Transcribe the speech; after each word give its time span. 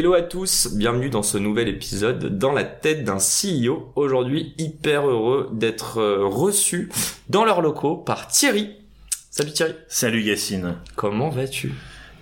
Hello 0.00 0.14
à 0.14 0.22
tous, 0.22 0.68
bienvenue 0.76 1.10
dans 1.10 1.22
ce 1.22 1.36
nouvel 1.36 1.68
épisode 1.68 2.38
dans 2.38 2.52
la 2.52 2.64
tête 2.64 3.04
d'un 3.04 3.18
CEO. 3.18 3.92
Aujourd'hui, 3.96 4.54
hyper 4.56 5.06
heureux 5.06 5.50
d'être 5.52 5.98
euh, 6.00 6.24
reçu 6.24 6.88
dans 7.28 7.44
leurs 7.44 7.60
locaux 7.60 7.96
par 7.98 8.26
Thierry. 8.26 8.70
Salut 9.30 9.52
Thierry. 9.52 9.74
Salut 9.88 10.22
Yacine. 10.22 10.76
Comment 10.96 11.28
vas-tu? 11.28 11.74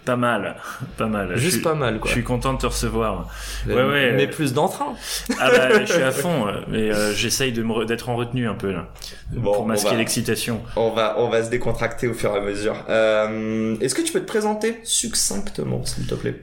Pas 0.05 0.17
mal, 0.17 0.57
pas 0.97 1.07
mal. 1.07 1.37
Juste 1.37 1.53
suis- 1.59 1.63
pas 1.63 1.77
mal 1.77 2.01
quoi. 2.01 2.09
Je 2.09 2.15
suis 2.15 2.25
content 2.25 2.53
de 2.55 2.59
te 2.59 2.67
recevoir. 2.67 3.29
Euh, 3.69 3.77
ouais, 3.77 3.93
ouais. 3.93 4.13
Mais 4.17 4.27
plus 4.27 4.55
d'entrain. 4.55 4.97
Ah 5.39 5.49
bah, 5.49 5.85
je 5.85 5.93
suis 5.93 6.03
à 6.03 6.11
fond, 6.11 6.49
euh, 6.49 6.55
mais 6.67 6.91
euh, 6.93 7.13
j'essaye 7.15 7.53
de 7.53 7.63
me 7.63 7.73
re- 7.73 7.87
d'être 7.87 8.09
en 8.09 8.17
retenue 8.17 8.49
un 8.49 8.55
peu 8.55 8.73
là, 8.73 8.89
Bon, 9.31 9.53
pour 9.53 9.67
masquer 9.67 9.95
l'excitation. 9.95 10.63
On 10.75 10.91
va, 10.91 11.15
on 11.21 11.29
va 11.29 11.45
se 11.45 11.51
décontracter 11.51 12.09
au 12.09 12.15
fur 12.15 12.35
et 12.35 12.39
à 12.39 12.41
mesure. 12.41 12.75
Euh, 12.89 13.77
Est-ce 13.81 13.95
que 13.95 14.03
tu 14.03 14.13
peux 14.13 14.21
te 14.21 14.27
présenter 14.27 14.81
succinctement, 14.83 15.85
s'il 15.85 16.09
te 16.09 16.17
plaît? 16.17 16.43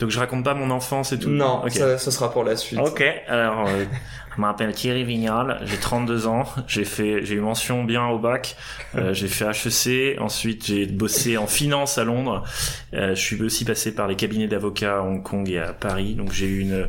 Donc 0.00 0.10
je 0.10 0.18
raconte 0.18 0.44
pas 0.44 0.54
mon 0.54 0.70
enfance 0.70 1.12
et 1.12 1.18
tout? 1.18 1.28
Non, 1.28 1.62
Ok. 1.64 1.72
ça, 1.72 1.98
ce 1.98 2.10
sera 2.10 2.32
pour 2.32 2.42
la 2.42 2.56
suite. 2.56 2.80
Ok, 2.80 3.04
alors 3.28 3.68
euh, 3.68 3.84
je 4.34 4.40
m'appelle 4.40 4.72
Thierry 4.72 5.04
Vignal, 5.04 5.60
j'ai 5.64 5.76
32 5.76 6.26
ans, 6.26 6.44
j'ai 6.66 6.84
fait 6.84 7.24
j'ai 7.24 7.34
eu 7.34 7.40
mention 7.40 7.84
bien 7.84 8.06
au 8.06 8.18
bac, 8.18 8.56
euh, 8.96 9.12
j'ai 9.12 9.28
fait 9.28 9.44
HEC, 9.44 10.18
ensuite 10.20 10.66
j'ai 10.66 10.86
bossé 10.86 11.36
en 11.36 11.46
finance 11.46 11.98
à 11.98 12.04
Londres, 12.04 12.44
euh, 12.94 13.14
je 13.14 13.20
suis 13.20 13.42
aussi 13.42 13.64
passé 13.66 13.94
par 13.94 14.08
les 14.08 14.16
cabinets 14.16 14.48
d'avocats 14.48 14.98
à 14.98 15.02
Hong 15.02 15.22
Kong 15.22 15.48
et 15.50 15.58
à 15.58 15.72
Paris, 15.74 16.14
donc 16.14 16.32
j'ai 16.32 16.46
eu 16.46 16.60
une 16.60 16.88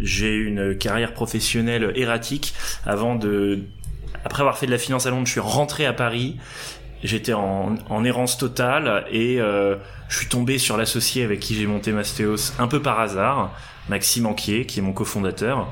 j'ai 0.00 0.34
une 0.34 0.76
carrière 0.76 1.12
professionnelle 1.12 1.92
erratique 1.96 2.54
avant 2.86 3.14
de 3.14 3.60
après 4.24 4.40
avoir 4.40 4.58
fait 4.58 4.66
de 4.66 4.72
la 4.72 4.78
finance 4.78 5.06
à 5.06 5.10
Londres, 5.10 5.26
je 5.26 5.32
suis 5.32 5.40
rentré 5.40 5.86
à 5.86 5.92
Paris. 5.92 6.38
J'étais 7.04 7.32
en, 7.32 8.04
errance 8.04 8.38
totale 8.38 9.04
et 9.10 9.40
euh, 9.40 9.76
je 10.08 10.16
suis 10.16 10.26
tombé 10.26 10.58
sur 10.58 10.76
l'associé 10.76 11.22
avec 11.22 11.40
qui 11.40 11.54
j'ai 11.54 11.66
monté 11.66 11.92
Mastéos 11.92 12.52
un 12.58 12.66
peu 12.66 12.82
par 12.82 12.98
hasard, 12.98 13.52
Maxime 13.88 14.26
Anquier, 14.26 14.66
qui 14.66 14.80
est 14.80 14.82
mon 14.82 14.92
cofondateur. 14.92 15.68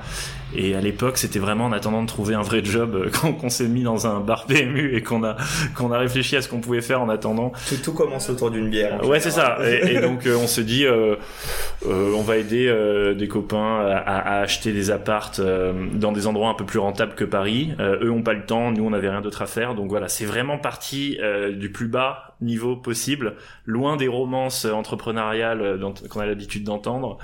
Et 0.54 0.74
à 0.76 0.80
l'époque, 0.80 1.18
c'était 1.18 1.38
vraiment 1.40 1.64
en 1.66 1.72
attendant 1.72 2.02
de 2.02 2.06
trouver 2.06 2.34
un 2.34 2.42
vrai 2.42 2.64
job 2.64 2.94
euh, 2.94 3.10
qu'on 3.20 3.32
qu'on 3.32 3.48
s'est 3.48 3.66
mis 3.68 3.82
dans 3.82 4.06
un 4.06 4.20
bar 4.20 4.46
PMU 4.46 4.94
et 4.96 5.02
qu'on 5.02 5.24
a 5.24 5.36
qu'on 5.74 5.90
a 5.92 5.98
réfléchi 5.98 6.36
à 6.36 6.42
ce 6.42 6.48
qu'on 6.48 6.60
pouvait 6.60 6.80
faire 6.80 7.02
en 7.02 7.08
attendant. 7.08 7.52
Tout, 7.68 7.76
tout 7.82 7.92
commence 7.92 8.30
autour 8.30 8.50
d'une 8.50 8.70
bière. 8.70 9.04
Ouais, 9.06 9.18
c'est 9.20 9.30
ça. 9.32 9.58
Et, 9.64 9.94
et 9.96 10.00
donc 10.00 10.24
euh, 10.26 10.36
on 10.36 10.46
se 10.46 10.60
dit, 10.60 10.86
euh, 10.86 11.16
euh, 11.86 12.12
on 12.16 12.22
va 12.22 12.36
aider 12.36 12.68
euh, 12.68 13.14
des 13.14 13.28
copains 13.28 13.80
à, 13.80 13.96
à 13.98 14.40
acheter 14.40 14.72
des 14.72 14.90
appartes 14.90 15.40
euh, 15.40 15.72
dans 15.94 16.12
des 16.12 16.26
endroits 16.26 16.48
un 16.48 16.54
peu 16.54 16.64
plus 16.64 16.78
rentables 16.78 17.14
que 17.14 17.24
Paris. 17.24 17.72
Euh, 17.80 18.04
eux 18.04 18.10
ont 18.10 18.22
pas 18.22 18.34
le 18.34 18.46
temps, 18.46 18.70
nous 18.70 18.84
on 18.84 18.90
n'avait 18.90 19.10
rien 19.10 19.20
d'autre 19.22 19.42
à 19.42 19.46
faire. 19.46 19.74
Donc 19.74 19.88
voilà, 19.88 20.08
c'est 20.08 20.26
vraiment 20.26 20.58
parti 20.58 21.18
euh, 21.22 21.52
du 21.52 21.70
plus 21.72 21.88
bas 21.88 22.22
niveau 22.42 22.76
possible, 22.76 23.34
loin 23.64 23.96
des 23.96 24.08
romances 24.08 24.66
entrepreneuriales 24.66 25.80
qu'on 26.10 26.20
a 26.20 26.26
l'habitude 26.26 26.64
d'entendre. 26.64 27.16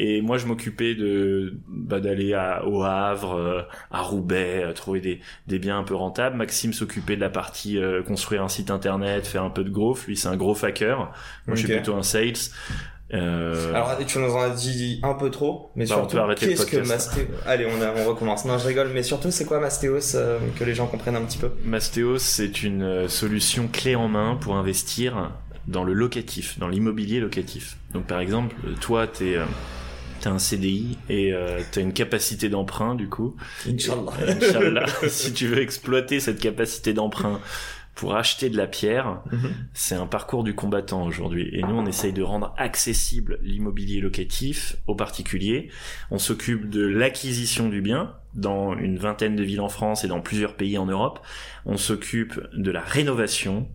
Et 0.00 0.20
moi 0.20 0.36
je 0.36 0.46
m'occupais 0.46 0.94
de 0.96 1.54
bah, 1.68 2.00
d'aller 2.00 2.34
à- 2.34 2.57
au 2.66 2.82
Havre, 2.82 3.34
euh, 3.36 3.62
à 3.90 4.02
Roubaix, 4.02 4.62
euh, 4.64 4.72
trouver 4.72 5.00
des, 5.00 5.20
des 5.46 5.58
biens 5.58 5.78
un 5.78 5.84
peu 5.84 5.94
rentables. 5.94 6.36
Maxime 6.36 6.72
s'occupait 6.72 7.16
de 7.16 7.20
la 7.20 7.30
partie 7.30 7.78
euh, 7.78 8.02
construire 8.02 8.42
un 8.42 8.48
site 8.48 8.70
internet, 8.70 9.26
faire 9.26 9.42
un 9.44 9.50
peu 9.50 9.64
de 9.64 9.70
growth. 9.70 10.06
Lui, 10.06 10.16
c'est 10.16 10.28
un 10.28 10.36
gros 10.36 10.56
hacker. 10.64 10.98
Moi, 11.46 11.56
je 11.56 11.64
suis 11.64 11.68
plutôt 11.68 11.94
un 11.94 12.02
sales. 12.02 12.32
Euh, 13.14 13.72
Alors, 13.72 13.96
tu 14.06 14.18
nous 14.18 14.30
en 14.34 14.40
as 14.42 14.50
dit 14.50 15.00
un 15.02 15.14
peu 15.14 15.30
trop, 15.30 15.70
mais 15.76 15.86
Bah, 15.86 15.94
surtout, 15.94 16.18
qu'est-ce 16.36 16.66
que. 16.66 16.86
Mastéos 16.86 17.24
Allez, 17.46 17.66
on, 17.66 17.80
a- 17.80 17.94
on 17.96 18.06
recommence. 18.06 18.44
Non, 18.44 18.58
je 18.58 18.66
rigole, 18.66 18.90
mais 18.92 19.02
surtout, 19.02 19.30
c'est 19.30 19.46
quoi 19.46 19.60
Mastéos 19.60 20.14
euh, 20.14 20.38
Que 20.58 20.64
les 20.64 20.74
gens 20.74 20.86
comprennent 20.86 21.16
un 21.16 21.24
petit 21.24 21.38
peu? 21.38 21.50
Mastéos, 21.64 22.18
c'est 22.18 22.62
une 22.62 23.08
solution 23.08 23.66
clé 23.72 23.94
en 23.94 24.08
main 24.08 24.36
pour 24.38 24.56
investir 24.56 25.30
dans 25.66 25.84
le 25.84 25.94
locatif, 25.94 26.58
dans 26.58 26.68
l'immobilier 26.68 27.20
locatif. 27.20 27.78
Donc, 27.94 28.04
par 28.06 28.20
exemple, 28.20 28.54
toi, 28.80 29.06
t'es 29.06 29.36
T'as 30.20 30.30
un 30.30 30.38
CDI 30.38 30.98
et 31.08 31.32
euh, 31.32 31.60
t'as 31.70 31.80
une 31.80 31.92
capacité 31.92 32.48
d'emprunt 32.48 32.94
du 32.94 33.08
coup. 33.08 33.36
Inch'Allah. 33.68 34.12
Inch'Allah, 34.28 34.86
si 35.08 35.32
tu 35.32 35.46
veux 35.46 35.60
exploiter 35.60 36.20
cette 36.20 36.40
capacité 36.40 36.92
d'emprunt 36.92 37.40
pour 37.94 38.14
acheter 38.14 38.48
de 38.48 38.56
la 38.56 38.68
pierre, 38.68 39.22
Mhm. 39.32 39.50
c'est 39.74 39.96
un 39.96 40.06
parcours 40.06 40.44
du 40.44 40.54
combattant 40.54 41.04
aujourd'hui. 41.04 41.50
Et 41.52 41.62
nous, 41.62 41.74
on 41.74 41.84
essaye 41.86 42.12
de 42.12 42.22
rendre 42.22 42.54
accessible 42.56 43.38
l'immobilier 43.42 44.00
locatif 44.00 44.76
aux 44.86 44.94
particuliers. 44.94 45.68
On 46.12 46.18
s'occupe 46.18 46.70
de 46.70 46.86
l'acquisition 46.86 47.68
du 47.68 47.80
bien 47.80 48.14
dans 48.34 48.76
une 48.78 48.98
vingtaine 48.98 49.34
de 49.34 49.42
villes 49.42 49.60
en 49.60 49.68
France 49.68 50.04
et 50.04 50.08
dans 50.08 50.20
plusieurs 50.20 50.54
pays 50.54 50.78
en 50.78 50.86
Europe. 50.86 51.18
On 51.66 51.76
s'occupe 51.76 52.40
de 52.54 52.70
la 52.70 52.82
rénovation, 52.82 53.68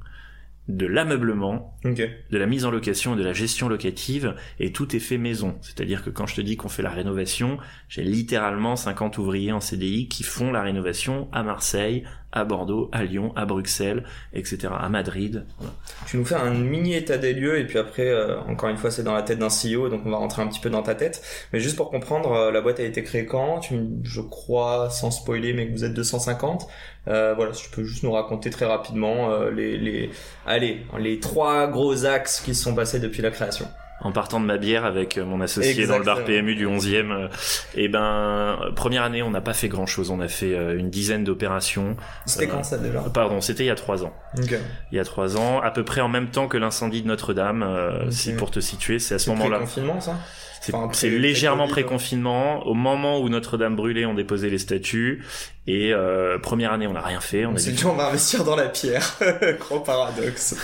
de 0.68 0.86
l'ameublement, 0.86 1.78
de 1.84 2.38
la 2.38 2.46
mise 2.46 2.66
en 2.66 2.72
location 2.72 3.16
et 3.16 3.18
de 3.18 3.24
la 3.24 3.34
gestion 3.34 3.68
locative 3.68 4.36
et 4.60 4.72
tout 4.72 4.96
est 4.96 5.00
fait 5.00 5.18
maison. 5.18 5.58
C'est-à-dire 5.62 6.04
que 6.04 6.10
quand 6.10 6.26
je 6.26 6.36
te 6.36 6.42
dis 6.42 6.56
qu'on 6.56 6.70
fait 6.70 6.84
la 6.84 6.90
rénovation, 6.90 7.58
j'ai 7.90 8.04
littéralement 8.04 8.76
50 8.76 9.18
ouvriers 9.18 9.52
en 9.52 9.60
CDI 9.60 10.08
qui 10.08 10.24
font 10.24 10.52
la 10.52 10.62
rénovation 10.62 11.28
à 11.34 11.44
Marseille, 11.44 12.06
à 12.34 12.44
Bordeaux, 12.44 12.90
à 12.92 13.04
Lyon, 13.04 13.32
à 13.36 13.46
Bruxelles, 13.46 14.04
etc., 14.34 14.70
à 14.78 14.90
Madrid. 14.90 15.46
Voilà. 15.60 15.74
Tu 16.08 16.18
nous 16.18 16.26
fais 16.26 16.36
un 16.36 16.50
mini 16.50 16.96
état 16.96 17.18
des 17.18 17.34
lieux 17.34 17.60
et 17.60 17.66
puis 17.66 17.78
après, 17.78 18.10
euh, 18.10 18.40
encore 18.42 18.70
une 18.70 18.78
fois, 18.78 18.92
c'est 18.92 19.04
dans 19.04 19.14
la 19.14 19.22
tête 19.22 19.40
d'un 19.40 19.48
CEO, 19.48 19.88
donc 19.88 20.02
on 20.06 20.10
va 20.10 20.18
rentrer 20.18 20.42
un 20.42 20.48
petit 20.48 20.60
peu 20.60 20.70
dans 20.70 20.84
ta 20.84 20.96
tête. 20.96 21.22
Mais 21.54 21.60
juste 21.60 21.78
pour 21.78 21.90
comprendre, 21.90 22.32
euh, 22.34 22.52
la 22.52 22.62
boîte 22.62 22.80
a 22.80 22.84
été 22.84 23.04
créée 23.04 23.26
quand? 23.26 23.60
Tu, 23.60 23.80
je 24.04 24.22
crois, 24.22 24.90
sans 24.90 25.12
spoiler, 25.12 25.54
mais 25.54 25.68
que 25.68 25.72
vous 25.72 25.86
êtes 25.86 25.94
250. 25.94 26.68
Euh, 27.08 27.34
voilà, 27.36 27.54
si 27.54 27.64
tu 27.64 27.70
peux 27.70 27.84
juste 27.84 28.04
nous 28.04 28.12
raconter 28.12 28.50
très 28.50 28.66
rapidement 28.66 29.30
euh, 29.30 29.52
les, 29.52 29.78
les, 29.78 30.10
allez, 30.46 30.86
les 31.00 31.20
trois 31.20 31.68
gros 31.68 32.06
axes 32.06 32.40
qui 32.40 32.56
se 32.56 32.64
sont 32.64 32.76
passés 32.76 33.00
depuis 33.00 33.22
la 33.22 33.32
création. 33.32 33.68
En 34.02 34.12
partant 34.12 34.42
de 34.42 34.46
ma 34.46 34.58
bière 34.58 34.84
avec 34.84 35.18
euh, 35.18 35.24
mon 35.24 35.40
associé 35.40 35.88
dans 35.88 35.98
le 35.98 36.04
bar. 36.04 36.26
PMU 36.26 36.56
du 36.56 36.68
11e, 36.68 37.12
euh, 37.12 37.28
et 37.74 37.88
ben 37.88 38.58
euh, 38.62 38.72
première 38.72 39.04
année, 39.04 39.24
on 39.24 39.30
n'a 39.32 39.40
pas 39.40 39.54
fait 39.54 39.70
grand-chose. 39.70 40.12
On 40.12 40.20
a 40.20 40.28
fait 40.28 40.54
euh, 40.54 40.78
une 40.78 40.90
dizaine 40.90 41.24
d'opérations. 41.24 41.96
C'était 42.26 42.48
Euh, 42.48 42.50
quand 42.52 42.64
ça 42.64 42.78
déjà 42.78 43.00
Pardon, 43.14 43.40
c'était 43.40 43.64
il 43.64 43.68
y 43.68 43.70
a 43.70 43.76
trois 43.76 44.04
ans. 44.04 44.14
Il 44.38 44.60
y 44.92 45.00
a 45.00 45.06
trois 45.06 45.38
ans, 45.38 45.62
à 45.62 45.72
peu 45.72 45.86
près 45.86 46.02
en 46.02 46.10
même 46.10 46.28
temps 46.28 46.48
que 46.50 46.58
l'incendie 46.58 47.02
de 47.02 47.08
Notre-Dame. 47.08 47.64
Ok. 47.64 48.12
Si 48.12 48.34
pour 48.34 48.52
te 48.52 48.60
situer, 48.60 49.00
c'est 49.00 49.16
à 49.16 49.20
ce 49.20 49.30
moment-là. 49.30 49.60
confinement 49.60 50.02
ça? 50.02 50.18
C'est 50.64 51.10
pré- 51.10 51.10
légèrement 51.20 51.68
pré-Covid, 51.68 51.84
pré-confinement. 51.88 52.66
Au 52.68 52.74
moment 52.74 53.20
où 53.20 53.30
Notre-Dame 53.30 53.76
brûlait, 53.76 54.06
on 54.06 54.14
déposait 54.14 54.50
les 54.50 54.58
statues. 54.58 55.24
Et 55.68 55.94
euh, 55.94 56.38
première 56.40 56.72
année, 56.74 56.88
on 56.88 56.94
n'a 56.94 57.02
rien 57.02 57.20
fait. 57.22 57.46
On 57.46 57.52
On 57.52 57.56
a 57.56 57.58
s'est 57.60 57.72
dit, 57.72 57.78
dit 57.78 57.86
on 57.86 57.94
va 57.94 58.08
investir 58.08 58.44
dans 58.44 58.56
la 58.56 58.68
pierre. 58.70 59.18
Gros 59.60 59.80
paradoxe. 59.80 60.56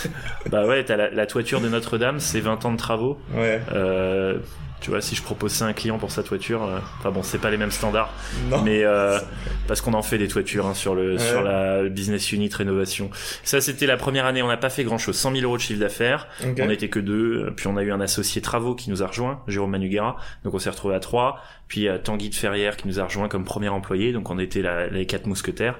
bah 0.50 0.66
ouais, 0.66 0.84
t'as 0.84 0.96
la, 0.96 1.10
la 1.10 1.26
toiture 1.26 1.60
de 1.60 1.68
Notre-Dame, 1.68 2.20
c'est 2.20 2.40
20 2.40 2.64
ans 2.64 2.72
de 2.72 2.76
travaux. 2.78 3.18
Ouais. 3.34 3.60
Euh, 3.72 4.38
tu 4.80 4.90
vois, 4.90 5.00
si 5.00 5.14
je 5.14 5.22
propose 5.22 5.52
ça 5.52 5.66
à 5.66 5.68
un 5.68 5.72
client 5.72 5.98
pour 5.98 6.10
sa 6.10 6.22
toiture, 6.22 6.62
euh, 6.64 6.78
enfin 6.98 7.10
bon, 7.10 7.22
c'est 7.22 7.38
pas 7.38 7.50
les 7.50 7.56
mêmes 7.56 7.70
standards, 7.70 8.12
Non. 8.48 8.62
mais 8.62 8.82
euh, 8.84 9.18
parce 9.68 9.80
qu'on 9.80 9.94
en 9.94 10.02
fait 10.02 10.18
des 10.18 10.28
toitures 10.28 10.66
hein, 10.66 10.74
sur 10.74 10.94
le 10.94 11.12
Ouais. 11.12 11.18
sur 11.18 11.42
la 11.42 11.84
business 11.88 12.32
unit 12.32 12.50
rénovation. 12.52 13.10
Ça, 13.42 13.60
c'était 13.60 13.86
la 13.86 13.96
première 13.96 14.26
année. 14.26 14.42
On 14.42 14.48
n'a 14.48 14.56
pas 14.56 14.70
fait 14.70 14.84
grand 14.84 14.98
chose, 14.98 15.16
100 15.16 15.32
000 15.32 15.44
euros 15.44 15.56
de 15.56 15.62
chiffre 15.62 15.80
d'affaires. 15.80 16.28
On 16.58 16.66
n'était 16.66 16.88
que 16.88 17.00
deux, 17.00 17.52
puis 17.56 17.66
on 17.66 17.76
a 17.76 17.82
eu 17.82 17.92
un 17.92 18.00
associé 18.00 18.40
travaux 18.42 18.74
qui 18.74 18.90
nous 18.90 19.02
a 19.02 19.06
rejoint, 19.06 19.42
Jérôme 19.48 19.70
Manugara, 19.72 20.16
donc 20.44 20.54
on 20.54 20.58
s'est 20.58 20.70
retrouvé 20.70 20.94
à 20.94 21.00
trois, 21.00 21.40
puis 21.68 21.88
Tanguy 22.02 22.30
de 22.30 22.34
Ferrière 22.34 22.76
qui 22.76 22.88
nous 22.88 23.00
a 23.00 23.04
rejoint 23.04 23.28
comme 23.28 23.44
premier 23.44 23.68
employé, 23.68 24.12
donc 24.12 24.30
on 24.30 24.38
était 24.38 24.62
la- 24.62 24.86
les 24.88 25.06
quatre 25.06 25.26
mousquetaires. 25.26 25.78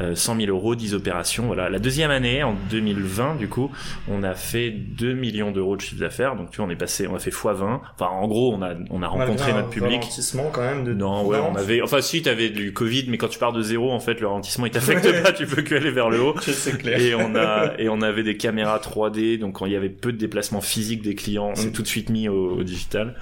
Euh, 0.00 0.14
100 0.14 0.36
000 0.40 0.48
euros, 0.48 0.74
10 0.74 0.94
opérations, 0.94 1.46
voilà. 1.46 1.70
La 1.70 1.78
deuxième 1.78 2.10
année, 2.10 2.42
en 2.42 2.54
2020, 2.70 3.36
du 3.36 3.48
coup, 3.48 3.70
on 4.08 4.22
a 4.24 4.34
fait 4.34 4.70
2 4.70 5.14
millions 5.14 5.52
d'euros 5.52 5.76
de 5.76 5.80
chiffre 5.80 6.00
d'affaires, 6.00 6.34
donc 6.34 6.50
tu 6.50 6.56
vois, 6.56 6.66
on 6.66 6.70
est 6.70 6.76
passé, 6.76 7.06
on 7.06 7.14
a 7.14 7.18
fait 7.20 7.30
x20. 7.30 7.80
Enfin, 7.94 8.06
en 8.10 8.26
gros, 8.26 8.52
on 8.52 8.62
a, 8.62 8.74
on 8.90 9.02
a 9.02 9.06
rencontré 9.08 9.52
notre 9.52 9.70
public. 9.70 10.00
ralentissement 10.00 10.50
quand 10.52 10.62
même 10.62 10.84
de 10.84 10.94
Non, 10.94 11.24
ouais, 11.26 11.38
on 11.38 11.54
avait, 11.54 11.80
enfin, 11.80 12.00
si, 12.00 12.22
t'avais 12.22 12.50
du 12.50 12.72
Covid, 12.72 13.06
mais 13.08 13.18
quand 13.18 13.28
tu 13.28 13.38
pars 13.38 13.52
de 13.52 13.62
zéro, 13.62 13.92
en 13.92 14.00
fait, 14.00 14.20
le 14.20 14.26
ralentissement, 14.26 14.66
il 14.66 14.72
t'affecte 14.72 15.22
pas, 15.22 15.32
tu 15.32 15.46
peux 15.46 15.62
que 15.62 15.74
aller 15.76 15.90
vers 15.92 16.10
le 16.10 16.20
haut. 16.20 16.34
C'est 16.40 16.76
clair. 16.78 16.98
Et 17.00 17.14
on 17.14 17.34
a 17.36 17.72
et 17.78 17.88
on 17.88 18.00
avait 18.02 18.22
des 18.24 18.36
caméras 18.36 18.78
3D, 18.78 19.38
donc 19.38 19.54
quand 19.54 19.66
il 19.66 19.72
y 19.72 19.76
avait 19.76 19.88
peu 19.88 20.12
de 20.12 20.18
déplacements 20.18 20.60
physiques 20.60 21.02
des 21.02 21.14
clients, 21.14 21.52
c'est 21.54 21.68
Mm. 21.68 21.72
tout 21.72 21.82
de 21.82 21.86
suite 21.88 22.08
mis 22.10 22.28
au, 22.28 22.56
au 22.58 22.62
digital. 22.62 23.14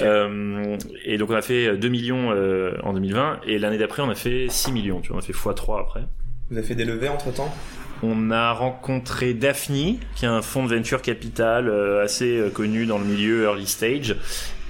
Euh, 0.00 0.76
et 1.04 1.18
donc 1.18 1.30
on 1.30 1.34
a 1.34 1.42
fait 1.42 1.76
2 1.76 1.88
millions 1.88 2.30
euh, 2.32 2.72
en 2.82 2.92
2020 2.92 3.40
et 3.46 3.58
l'année 3.58 3.78
d'après 3.78 4.02
on 4.02 4.10
a 4.10 4.14
fait 4.14 4.46
6 4.48 4.72
millions. 4.72 5.00
Tu 5.00 5.08
vois, 5.08 5.16
on 5.16 5.20
a 5.20 5.22
fait 5.22 5.32
x3 5.32 5.80
après. 5.80 6.02
Vous 6.50 6.58
avez 6.58 6.66
fait 6.66 6.74
des 6.74 6.84
levées 6.84 7.08
entre 7.08 7.32
temps 7.32 7.54
On 8.02 8.30
a 8.30 8.52
rencontré 8.52 9.32
Daphne, 9.34 9.96
qui 10.14 10.24
est 10.24 10.28
un 10.28 10.42
fonds 10.42 10.64
de 10.66 10.74
venture 10.74 11.02
capital 11.02 11.68
euh, 11.68 12.04
assez 12.04 12.36
euh, 12.36 12.50
connu 12.50 12.86
dans 12.86 12.98
le 12.98 13.04
milieu 13.04 13.44
early 13.44 13.66
stage, 13.66 14.16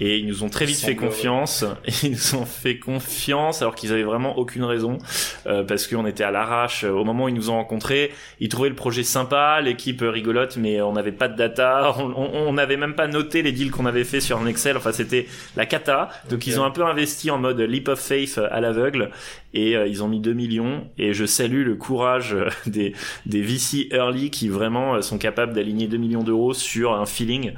et 0.00 0.18
ils 0.18 0.26
nous 0.26 0.42
ont 0.42 0.48
très 0.48 0.64
vite 0.64 0.80
fait 0.80 0.96
confiance. 0.96 1.64
Ils 2.02 2.12
nous 2.12 2.34
ont 2.34 2.46
fait 2.46 2.78
confiance 2.78 3.62
alors 3.62 3.74
qu'ils 3.74 3.92
avaient 3.92 4.02
vraiment 4.02 4.38
aucune 4.38 4.64
raison 4.64 4.98
euh, 5.46 5.62
parce 5.62 5.86
qu'on 5.86 6.06
était 6.06 6.24
à 6.24 6.30
l'arrache 6.30 6.84
au 6.84 7.04
moment 7.04 7.24
où 7.24 7.28
ils 7.28 7.34
nous 7.34 7.50
ont 7.50 7.54
rencontrés. 7.54 8.12
Ils 8.40 8.48
trouvaient 8.48 8.68
le 8.68 8.74
projet 8.74 9.02
sympa, 9.02 9.60
l'équipe 9.60 10.02
rigolote, 10.02 10.56
mais 10.56 10.80
on 10.80 10.92
n'avait 10.92 11.12
pas 11.12 11.28
de 11.28 11.36
data. 11.36 11.94
On 11.98 12.52
n'avait 12.52 12.76
même 12.76 12.94
pas 12.94 13.06
noté 13.06 13.42
les 13.42 13.52
deals 13.52 13.70
qu'on 13.70 13.86
avait 13.86 14.04
fait 14.04 14.20
sur 14.20 14.38
un 14.38 14.46
Excel. 14.46 14.76
Enfin, 14.76 14.92
c'était 14.92 15.26
la 15.56 15.66
cata. 15.66 16.08
Donc 16.30 16.46
ils 16.46 16.58
ont 16.58 16.64
un 16.64 16.70
peu 16.70 16.84
investi 16.84 17.30
en 17.30 17.38
mode 17.38 17.60
leap 17.60 17.88
of 17.88 18.00
faith 18.00 18.40
à 18.50 18.60
l'aveugle 18.60 19.10
et 19.54 19.76
euh, 19.76 19.86
ils 19.86 20.02
ont 20.02 20.08
mis 20.08 20.20
2 20.20 20.32
millions. 20.32 20.88
Et 20.98 21.12
je 21.12 21.26
salue 21.26 21.64
le 21.64 21.76
courage 21.76 22.34
euh, 22.34 22.48
des 22.66 22.94
des 23.26 23.42
VC 23.42 23.88
early 23.92 24.30
qui 24.30 24.48
vraiment 24.48 25.00
sont 25.02 25.18
capables 25.18 25.52
d'aligner 25.52 25.86
2 25.86 25.96
millions 25.96 26.22
d'euros 26.22 26.54
sur 26.54 26.94
un 26.94 27.06
feeling 27.06 27.52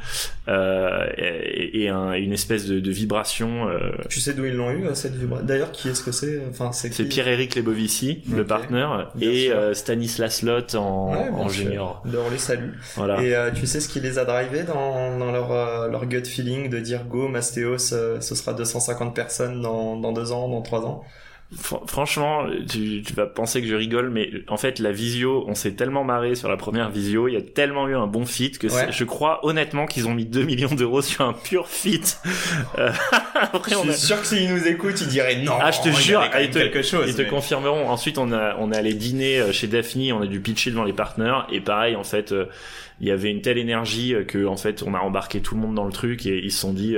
et, 0.49 1.85
et 1.85 1.89
un, 1.89 2.13
une 2.25 2.33
espèce 2.33 2.67
de, 2.67 2.81
de 2.81 2.91
vibration. 2.91 3.69
Euh... 3.69 3.93
Tu 4.09 4.21
sais 4.21 4.35
d'où 4.35 4.45
ils 4.45 4.55
l'ont 4.55 4.71
eu 4.71 4.85
cette 4.95 5.15
vibration 5.15 5.47
D'ailleurs, 5.47 5.73
qui 5.73 5.89
est-ce 5.89 6.03
que 6.03 6.13
c'est 6.13 6.43
Enfin, 6.51 6.73
c'est 6.73 6.91
Pierre-Éric 7.05 7.55
Lebovici, 7.55 8.23
le 8.31 8.45
partenaire, 8.45 9.11
et 9.21 9.51
euh, 9.51 9.75
Stanislas 9.75 10.43
Lot 10.43 10.75
en, 10.75 11.13
ouais, 11.13 11.29
en 11.31 11.49
junior. 11.49 12.03
On 12.07 12.31
les 12.31 12.39
salue. 12.39 12.71
Voilà. 12.97 13.23
Et 13.23 13.35
euh, 13.35 13.51
tu 13.51 13.67
sais 13.67 13.81
ce 13.81 13.89
qui 13.89 14.01
les 14.01 14.19
a 14.19 14.25
drivés 14.25 14.63
dans, 14.63 15.19
dans 15.19 15.31
leur, 15.33 15.53
euh, 15.53 15.89
leur 15.89 16.07
gut 16.07 16.25
feeling 16.25 16.69
de 16.69 16.79
dire 16.79 17.05
go, 17.05 17.29
Mastéos, 17.29 17.79
ce 17.79 18.21
sera 18.21 18.53
250 18.55 19.15
personnes 19.15 19.61
dans, 19.61 19.97
dans 19.97 20.13
deux 20.13 20.33
ans, 20.33 20.49
dans 20.49 20.63
trois 20.63 20.81
ans? 20.81 21.05
Franchement, 21.57 22.47
tu, 22.69 23.03
tu, 23.03 23.13
vas 23.15 23.27
penser 23.27 23.61
que 23.61 23.67
je 23.67 23.75
rigole, 23.75 24.11
mais 24.11 24.31
en 24.49 24.57
fait, 24.57 24.79
la 24.79 24.93
visio, 24.93 25.45
on 25.47 25.55
s'est 25.55 25.73
tellement 25.73 26.05
marré 26.05 26.35
sur 26.35 26.49
la 26.49 26.57
première 26.57 26.91
visio, 26.91 27.29
il 27.29 27.35
y 27.35 27.37
a 27.37 27.43
tellement 27.43 27.89
eu 27.89 27.95
un 27.95 28.07
bon 28.07 28.27
fit 28.27 28.53
que 28.53 28.69
je 28.69 29.05
crois 29.05 29.45
honnêtement 29.45 29.87
qu'ils 29.87 30.07
ont 30.09 30.15
mis 30.15 30.25
2 30.25 30.43
millions 30.43 30.75
d'euros 30.75 31.03
sur 31.03 31.25
un 31.25 31.33
pur 31.33 31.69
fit. 31.69 32.03
Euh, 32.79 32.91
après, 33.35 33.73
je 33.73 33.93
suis 33.93 34.07
sûr 34.07 34.21
que 34.21 34.27
s'ils 34.27 34.53
nous 34.53 34.67
écoutent, 34.67 35.01
ils 35.01 35.07
diraient 35.07 35.37
non. 35.37 35.53
Ah, 35.61 35.71
je 35.71 35.81
te 35.81 35.89
jure, 35.91 36.23
ils 36.41 36.51
te, 36.51 36.59
quelque 36.59 36.83
chose, 36.83 37.09
ils 37.09 37.15
te 37.15 37.23
confirmeront. 37.23 37.89
Ensuite, 37.89 38.19
on 38.19 38.33
a, 38.33 38.57
on 38.59 38.73
est 38.73 38.77
allé 38.77 38.95
dîner 38.95 39.39
euh, 39.39 39.53
chez 39.53 39.67
Daphne, 39.67 40.13
on 40.13 40.23
a 40.23 40.27
dû 40.27 40.41
pitcher 40.41 40.71
devant 40.71 40.85
les 40.85 40.93
partenaires, 40.93 41.47
et 41.53 41.61
pareil, 41.61 41.95
en 41.95 42.05
fait, 42.05 42.33
euh, 42.33 42.47
il 43.01 43.07
y 43.07 43.11
avait 43.11 43.31
une 43.31 43.43
telle 43.43 43.59
énergie 43.59 44.15
que 44.29 44.47
en 44.47 44.57
fait 44.57 44.85
on 44.87 44.95
a 44.95 44.99
embarqué 44.99 45.41
tout 45.41 45.57
le 45.57 45.61
monde 45.61 45.75
dans 45.75 45.85
le 45.85 45.93
truc 45.93 46.27
et 46.27 46.39
ils 46.39 46.53
se 46.53 46.61
sont 46.61 46.73
dit 46.73 46.97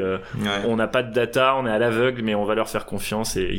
on 0.67 0.77
n'a 0.77 0.87
pas 0.87 1.03
de 1.03 1.11
data 1.11 1.57
on 1.57 1.67
est 1.67 1.71
à 1.71 1.79
l'aveugle 1.79 2.21
mais 2.21 2.35
on 2.35 2.45
va 2.45 2.55
leur 2.55 2.69
faire 2.69 2.85
confiance 2.85 3.39
et 3.39 3.49
il 3.51 3.59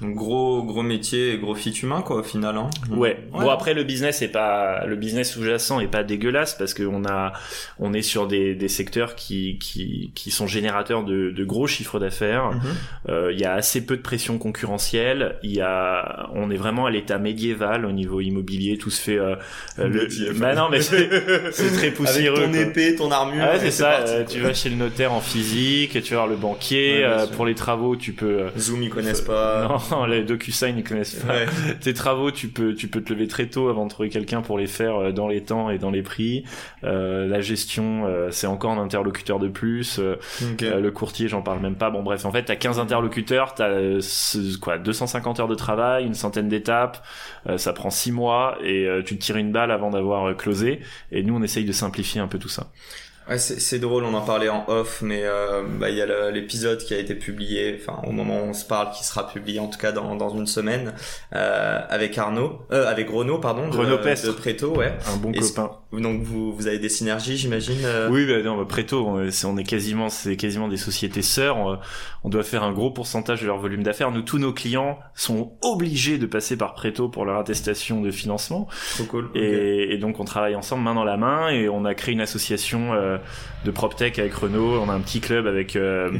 gros 0.00 0.62
gros 0.62 0.82
métier 0.82 1.34
et 1.34 1.38
gros 1.38 1.54
fit 1.54 1.70
humain 1.70 2.02
quoi 2.02 2.16
au 2.16 2.22
final 2.22 2.56
hein. 2.56 2.70
ouais. 2.90 3.18
bon 3.32 3.50
après 3.50 3.74
le 3.74 3.84
business 3.84 4.22
est 4.22 4.28
pas 4.28 4.84
le 4.86 4.96
business 4.96 5.32
sous-jacent 5.32 5.80
est 5.80 5.88
pas 5.88 6.02
dégueulasse 6.02 6.54
parce 6.54 6.74
qu'on 6.74 7.04
a 7.04 7.32
on 7.78 7.92
est 7.92 8.02
sur 8.02 8.26
des, 8.26 8.54
des 8.54 8.68
secteurs 8.68 9.14
qui 9.14 9.58
qui 9.58 10.12
qui 10.14 10.30
sont 10.30 10.46
générateurs 10.46 11.04
de, 11.04 11.30
de 11.30 11.44
gros 11.44 11.66
chiffres 11.66 11.98
d'affaires. 11.98 12.52
Mhm. 12.52 12.60
euh, 13.08 13.32
il 13.32 13.40
y 13.40 13.44
a 13.44 13.54
assez 13.54 13.84
peu 13.84 13.96
de 13.96 14.02
pression 14.02 14.38
concurrentielle. 14.38 15.36
Il 15.42 15.52
y 15.52 15.60
a 15.60 16.28
on 16.34 16.50
est 16.50 16.56
vraiment 16.56 16.86
à 16.86 16.90
l'état 16.90 17.18
médiéval 17.18 17.84
au 17.84 17.92
niveau 17.92 18.20
immobilier. 18.20 18.78
Tout 18.78 18.90
se 18.90 19.00
fait 19.00 19.18
euh, 19.18 19.36
euh 19.78 19.88
le 19.88 20.32
bah 20.38 20.54
non 20.54 20.68
mais 20.70 20.80
c'est 20.82 21.72
très 21.74 21.90
poussiéreux 21.90 22.44
Avec 22.44 22.52
ton 22.52 22.58
épée 22.58 22.96
ton 22.96 23.10
armure 23.10 23.44
ah 23.46 23.52
ouais, 23.52 23.60
c'est 23.60 23.70
ça 23.70 24.00
euh, 24.00 24.24
tu 24.28 24.40
vas 24.40 24.54
chez 24.54 24.68
le 24.68 24.76
notaire 24.76 25.12
en 25.12 25.20
physique 25.20 26.02
tu 26.02 26.14
vas 26.14 26.20
voir 26.20 26.26
le 26.26 26.36
banquier 26.36 27.06
pour 27.34 27.46
les 27.46 27.54
travaux 27.54 27.96
tu 27.96 28.12
peux 28.12 28.46
Zoom 28.58 28.82
ils 28.82 28.90
connaissent 28.90 29.20
pas. 29.20 29.68
Non 29.90 29.91
les 30.08 30.22
DocuSign 30.22 30.76
ils 30.78 30.84
connaissent 30.84 31.14
pas. 31.14 31.34
Tes 31.80 31.94
travaux, 31.94 32.30
tu 32.30 32.48
peux, 32.48 32.74
tu 32.74 32.88
peux 32.88 33.02
te 33.02 33.12
lever 33.12 33.26
très 33.26 33.46
tôt 33.46 33.68
avant 33.68 33.84
de 33.84 33.90
trouver 33.90 34.08
quelqu'un 34.08 34.42
pour 34.42 34.58
les 34.58 34.66
faire 34.66 34.96
euh, 34.96 35.12
dans 35.12 35.28
les 35.28 35.42
temps 35.42 35.70
et 35.70 35.78
dans 35.78 35.90
les 35.90 36.02
prix. 36.02 36.44
Euh, 36.84 37.26
la 37.26 37.40
gestion, 37.40 38.06
euh, 38.06 38.30
c'est 38.30 38.46
encore 38.46 38.72
un 38.72 38.82
interlocuteur 38.82 39.38
de 39.38 39.48
plus. 39.48 40.00
Le 40.00 40.90
courtier, 40.90 41.28
j'en 41.28 41.42
parle 41.42 41.60
même 41.60 41.76
pas. 41.76 41.90
Bon 41.90 42.02
bref, 42.02 42.24
en 42.24 42.32
fait, 42.32 42.44
t'as 42.44 42.56
15 42.56 42.78
interlocuteurs, 42.78 43.54
t'as 43.54 43.70
quoi, 44.60 44.78
250 44.78 45.40
heures 45.40 45.48
de 45.48 45.54
travail, 45.54 46.04
une 46.04 46.14
centaine 46.14 46.48
d'étapes. 46.48 47.04
ça 47.56 47.72
prend 47.72 47.90
6 47.90 48.12
mois 48.12 48.58
et 48.62 48.88
tu 49.04 49.16
te 49.16 49.22
tires 49.22 49.36
une 49.36 49.52
balle 49.52 49.70
avant 49.70 49.90
d'avoir 49.90 50.36
closé. 50.36 50.80
Et 51.10 51.22
nous, 51.22 51.36
on 51.36 51.42
essaye 51.42 51.64
de 51.64 51.72
simplifier 51.72 52.20
un 52.20 52.28
peu 52.28 52.38
tout 52.38 52.48
ça. 52.48 52.70
Ouais, 53.28 53.38
c'est 53.38 53.78
drôle, 53.78 54.02
on 54.04 54.14
en 54.14 54.20
parlait 54.22 54.48
en 54.48 54.64
off, 54.66 55.00
mais 55.00 55.22
euh, 55.22 55.62
bah, 55.78 55.90
il 55.90 55.96
y 55.96 56.02
a 56.02 56.30
l'épisode 56.30 56.78
qui 56.78 56.92
a 56.92 56.98
été 56.98 57.14
publié, 57.14 57.78
enfin 57.80 58.00
au 58.06 58.10
moment 58.10 58.42
où 58.42 58.48
on 58.48 58.52
se 58.52 58.64
parle, 58.64 58.90
qui 58.90 59.04
sera 59.04 59.28
publié 59.28 59.60
en 59.60 59.68
tout 59.68 59.78
cas 59.78 59.92
dans, 59.92 60.16
dans 60.16 60.30
une 60.30 60.46
semaine, 60.46 60.92
euh, 61.34 61.80
avec 61.88 62.18
Arnaud, 62.18 62.58
euh, 62.72 62.90
avec 62.90 63.08
Renaud, 63.10 63.38
pardon, 63.38 63.68
de, 63.68 63.76
Renaud 63.76 63.98
de 63.98 64.30
Préto, 64.32 64.76
ouais. 64.76 64.92
Un 65.12 65.16
bon 65.16 65.32
copain. 65.32 65.70
Donc 65.92 66.22
vous, 66.22 66.52
vous 66.52 66.66
avez 66.66 66.80
des 66.80 66.88
synergies, 66.88 67.36
j'imagine. 67.36 67.84
Euh 67.84 68.08
oui, 68.10 68.26
bah, 68.26 68.42
non, 68.42 68.56
bah, 68.56 68.66
Préto, 68.68 69.06
on, 69.06 69.28
on 69.44 69.56
est 69.56 69.64
quasiment, 69.64 70.08
c'est 70.08 70.36
quasiment 70.36 70.66
des 70.66 70.76
sociétés 70.76 71.22
sœurs. 71.22 71.58
On, 71.58 71.78
on, 72.24 72.28
doit 72.28 72.42
faire 72.42 72.62
un 72.62 72.72
gros 72.72 72.90
pourcentage 72.90 73.42
de 73.42 73.46
leur 73.46 73.58
volume 73.58 73.82
d'affaires. 73.82 74.10
Nous, 74.10 74.22
tous 74.22 74.38
nos 74.38 74.52
clients 74.52 74.98
sont 75.14 75.52
obligés 75.62 76.18
de 76.18 76.26
passer 76.26 76.56
par 76.56 76.74
Préto 76.74 77.08
pour 77.08 77.24
leur 77.24 77.38
attestation 77.38 78.00
de 78.00 78.10
financement. 78.10 78.68
Trop 78.94 79.04
cool. 79.04 79.30
Et, 79.34 79.94
et 79.94 79.98
donc 79.98 80.20
on 80.20 80.24
travaille 80.24 80.54
ensemble 80.54 80.82
main 80.82 80.94
dans 80.94 81.04
la 81.04 81.16
main 81.16 81.48
et 81.48 81.68
on 81.68 81.84
a 81.84 81.94
créé 81.94 82.14
une 82.14 82.20
association 82.20 82.92
euh, 82.94 83.18
de 83.64 83.70
PropTech 83.70 84.18
avec 84.18 84.34
Renault. 84.34 84.80
On 84.80 84.88
a 84.88 84.92
un 84.92 85.00
petit 85.00 85.20
club 85.20 85.46
avec 85.46 85.76
euh, 85.76 86.10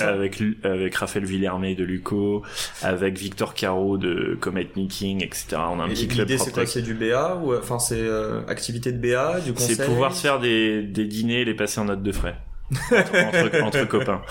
avec 0.00 0.42
avec 0.62 0.94
Raphaël 0.94 1.24
Villermé 1.24 1.74
de 1.74 1.84
Luco, 1.84 2.42
avec 2.82 3.18
Victor 3.18 3.54
Caro 3.54 3.98
de 3.98 4.36
Comet 4.40 4.68
Meeting, 4.76 5.24
etc. 5.24 5.56
On 5.70 5.80
a 5.80 5.84
un 5.84 5.88
petit 5.88 6.08
club 6.08 6.28
L'idée 6.28 6.38
c'est 6.38 6.52
quoi 6.52 6.66
C'est 6.66 6.82
du 6.82 6.94
BA 6.94 7.36
ou 7.36 7.54
enfin 7.54 7.78
c'est 7.78 7.96
euh, 7.98 8.40
activité 8.46 8.92
de 8.92 8.98
BA, 8.98 9.40
du 9.40 9.52
conseil 9.52 9.76
C'est 9.76 9.86
pouvoir 9.86 10.14
se 10.14 10.22
faire 10.22 10.40
des 10.40 10.82
des 10.82 11.04
dîners, 11.04 11.42
et 11.42 11.44
les 11.44 11.54
passer 11.54 11.80
en 11.80 11.86
note 11.86 12.02
de 12.02 12.12
frais 12.12 12.36
entre, 12.92 13.62
entre, 13.62 13.84
copains. 13.88 14.22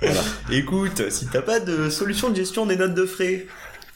Voilà. 0.00 0.20
Écoute, 0.50 1.10
si 1.10 1.26
t'as 1.26 1.42
pas 1.42 1.60
de 1.60 1.90
solution 1.90 2.30
de 2.30 2.36
gestion 2.36 2.66
des 2.66 2.76
notes 2.76 2.94
de 2.94 3.06
frais, 3.06 3.46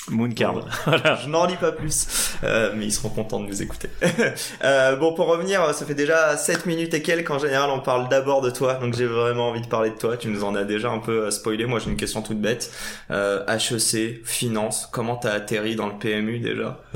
Mooncard. 0.08 0.66
voilà. 0.86 1.18
Je 1.22 1.28
n'en 1.28 1.46
lis 1.46 1.56
pas 1.56 1.72
plus, 1.72 2.36
euh, 2.42 2.72
mais 2.74 2.86
ils 2.86 2.92
seront 2.92 3.10
contents 3.10 3.40
de 3.40 3.46
nous 3.46 3.62
écouter. 3.62 3.88
euh, 4.64 4.96
bon, 4.96 5.14
pour 5.14 5.26
revenir, 5.26 5.74
ça 5.74 5.84
fait 5.84 5.94
déjà 5.94 6.36
7 6.36 6.66
minutes 6.66 6.94
et 6.94 7.02
quelques. 7.02 7.30
En 7.30 7.38
général, 7.38 7.70
on 7.70 7.80
parle 7.80 8.08
d'abord 8.08 8.40
de 8.40 8.50
toi, 8.50 8.74
donc 8.74 8.94
j'ai 8.94 9.06
vraiment 9.06 9.48
envie 9.48 9.60
de 9.60 9.66
parler 9.66 9.90
de 9.90 9.96
toi. 9.96 10.16
Tu 10.16 10.28
nous 10.28 10.44
en 10.44 10.54
as 10.54 10.64
déjà 10.64 10.90
un 10.90 10.98
peu 10.98 11.26
euh, 11.26 11.30
spoilé. 11.30 11.66
Moi, 11.66 11.78
j'ai 11.78 11.90
une 11.90 11.96
question 11.96 12.22
toute 12.22 12.40
bête. 12.40 12.72
Euh, 13.10 13.44
HEC, 13.46 14.24
finance, 14.24 14.88
comment 14.90 15.16
t'as 15.16 15.32
atterri 15.32 15.76
dans 15.76 15.86
le 15.86 15.98
PMU 15.98 16.38
déjà? 16.38 16.80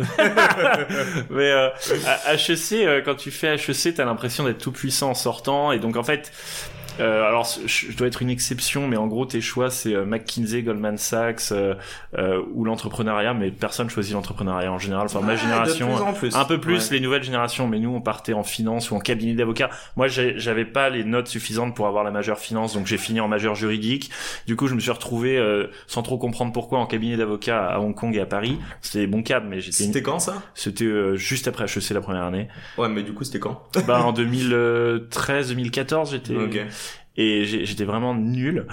Mais 1.31 1.51
euh, 1.51 1.69
HEC, 2.27 2.73
euh, 2.73 3.03
quand 3.05 3.15
tu 3.15 3.31
fais 3.31 3.55
HEC, 3.55 3.95
t'as 3.95 4.05
l'impression 4.05 4.45
d'être 4.45 4.59
tout 4.59 4.73
puissant 4.73 5.11
en 5.11 5.15
sortant, 5.15 5.73
et 5.73 5.79
donc 5.79 5.97
en 5.97 6.05
fait, 6.05 6.33
euh, 7.01 7.27
alors, 7.27 7.49
je 7.67 7.97
dois 7.97 8.07
être 8.07 8.23
une 8.23 8.31
exception, 8.31 8.87
mais 8.87 8.97
en 8.97 9.07
gros, 9.07 9.27
tes 9.27 9.41
choix, 9.41 9.71
c'est 9.71 9.95
euh, 9.95 10.05
McKinsey, 10.05 10.63
Goldman 10.63 10.97
Sachs 10.97 11.53
euh, 11.53 11.75
euh, 12.17 12.43
ou 12.53 12.65
l'entrepreneuriat, 12.65 13.35
mais 13.35 13.51
personne 13.51 13.91
choisit 13.91 14.15
l'entrepreneuriat 14.15 14.71
en 14.71 14.79
général. 14.79 15.07
Enfin, 15.07 15.21
ma 15.21 15.37
génération, 15.37 15.89
un 16.35 16.45
peu 16.45 16.61
plus 16.61 16.91
les 16.91 17.01
nouvelles 17.01 17.25
générations, 17.25 17.67
mais 17.67 17.79
nous, 17.79 17.95
on 17.95 18.01
partait 18.01 18.33
en 18.33 18.45
finance 18.45 18.91
ou 18.91 18.97
en 18.97 19.01
cabinet 19.01 19.35
d'avocat. 19.35 19.71
Moi, 19.97 20.07
j'avais 20.09 20.65
pas 20.65 20.91
les 20.91 21.05
notes 21.05 21.29
suffisantes 21.29 21.75
pour 21.75 21.87
avoir 21.87 22.05
la 22.05 22.11
majeure 22.11 22.39
finance, 22.39 22.75
donc 22.75 22.87
j'ai 22.87 22.99
fini 22.99 23.21
en 23.21 23.29
majeure 23.29 23.55
juridique. 23.55 24.11
Du 24.47 24.57
coup, 24.57 24.67
je 24.67 24.75
me 24.75 24.81
suis 24.81 24.91
retrouvé 24.91 25.43
sans 25.87 26.03
trop 26.03 26.19
comprendre 26.19 26.53
pourquoi 26.53 26.79
en 26.79 26.87
cabinet 26.87 27.17
d'avocat 27.17 27.65
à 27.67 27.81
Hong 27.81 27.95
Kong 27.95 28.15
et 28.15 28.21
à 28.21 28.27
Paris. 28.27 28.59
C'était 28.81 29.07
bon 29.07 29.23
câble, 29.23 29.47
mais 29.49 29.61
j'étais. 29.61 29.85
C'était 29.85 30.03
quand 30.03 30.19
ça? 30.19 30.43
C'était 30.55 31.17
juste 31.17 31.49
après 31.49 31.65
HEC 31.65 31.91
la 31.91 32.01
première 32.01 32.25
année. 32.25 32.49
Ouais, 32.79 32.89
mais 32.89 33.03
du 33.03 33.13
coup, 33.13 33.25
c'était 33.25 33.41
quand? 33.41 33.63
Bah 33.87 34.03
en 34.03 34.13
2013, 34.13 35.49
2014, 35.49 36.11
j'étais 36.13 36.35
et 37.17 37.45
j'étais 37.45 37.85
vraiment 37.85 38.15
nul. 38.15 38.67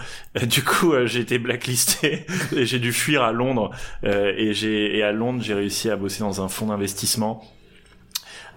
Du 0.43 0.63
coup, 0.63 0.93
euh, 0.93 1.05
j'ai 1.05 1.19
été 1.19 1.37
blacklisté 1.37 2.25
et 2.55 2.65
j'ai 2.65 2.79
dû 2.79 2.91
fuir 2.91 3.23
à 3.23 3.31
Londres. 3.31 3.71
Euh, 4.03 4.33
et 4.37 4.51
et 4.65 5.03
à 5.03 5.11
Londres, 5.11 5.41
j'ai 5.41 5.53
réussi 5.53 5.89
à 5.89 5.95
bosser 5.95 6.19
dans 6.21 6.41
un 6.41 6.47
fonds 6.47 6.67
d'investissement 6.67 7.43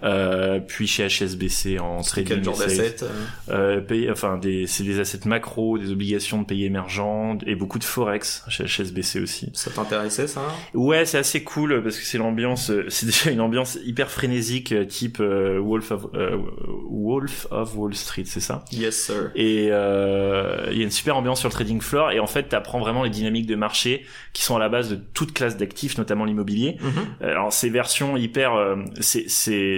euh, 0.03 0.59
puis 0.59 0.87
chez 0.87 1.07
HSBC 1.07 1.79
en 1.79 2.01
trading. 2.01 2.41
D'assets 2.41 3.03
euh, 3.49 3.81
euh 3.89 4.11
Enfin, 4.11 4.37
des, 4.37 4.67
c'est 4.67 4.83
des 4.83 4.99
assets 4.99 5.25
macro, 5.25 5.77
des 5.77 5.91
obligations 5.91 6.41
de 6.41 6.45
pays 6.45 6.65
émergents 6.65 7.37
et 7.45 7.55
beaucoup 7.55 7.79
de 7.79 7.83
forex 7.83 8.43
chez 8.49 8.65
HSBC 8.65 9.19
aussi. 9.19 9.49
Ça 9.53 9.71
t'intéressait 9.71 10.27
ça 10.27 10.41
Ouais, 10.73 11.05
c'est 11.05 11.17
assez 11.17 11.43
cool 11.43 11.81
parce 11.81 11.97
que 11.97 12.05
c'est 12.05 12.17
l'ambiance, 12.17 12.71
c'est 12.89 13.05
déjà 13.07 13.31
une 13.31 13.41
ambiance 13.41 13.77
hyper 13.85 14.11
frénésique, 14.11 14.71
euh, 14.71 14.85
type 14.85 15.19
Wolf 15.19 15.91
of 15.91 16.07
Wolf 16.89 17.47
of 17.51 17.75
Wall 17.75 17.95
Street, 17.95 18.23
c'est 18.25 18.39
ça? 18.39 18.63
Yes 18.71 19.05
sir. 19.05 19.31
Et 19.35 19.65
il 19.65 19.69
y 19.69 19.71
a 19.71 20.83
une 20.83 20.91
super 20.91 21.17
ambiance 21.17 21.39
sur 21.39 21.49
le 21.49 21.53
trading 21.53 21.81
floor 21.81 22.11
et 22.11 22.19
en 22.19 22.27
fait, 22.27 22.43
t'apprends 22.43 22.79
vraiment 22.79 23.03
les 23.03 23.09
dynamiques 23.09 23.47
de 23.47 23.55
marché 23.55 24.05
qui 24.33 24.43
sont 24.43 24.55
à 24.55 24.59
la 24.59 24.69
base 24.69 24.89
de 24.89 24.99
toute 25.13 25.33
classe 25.33 25.57
d'actifs, 25.57 25.97
notamment 25.97 26.25
l'immobilier. 26.25 26.77
Mm-hmm. 26.81 27.25
Alors 27.25 27.53
ces 27.53 27.69
versions 27.69 28.17
hyper, 28.17 28.53
c'est 28.99 29.27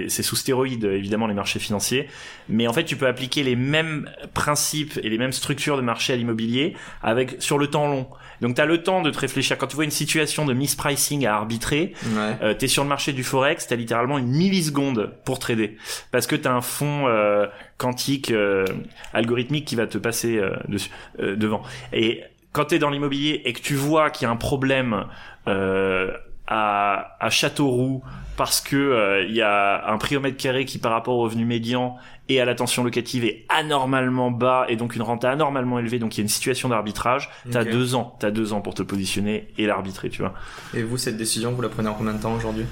c'est 0.08 0.22
sous 0.22 0.36
stéroïdes 0.36 0.84
évidemment 0.84 1.26
les 1.26 1.34
marchés 1.34 1.58
financiers, 1.58 2.08
mais 2.48 2.66
en 2.66 2.72
fait 2.72 2.84
tu 2.84 2.96
peux 2.96 3.06
appliquer 3.06 3.42
les 3.42 3.56
mêmes 3.56 4.08
principes 4.34 4.98
et 5.02 5.08
les 5.08 5.18
mêmes 5.18 5.32
structures 5.32 5.76
de 5.76 5.82
marché 5.82 6.12
à 6.12 6.16
l'immobilier 6.16 6.74
avec 7.02 7.36
sur 7.40 7.58
le 7.58 7.66
temps 7.68 7.88
long. 7.88 8.06
Donc 8.40 8.54
tu 8.54 8.60
as 8.60 8.66
le 8.66 8.82
temps 8.82 9.02
de 9.02 9.10
te 9.10 9.18
réfléchir. 9.18 9.58
Quand 9.58 9.66
tu 9.66 9.74
vois 9.74 9.84
une 9.84 9.90
situation 9.90 10.44
de 10.46 10.54
mispricing 10.54 11.26
à 11.26 11.34
arbitrer, 11.34 11.92
Ouais. 12.14 12.36
euh, 12.42 12.54
tu 12.56 12.66
es 12.66 12.68
sur 12.68 12.84
le 12.84 12.88
marché 12.88 13.12
du 13.12 13.24
forex, 13.24 13.66
tu 13.66 13.74
as 13.74 13.76
littéralement 13.76 14.16
une 14.18 14.28
milliseconde 14.28 15.12
pour 15.24 15.38
trader. 15.40 15.76
Parce 16.12 16.26
que 16.28 16.36
tu 16.36 16.46
as 16.46 16.52
un 16.54 16.60
fond 16.60 17.08
euh, 17.08 17.46
quantique, 17.78 18.30
euh, 18.30 18.64
algorithmique 19.12 19.64
qui 19.64 19.74
va 19.74 19.86
te 19.86 19.98
passer 19.98 20.36
euh, 20.38 20.50
dessus, 20.68 20.90
euh, 21.20 21.34
devant. 21.36 21.62
Et 21.92 22.22
quand 22.52 22.66
tu 22.66 22.76
es 22.76 22.78
dans 22.78 22.90
l'immobilier 22.90 23.42
et 23.44 23.52
que 23.52 23.60
tu 23.60 23.74
vois 23.74 24.10
qu'il 24.10 24.26
y 24.26 24.28
a 24.28 24.30
un 24.32 24.36
problème 24.36 25.04
euh, 25.48 26.12
à, 26.48 27.16
à 27.20 27.30
Châteauroux 27.30 28.02
parce 28.36 28.60
que 28.60 28.76
euh, 28.76 29.24
il 29.24 29.34
y 29.34 29.42
a 29.42 29.90
un 29.90 29.98
prix 29.98 30.16
au 30.16 30.20
mètre 30.20 30.36
carré 30.36 30.64
qui 30.64 30.78
par 30.78 30.92
rapport 30.92 31.14
au 31.16 31.22
revenu 31.22 31.44
médian 31.44 31.96
et 32.28 32.40
à 32.40 32.44
la 32.44 32.54
tension 32.54 32.84
locative 32.84 33.24
est 33.24 33.44
anormalement 33.48 34.30
bas 34.30 34.64
et 34.68 34.76
donc 34.76 34.94
une 34.96 35.02
rente 35.02 35.24
anormalement 35.24 35.78
élevée. 35.78 35.98
Donc 35.98 36.16
il 36.16 36.18
y 36.18 36.20
a 36.20 36.24
une 36.24 36.28
situation 36.28 36.68
d'arbitrage. 36.68 37.30
T'as 37.50 37.62
Ok. 37.62 37.70
deux 37.70 37.94
ans. 37.94 38.16
T'as 38.20 38.30
deux 38.30 38.52
ans 38.52 38.60
pour 38.60 38.74
te 38.74 38.82
positionner 38.82 39.48
et 39.58 39.66
l'arbitrer 39.66 40.08
tu 40.08 40.22
vois. 40.22 40.34
Et 40.74 40.82
vous, 40.82 40.96
cette 40.98 41.16
décision, 41.16 41.52
vous 41.52 41.62
la 41.62 41.68
prenez 41.68 41.88
en 41.88 41.94
combien 41.94 42.12
de 42.14 42.22
temps 42.22 42.34
aujourd'hui? 42.34 42.64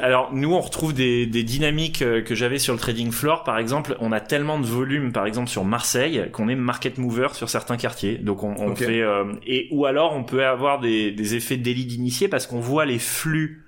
Alors 0.00 0.32
nous 0.32 0.52
on 0.52 0.60
retrouve 0.60 0.94
des, 0.94 1.26
des 1.26 1.42
dynamiques 1.42 2.02
euh, 2.02 2.22
que 2.22 2.34
j'avais 2.34 2.58
sur 2.58 2.72
le 2.72 2.78
trading 2.78 3.10
floor. 3.10 3.44
Par 3.44 3.58
exemple 3.58 3.96
on 4.00 4.12
a 4.12 4.20
tellement 4.20 4.58
de 4.58 4.66
volume 4.66 5.12
par 5.12 5.26
exemple 5.26 5.48
sur 5.48 5.64
Marseille 5.64 6.28
qu'on 6.32 6.48
est 6.48 6.54
market 6.54 6.98
mover 6.98 7.28
sur 7.32 7.48
certains 7.48 7.76
quartiers. 7.76 8.18
Donc 8.18 8.42
on, 8.42 8.76
fait 8.76 9.02
euh, 9.02 9.32
et 9.46 9.68
ou 9.70 9.86
alors 9.86 10.14
on 10.14 10.24
peut 10.24 10.44
avoir 10.44 10.80
des, 10.80 11.10
des 11.10 11.34
effets 11.34 11.56
de 11.56 11.62
délit 11.62 11.86
d'initié 11.86 12.28
parce 12.28 12.46
qu'on 12.46 12.60
voit 12.60 12.86
les 12.86 12.98
flux 12.98 13.64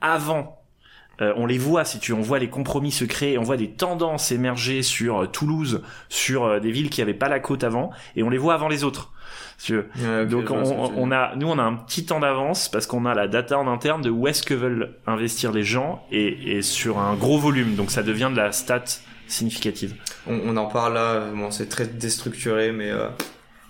avant 0.00 0.63
euh, 1.20 1.32
on 1.36 1.46
les 1.46 1.58
voit 1.58 1.84
si 1.84 1.98
tu 1.98 2.12
on 2.12 2.20
voit 2.20 2.38
les 2.38 2.48
compromis 2.48 2.90
se 2.90 3.04
créer 3.04 3.38
on 3.38 3.42
voit 3.42 3.56
des 3.56 3.70
tendances 3.70 4.32
émerger 4.32 4.82
sur 4.82 5.22
euh, 5.22 5.26
Toulouse 5.26 5.82
sur 6.08 6.44
euh, 6.44 6.60
des 6.60 6.70
villes 6.70 6.90
qui 6.90 7.02
avaient 7.02 7.14
pas 7.14 7.28
la 7.28 7.40
côte 7.40 7.64
avant 7.64 7.90
et 8.16 8.22
on 8.22 8.30
les 8.30 8.38
voit 8.38 8.54
avant 8.54 8.68
les 8.68 8.84
autres 8.84 9.12
Si. 9.56 9.72
Donc 10.28 10.50
on, 10.50 10.92
on 10.96 11.12
a, 11.12 11.34
nous 11.36 11.48
on 11.48 11.58
a 11.58 11.62
un 11.62 11.74
petit 11.74 12.04
temps 12.04 12.20
d'avance 12.20 12.68
parce 12.68 12.86
qu'on 12.86 13.06
a 13.06 13.14
la 13.14 13.28
data 13.28 13.58
en 13.58 13.66
interne 13.68 14.02
de 14.02 14.10
où 14.10 14.26
est-ce 14.26 14.42
que 14.42 14.54
veulent 14.54 14.96
investir 15.06 15.52
les 15.52 15.62
gens 15.62 16.04
et, 16.10 16.56
et 16.56 16.62
sur 16.62 16.98
un 16.98 17.14
gros 17.14 17.38
volume. 17.38 17.74
Donc 17.76 17.90
ça 17.90 18.02
devient 18.02 18.30
de 18.32 18.36
la 18.36 18.52
stat 18.52 18.84
significative. 19.28 19.94
On, 20.26 20.38
on 20.44 20.56
en 20.56 20.66
parle 20.66 20.94
là, 20.94 21.28
bon, 21.34 21.50
c'est 21.50 21.68
très 21.68 21.86
déstructuré, 21.86 22.72
mais 22.72 22.90
euh, 22.90 23.08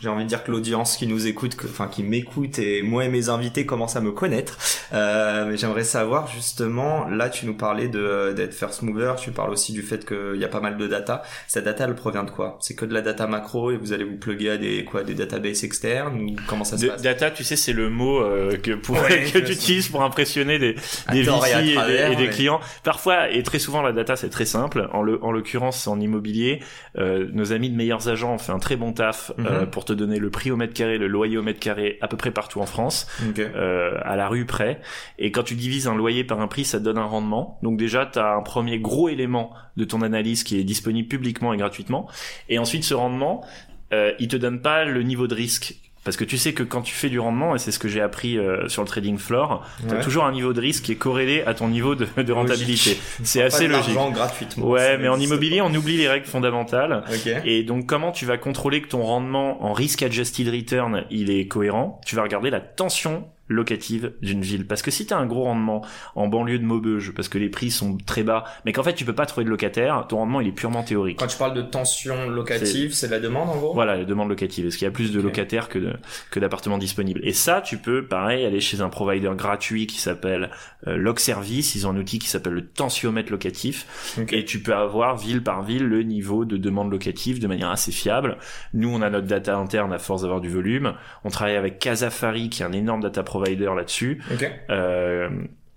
j'ai 0.05 0.09
envie 0.11 0.25
de 0.25 0.29
dire 0.29 0.45
que 0.45 0.51
l'audience 0.53 0.97
qui 0.97 1.07
nous 1.09 1.27
écoute, 1.27 1.57
que- 1.57 1.67
enfin 1.67 1.89
qui 1.89 2.03
m'écoute 2.05 2.59
et 2.59 2.83
moi 2.83 3.05
et 3.05 3.09
mes 3.09 3.29
invités 3.29 3.67
commencent 3.67 3.97
à 3.97 4.01
me 4.01 4.13
connaître. 4.13 4.57
Euh, 4.93 5.47
mais 5.49 5.57
j'aimerais 5.57 5.83
savoir 5.85 6.29
justement, 6.29 7.09
là 7.09 7.29
tu 7.31 7.47
nous 7.47 7.55
parlais 7.55 7.89
de 7.89 8.33
d'être 8.37 8.55
first 8.55 8.83
mover, 8.83 9.15
tu 9.19 9.31
parles 9.33 9.51
aussi 9.51 9.73
du 9.73 9.83
fait 9.83 10.07
qu'il 10.07 10.39
y 10.41 10.45
a 10.45 10.49
pas 10.49 10.61
mal 10.61 10.77
de 10.77 10.87
data. 10.87 11.23
Cette 11.49 11.65
data, 11.65 11.85
elle 11.85 11.95
provient 11.95 12.25
de 12.25 12.31
quoi? 12.31 12.59
C'est 12.61 12.75
que 12.75 12.85
de 12.85 12.95
la 12.95 13.01
data 13.01 13.27
macro 13.27 13.71
et 13.71 13.77
vous 13.77 13.93
allez 13.93 14.05
vous 14.05 14.17
plugger 14.17 14.51
à 14.51 14.57
des 14.59 14.85
quoi, 14.85 15.03
des 15.03 15.15
databases 15.15 15.65
externes 15.65 16.21
ou 16.21 16.37
comment 16.47 16.65
ça 16.65 16.77
se 16.77 16.85
De- 16.85 16.91
passe? 16.91 17.03
data, 17.03 17.31
tu 17.31 17.43
sais, 17.45 17.57
c'est 17.57 17.73
le 17.73 17.89
mot 17.91 18.21
euh, 18.21 18.57
que, 18.59 18.73
pour, 18.73 18.97
Ouais, 18.97 19.25
que 19.33 19.39
tu 19.39 19.53
utilises 19.53 19.89
pour 19.89 20.03
impressionner 20.03 20.59
des, 20.59 20.75
des 21.13 21.19
et 21.21 21.23
VC 21.23 21.33
et, 21.59 21.63
des- 21.65 21.75
travers, 21.75 22.13
et 22.13 22.17
des 22.17 22.25
ouais. 22.25 22.29
clients. 22.31 22.61
Parfois, 22.83 23.31
et 23.31 23.43
très 23.43 23.59
souvent, 23.59 23.81
la 23.83 23.93
data, 23.93 24.17
c'est 24.17 24.29
très 24.31 24.45
simple. 24.45 24.89
En 24.93 25.03
le- 25.03 25.23
en 25.25 25.33
l'occurrence, 25.33 25.87
en 25.87 25.99
immobilier, 26.01 26.61
euh, 26.99 27.27
nos 27.33 27.53
amis 27.53 27.71
de 27.71 27.77
meilleurs 27.77 28.09
agents 28.09 28.35
ont 28.35 28.39
fait 28.39 28.53
un 28.53 28.59
très 28.59 28.77
bon 28.77 28.93
taf 28.93 29.33
euh, 29.39 29.63
Mhm. 29.63 29.71
pour 29.71 29.85
te 29.85 29.93
donner 29.95 30.19
le 30.19 30.31
prix 30.31 30.51
au 30.51 30.57
mètre 30.57 30.75
carré, 30.75 30.99
le 30.99 31.07
loyer 31.09 31.37
au 31.39 31.43
mètre 31.43 31.61
carré, 31.61 31.99
à 32.01 32.09
peu 32.09 32.17
près 32.17 32.31
partout 32.31 32.61
en 32.61 32.67
France. 32.67 33.07
Ok. 33.29 33.39
euh, 33.39 33.99
à 34.03 34.17
la 34.17 34.29
rue 34.29 34.45
près. 34.45 34.81
Et 35.19 35.31
quand 35.33 35.43
tu 35.43 35.55
divises 35.55 35.87
un 35.89 35.95
loyer 35.95 36.25
par 36.25 36.41
un 36.41 36.49
prix, 36.49 36.65
ça 36.65 36.79
te 36.79 36.85
donne 36.85 36.99
un 36.99 37.05
rendement. 37.05 37.59
Donc 37.63 37.77
déjà, 37.77 38.07
tu 38.07 38.19
as 38.19 38.35
un 38.35 38.43
premier 38.43 38.79
gros 38.79 39.09
élément 39.09 39.53
de 39.77 39.85
ton 39.85 40.03
analyse 40.03 40.45
qui 40.45 40.59
est 40.59 40.65
disponible 40.65 41.09
publiquement 41.09 41.53
et 41.53 41.57
gratuitement. 41.57 42.09
Et 42.49 42.59
ensuite, 42.59 42.85
ce 42.85 42.95
rendement, 42.95 43.45
euh, 43.93 44.13
il 44.19 44.29
te 44.29 44.37
donne 44.37 44.61
pas 44.61 44.85
le 44.85 45.03
niveau 45.03 45.27
de 45.27 45.35
risque. 45.35 45.77
Parce 46.05 46.17
que 46.19 46.25
tu 46.25 46.37
sais 46.37 46.53
que 46.53 46.63
quand 46.63 46.83
tu 46.83 46.95
fais 46.95 47.09
du 47.09 47.19
rendement, 47.19 47.55
et 47.57 47.59
c'est 47.59 47.73
ce 47.73 47.79
que 47.79 47.89
j'ai 47.89 48.01
appris 48.03 48.37
euh, 48.39 48.69
sur 48.69 48.83
le 48.83 48.89
trading 48.89 49.17
floor, 49.19 49.67
tu 49.89 49.93
as 49.95 49.99
Ouais. 49.99 50.03
toujours 50.03 50.25
un 50.25 50.33
niveau 50.33 50.53
de 50.53 50.61
risque 50.61 50.85
qui 50.85 50.93
est 50.93 50.97
corrélé 50.97 51.43
à 51.43 51.55
ton 51.55 51.69
niveau 51.69 51.95
de, 51.95 52.07
de 52.23 52.33
rentabilité. 52.33 52.99
C'est 53.23 53.43
assez 53.43 53.67
logique. 53.69 53.95
gratuitement. 54.13 54.67
Ouais, 54.69 54.99
mais 54.99 55.09
en 55.09 55.19
immobilier, 55.19 55.61
on 55.63 55.75
oublie 55.75 55.97
les 55.97 56.09
règles 56.09 56.27
fondamentales. 56.27 57.05
pas. 57.07 57.15
Ok. 57.15 57.43
Et 57.47 57.63
donc, 57.63 57.87
comment 57.87 58.13
tu 58.13 58.27
vas 58.27 58.37
contrôler 58.37 58.83
que 58.83 58.89
ton 58.89 59.03
rendement 59.03 59.65
en 59.65 59.73
risk 59.73 60.03
adjusted 60.03 60.49
return, 60.49 61.05
il 61.11 61.31
est 61.31 61.47
cohérent? 61.49 62.01
Tu 62.05 62.17
vas 62.17 62.23
regarder 62.23 62.51
la 62.51 62.61
tension 62.61 63.25
locative 63.49 64.13
d'une 64.23 64.43
ville. 64.43 64.67
Parce 64.67 64.83
que 64.83 64.91
si 64.91 65.07
tu 65.07 65.15
as 65.15 65.19
un 65.19 65.27
gros 65.27 65.45
rendement 65.45 65.85
en 66.15 66.29
banlieue 66.29 66.59
de 66.59 66.65
Maubeuge, 66.65 67.13
parce 67.15 67.29
que 67.29 67.39
les 67.39 67.49
prix 67.49 67.71
sont 67.71 67.99
très 68.07 68.23
bas, 68.23 68.45
mais 68.65 68.73
qu'en 68.73 68.83
fait 68.83 68.95
tu 68.95 69.05
peux 69.05 69.15
pas 69.15 69.27
trouver 69.27 69.45
de 69.45 69.51
locataire, 69.51 70.07
ton 70.09 70.19
rendement 70.19 70.41
il 70.41 70.49
est 70.49 70.53
purement 70.53 70.83
théorique. 70.83 71.19
Quand 71.19 71.27
tu 71.27 71.37
parles 71.37 71.55
de 71.55 71.63
tension 71.63 72.29
locative, 72.29 72.95
c'est 72.95 73.07
de 73.09 73.13
la 73.13 73.21
demande 73.21 73.51
en 73.51 73.57
gros? 73.57 73.75
Voilà, 73.75 73.97
les 73.97 74.07
demandes 74.07 74.29
locatives. 74.29 74.67
Est-ce 74.67 74.79
qu'il 74.79 74.87
y 74.87 74.89
a 74.89 74.93
plus 74.93 75.13
de 75.13 75.21
locataires 75.21 75.69
que 75.69 75.79
de, 75.79 75.93
que 76.31 76.41
d'appartements 76.41 76.79
disponibles? 76.79 77.21
Et 77.23 77.33
ça, 77.33 77.61
tu 77.61 77.79
peux, 77.79 78.07
pareil, 78.07 78.45
aller 78.45 78.61
chez 78.61 78.81
un 78.81 78.89
provider 78.89 79.31
gratuit 79.37 79.87
qui 79.87 79.99
s'appelle 79.99 80.51
euh, 80.87 80.97
Log 80.97 81.19
Service. 81.19 81.75
Ils 81.75 81.87
ont 81.87 81.91
un 81.91 81.97
outil 81.97 82.19
qui 82.19 82.29
s'appelle 82.29 82.55
le 82.55 82.67
tensiomètre 82.67 83.31
locatif. 83.31 84.17
Et 84.31 84.45
tu 84.45 84.63
peux 84.63 84.75
avoir 84.75 85.17
ville 85.17 85.43
par 85.43 85.63
ville 85.63 85.85
le 85.85 86.03
niveau 86.03 86.45
de 86.45 86.57
demande 86.57 86.91
locative 86.91 87.41
de 87.41 87.47
manière 87.47 87.71
assez 87.71 87.93
fiable. 87.93 88.39
Nous, 88.73 88.89
on 88.89 89.03
a 89.03 89.11
notre 89.11 89.27
data 89.27 89.57
interne 89.57 89.93
à 89.93 89.99
force 89.99 90.23
d'avoir 90.23 90.41
du 90.41 90.49
volume. 90.49 90.95
On 91.25 91.31
travaille 91.31 91.57
avec 91.57 91.79
Casafari, 91.79 92.49
qui 92.51 92.63
est 92.63 92.67
un 92.67 92.73
énorme 92.73 93.03
data 93.03 93.23
provider 93.39 93.71
là-dessus. 93.77 94.23
Euh, 94.71 95.29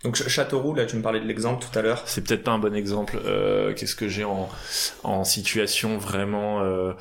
Donc 0.03 0.15
Ch- 0.15 0.29
Châteauroux, 0.29 0.75
là 0.75 0.85
tu 0.85 0.95
me 0.95 1.01
parlais 1.01 1.19
de 1.19 1.25
l'exemple 1.25 1.65
tout 1.65 1.77
à 1.77 1.81
l'heure. 1.81 2.03
c'est 2.05 2.23
peut-être 2.25 2.43
pas 2.43 2.51
un 2.51 2.59
bon 2.59 2.75
exemple. 2.75 3.17
Euh, 3.25 3.73
Qu'est-ce 3.73 3.95
que 3.95 4.07
j'ai 4.07 4.23
en, 4.23 4.47
en 5.03 5.23
situation 5.23 5.97
vraiment 5.97 6.61
euh, 6.61 6.93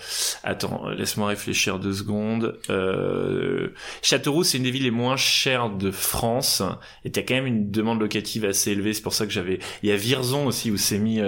Attends, 0.44 0.88
laisse-moi 0.88 1.28
réfléchir 1.28 1.78
deux 1.78 1.92
secondes. 1.92 2.58
Euh, 2.70 3.68
Châteauroux, 4.02 4.44
c'est 4.44 4.56
une 4.56 4.64
des 4.64 4.70
villes 4.70 4.84
les 4.84 4.90
moins 4.90 5.16
chères 5.16 5.68
de 5.70 5.90
France. 5.90 6.62
Et 7.04 7.10
t'as 7.12 7.22
quand 7.22 7.34
même 7.34 7.46
une 7.46 7.70
demande 7.70 8.00
locative 8.00 8.44
assez 8.46 8.70
élevée. 8.72 8.94
C'est 8.94 9.02
pour 9.02 9.12
ça 9.14 9.26
que 9.26 9.32
j'avais. 9.32 9.58
Il 9.82 9.90
y 9.90 9.92
a 9.92 9.96
Virzon 9.96 10.46
aussi 10.46 10.70
où 10.70 10.78
c'est 10.78 10.98
mis. 10.98 11.20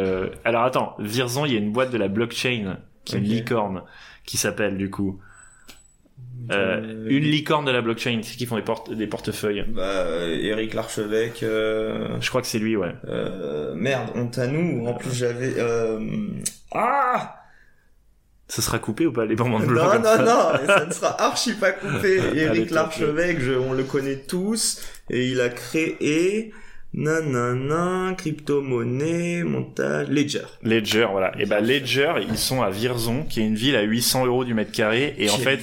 Alors 0.45 0.65
attends, 0.65 0.95
Virzon, 0.99 1.45
il 1.45 1.53
y 1.53 1.57
a 1.57 1.59
une 1.59 1.73
boîte 1.73 1.91
de 1.91 1.99
la 1.99 2.09
blockchain 2.09 2.79
qui 3.05 3.17
est 3.17 3.19
une 3.19 3.25
licorne 3.25 3.83
qui 4.25 4.37
s'appelle 4.39 4.77
du 4.79 4.91
coup. 4.91 5.21
Euh, 6.51 7.07
une 7.09 7.25
licorne 7.25 7.65
de 7.65 7.71
la 7.71 7.83
blockchain, 7.83 8.21
c'est 8.23 8.37
qui 8.37 8.47
font 8.47 8.57
des, 8.57 8.63
porte 8.63 8.93
des 8.93 9.07
portefeuilles. 9.07 9.65
Bah, 9.69 9.83
euh, 9.83 10.39
Eric 10.41 10.75
Larchevêque. 10.75 11.43
Euh... 11.43 12.17
Je 12.21 12.29
crois 12.29 12.41
que 12.41 12.47
c'est 12.47 12.59
lui, 12.59 12.77
ouais. 12.77 12.95
euh, 13.07 13.75
Merde, 13.75 14.11
honte 14.15 14.39
à 14.39 14.47
nous. 14.47 14.87
En 14.87 14.95
plus 14.95 15.15
j'avais. 15.15 15.55
Euh... 15.59 16.01
Ah 16.73 17.37
Ce 18.49 18.63
sera 18.63 18.79
coupé 18.79 19.07
ou 19.07 19.13
pas 19.13 19.27
les 19.27 19.37
moments 19.37 19.61
de 19.61 19.67
Non, 19.67 19.73
blanc 19.73 19.85
non, 19.85 19.91
comme 19.93 20.05
ça 20.05 20.19
non, 20.19 20.67
ça 20.67 20.87
ne 20.87 20.93
sera 20.93 21.23
archi 21.23 21.55
pas 21.55 21.73
coupé. 21.73 22.21
Eric 22.35 22.71
Larchevêque, 22.71 23.41
je, 23.41 23.53
on 23.53 23.73
le 23.73 23.85
connaît 23.85 24.17
tous. 24.17 24.81
Et 25.11 25.27
il 25.29 25.41
a 25.41 25.49
créé. 25.49 26.53
Nanana, 26.99 28.13
crypto-monnaie, 28.17 29.45
montage, 29.45 30.09
Ledger. 30.09 30.43
Ledger, 30.65 31.07
voilà. 31.11 31.33
Et 31.39 31.47
ben 31.47 31.65
Ledger, 31.65 32.15
ils 32.29 32.37
sont 32.37 32.61
à 32.61 32.71
Virzon, 32.71 33.23
qui 33.23 33.41
est 33.41 33.47
une 33.47 33.55
ville 33.55 33.77
à 33.77 33.83
800 33.83 34.27
euros 34.27 34.45
du 34.45 34.53
mètre 34.53 34.73
carré. 34.73 35.15
Et 35.17 35.31
en 35.31 35.39
fait, 35.39 35.61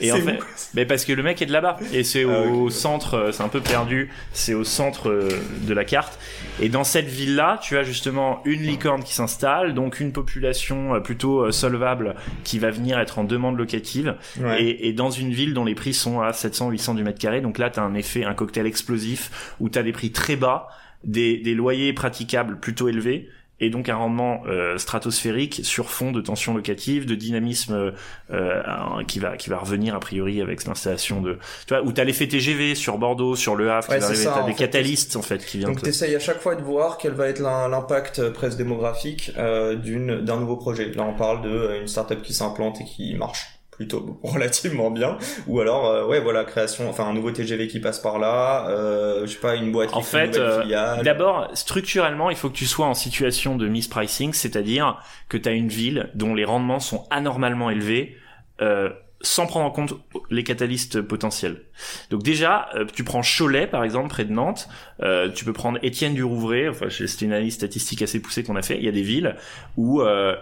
et 0.00 0.10
en 0.10 0.16
fait, 0.16 0.40
mais 0.74 0.84
parce 0.84 1.04
que 1.04 1.12
le 1.12 1.22
mec 1.22 1.40
est 1.40 1.46
de 1.46 1.52
là-bas. 1.52 1.78
Et 1.92 2.02
c'est 2.02 2.24
Ah, 2.24 2.50
au 2.50 2.68
centre, 2.68 3.14
euh, 3.14 3.32
c'est 3.32 3.44
un 3.44 3.48
peu 3.48 3.60
perdu. 3.60 4.10
C'est 4.32 4.54
au 4.54 4.64
centre 4.64 5.08
euh, 5.08 5.28
de 5.68 5.72
la 5.72 5.84
carte. 5.84 6.18
Et 6.60 6.68
dans 6.68 6.84
cette 6.84 7.06
ville-là, 7.06 7.60
tu 7.62 7.78
as 7.78 7.84
justement 7.84 8.42
une 8.44 8.62
licorne 8.62 9.04
qui 9.04 9.14
s'installe, 9.14 9.74
donc 9.74 10.00
une 10.00 10.12
population 10.12 10.96
euh, 10.96 11.00
plutôt 11.00 11.52
solvable 11.52 12.16
qui 12.42 12.58
va 12.58 12.70
venir 12.72 12.98
être 12.98 13.20
en 13.20 13.24
demande 13.24 13.56
locative. 13.56 14.16
Ouais. 14.40 14.62
Et, 14.62 14.88
et 14.88 14.92
dans 14.92 15.10
une 15.10 15.32
ville 15.32 15.54
dont 15.54 15.64
les 15.64 15.76
prix 15.76 15.94
sont 15.94 16.20
à 16.20 16.32
700, 16.32 16.70
800 16.70 16.94
du 16.94 17.04
mètre 17.04 17.20
carré. 17.20 17.40
Donc 17.40 17.58
là, 17.58 17.70
tu 17.70 17.78
as 17.78 17.84
un 17.84 17.94
effet, 17.94 18.24
un 18.24 18.34
cocktail 18.34 18.66
explosif 18.66 19.54
où 19.60 19.68
tu 19.68 19.78
as 19.78 19.84
des 19.84 19.92
prix 19.92 20.10
très 20.10 20.34
bas, 20.34 20.68
des, 21.04 21.38
des 21.38 21.54
loyers 21.54 21.92
praticables 21.92 22.58
plutôt 22.60 22.88
élevés. 22.88 23.28
Et 23.64 23.70
donc 23.70 23.88
un 23.88 23.94
rendement 23.94 24.42
euh, 24.48 24.76
stratosphérique 24.76 25.60
sur 25.62 25.88
fond 25.88 26.10
de 26.10 26.20
tension 26.20 26.52
locative, 26.52 27.06
de 27.06 27.14
dynamisme 27.14 27.92
euh, 28.32 28.62
qui 29.06 29.20
va 29.20 29.36
qui 29.36 29.50
va 29.50 29.58
revenir 29.58 29.94
a 29.94 30.00
priori 30.00 30.40
avec 30.40 30.64
l'installation 30.64 31.20
de 31.22 31.34
tu 31.68 31.74
vois 31.74 31.84
où 31.84 31.92
t'as 31.92 32.02
l'effet 32.02 32.26
TGV 32.26 32.74
sur 32.74 32.98
Bordeaux, 32.98 33.36
sur 33.36 33.54
Le 33.54 33.70
Havre, 33.70 33.88
Ouais, 33.88 33.96
qui 33.96 34.00
va 34.00 34.06
c'est 34.08 34.12
arriver, 34.14 34.24
ça, 34.24 34.34
t'as 34.40 34.46
des 34.46 34.52
fait. 34.52 34.58
catalystes 34.64 35.14
en 35.14 35.22
fait 35.22 35.44
qui 35.46 35.58
viennent. 35.58 35.70
Donc 35.70 35.78
te- 35.78 35.84
tu 35.84 35.90
essayes 35.90 36.16
à 36.16 36.18
chaque 36.18 36.40
fois 36.40 36.56
de 36.56 36.62
voir 36.62 36.98
quel 36.98 37.12
va 37.12 37.28
être 37.28 37.38
l'im- 37.38 37.68
l'impact 37.68 38.18
euh, 38.18 38.32
presque 38.32 38.58
démographique 38.58 39.30
euh, 39.38 39.76
d'une 39.76 40.22
d'un 40.22 40.40
nouveau 40.40 40.56
projet. 40.56 40.90
Là 40.92 41.04
on 41.04 41.14
parle 41.14 41.42
de 41.42 41.50
euh, 41.50 41.80
une 41.82 41.86
startup 41.86 42.20
qui 42.20 42.34
s'implante 42.34 42.80
et 42.80 42.84
qui 42.84 43.14
marche 43.14 43.46
plutôt 43.82 44.18
relativement 44.22 44.90
bien 44.90 45.18
ou 45.46 45.60
alors 45.60 45.86
euh, 45.86 46.06
ouais 46.06 46.20
voilà 46.20 46.44
création 46.44 46.88
enfin 46.88 47.04
un 47.04 47.12
nouveau 47.12 47.30
TGV 47.30 47.66
qui 47.66 47.80
passe 47.80 47.98
par 47.98 48.18
là 48.18 48.68
euh, 48.68 49.26
je 49.26 49.32
sais 49.32 49.40
pas 49.40 49.56
une 49.56 49.72
boîte 49.72 49.90
qui 49.90 49.94
En 49.96 50.02
fait 50.02 50.26
une 50.26 50.32
fait, 50.32 50.38
nouvelle 50.38 50.52
euh, 50.52 50.62
filiale. 50.62 51.02
D'abord, 51.04 51.48
structurellement, 51.54 52.30
il 52.30 52.36
faut 52.36 52.48
que 52.48 52.56
tu 52.56 52.66
sois 52.66 52.86
en 52.86 52.94
situation 52.94 53.56
de 53.56 53.68
mispricing, 53.68 54.32
c'est-à-dire 54.32 54.98
que 55.28 55.36
tu 55.36 55.48
as 55.48 55.52
une 55.52 55.68
ville 55.68 56.10
dont 56.14 56.34
les 56.34 56.44
rendements 56.44 56.80
sont 56.80 57.06
anormalement 57.10 57.70
élevés, 57.70 58.16
euh, 58.60 58.90
sans 59.20 59.46
prendre 59.46 59.66
en 59.66 59.70
compte 59.70 59.94
les 60.30 60.44
catalystes 60.44 61.00
potentiels. 61.00 61.62
Donc 62.10 62.22
déjà, 62.22 62.68
euh, 62.74 62.84
tu 62.92 63.04
prends 63.04 63.22
Cholet, 63.22 63.66
par 63.66 63.84
exemple, 63.84 64.08
près 64.08 64.24
de 64.24 64.32
Nantes, 64.32 64.68
euh, 65.00 65.30
tu 65.30 65.44
peux 65.44 65.52
prendre 65.52 65.78
Étienne 65.82 66.14
du 66.14 66.24
Rouvray, 66.24 66.68
enfin, 66.68 66.86
c'est 66.90 67.22
une 67.22 67.32
analyse 67.32 67.54
statistique 67.54 68.02
assez 68.02 68.20
poussée 68.20 68.42
qu'on 68.42 68.56
a 68.56 68.62
fait, 68.62 68.76
il 68.76 68.84
y 68.84 68.88
a 68.88 68.92
des 68.92 69.02
villes 69.02 69.36
où... 69.76 70.02
Euh, 70.02 70.36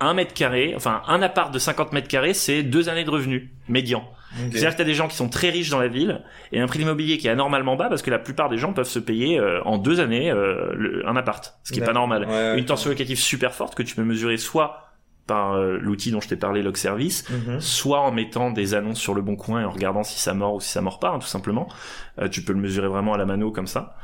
un 0.00 0.14
mètre 0.14 0.34
carré, 0.34 0.74
enfin 0.76 1.02
un 1.06 1.22
appart 1.22 1.52
de 1.52 1.58
50 1.58 1.92
mètres 1.92 2.08
carrés, 2.08 2.34
c'est 2.34 2.62
deux 2.62 2.88
années 2.88 3.04
de 3.04 3.10
revenus 3.10 3.48
médian. 3.68 4.04
C'est-à-dire 4.36 4.70
que 4.70 4.76
tu 4.76 4.82
as 4.82 4.84
des 4.84 4.94
gens 4.94 5.08
qui 5.08 5.16
sont 5.16 5.28
très 5.28 5.50
riches 5.50 5.70
dans 5.70 5.80
la 5.80 5.88
ville 5.88 6.22
et 6.52 6.60
un 6.60 6.66
prix 6.66 6.80
immobilier 6.80 7.18
qui 7.18 7.28
est 7.28 7.30
anormalement 7.30 7.76
bas 7.76 7.88
parce 7.88 8.02
que 8.02 8.10
la 8.10 8.18
plupart 8.18 8.48
des 8.48 8.58
gens 8.58 8.72
peuvent 8.72 8.88
se 8.88 8.98
payer 8.98 9.38
euh, 9.38 9.62
en 9.64 9.78
deux 9.78 10.00
années 10.00 10.30
euh, 10.30 11.02
un 11.06 11.16
appart, 11.16 11.58
ce 11.64 11.72
qui 11.72 11.80
est 11.80 11.84
pas 11.84 11.92
normal. 11.92 12.28
Une 12.56 12.64
tension 12.64 12.90
locative 12.90 13.18
super 13.18 13.54
forte 13.54 13.74
que 13.74 13.82
tu 13.82 13.94
peux 13.94 14.04
mesurer 14.04 14.36
soit 14.36 14.84
par 15.26 15.54
euh, 15.54 15.78
l'outil 15.78 16.10
dont 16.10 16.20
je 16.20 16.28
t'ai 16.28 16.36
parlé, 16.36 16.62
Log 16.62 16.76
Service, 16.76 17.28
mhm. 17.28 17.60
soit 17.60 18.00
en 18.00 18.12
mettant 18.12 18.50
des 18.50 18.74
annonces 18.74 18.98
sur 18.98 19.12
le 19.12 19.20
bon 19.20 19.36
coin 19.36 19.60
et 19.60 19.64
en 19.64 19.70
regardant 19.70 20.02
si 20.02 20.18
ça 20.18 20.32
mord 20.32 20.54
ou 20.54 20.60
si 20.60 20.70
ça 20.70 20.80
mord 20.80 21.00
pas, 21.00 21.10
hein, 21.10 21.18
tout 21.18 21.26
simplement. 21.26 21.68
tu 22.30 22.42
peux 22.42 22.52
le 22.52 22.60
mesurer 22.60 22.88
vraiment 22.88 23.14
à 23.14 23.18
la 23.18 23.26
mano 23.26 23.50
comme 23.50 23.66
ça. 23.66 23.96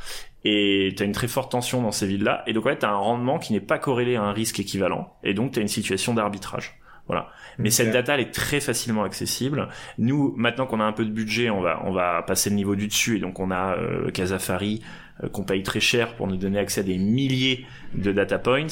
Et 0.45 0.93
tu 0.97 1.03
as 1.03 1.07
une 1.07 1.13
très 1.13 1.29
forte 1.29 1.53
tension 1.53 1.83
dans 1.83 1.93
ces 1.93 2.07
villes-là. 2.07 2.43
Et 2.47 2.53
donc, 2.53 2.67
ouais, 2.67 2.79
tu 2.79 2.85
as 2.85 2.91
un 2.91 2.97
rendement 2.97 3.39
qui 3.39 3.53
n'est 3.53 3.61
pas 3.61 3.79
corrélé 3.79 4.17
à 4.17 4.23
un 4.23 4.33
risque 4.33 4.61
équivalent. 4.61 5.15
Et 5.23 5.33
donc, 5.33 5.53
tu 5.53 5.59
as 5.59 5.63
une 5.63 5.69
situation 5.69 6.13
d'arbitrage. 6.13 6.79
Voilà. 7.07 7.29
Mais 7.59 7.71
cette 7.71 7.93
data, 7.93 8.15
elle 8.15 8.21
est 8.21 8.35
très 8.35 8.61
facilement 8.61 9.05
accessible. 9.05 9.69
Nous, 9.99 10.35
maintenant 10.37 10.67
qu'on 10.67 10.81
a 10.81 10.85
un 10.85 10.93
peu 10.93 11.05
de 11.05 11.11
budget, 11.11 11.51
on 11.51 11.61
va, 11.61 11.83
on 11.85 11.93
va 11.93 12.23
passer 12.23 12.51
le 12.51 12.57
niveau 12.57 12.77
du 12.77 12.87
dessus. 12.87 13.17
Et 13.17 13.21
donc, 13.21 13.41
on 13.41 13.51
a 13.51 13.77
euh, 13.77 14.11
Casafari 14.11 14.83
euh, 15.23 15.29
qu'on 15.29 15.45
paye 15.45 15.63
très 15.63 15.81
cher 15.81 16.15
pour 16.17 16.27
nous 16.27 16.37
donner 16.37 16.59
accès 16.59 16.81
à 16.81 16.85
des 16.85 16.99
milliers 16.99 17.67
de 17.95 18.13
data 18.13 18.39
points. 18.39 18.67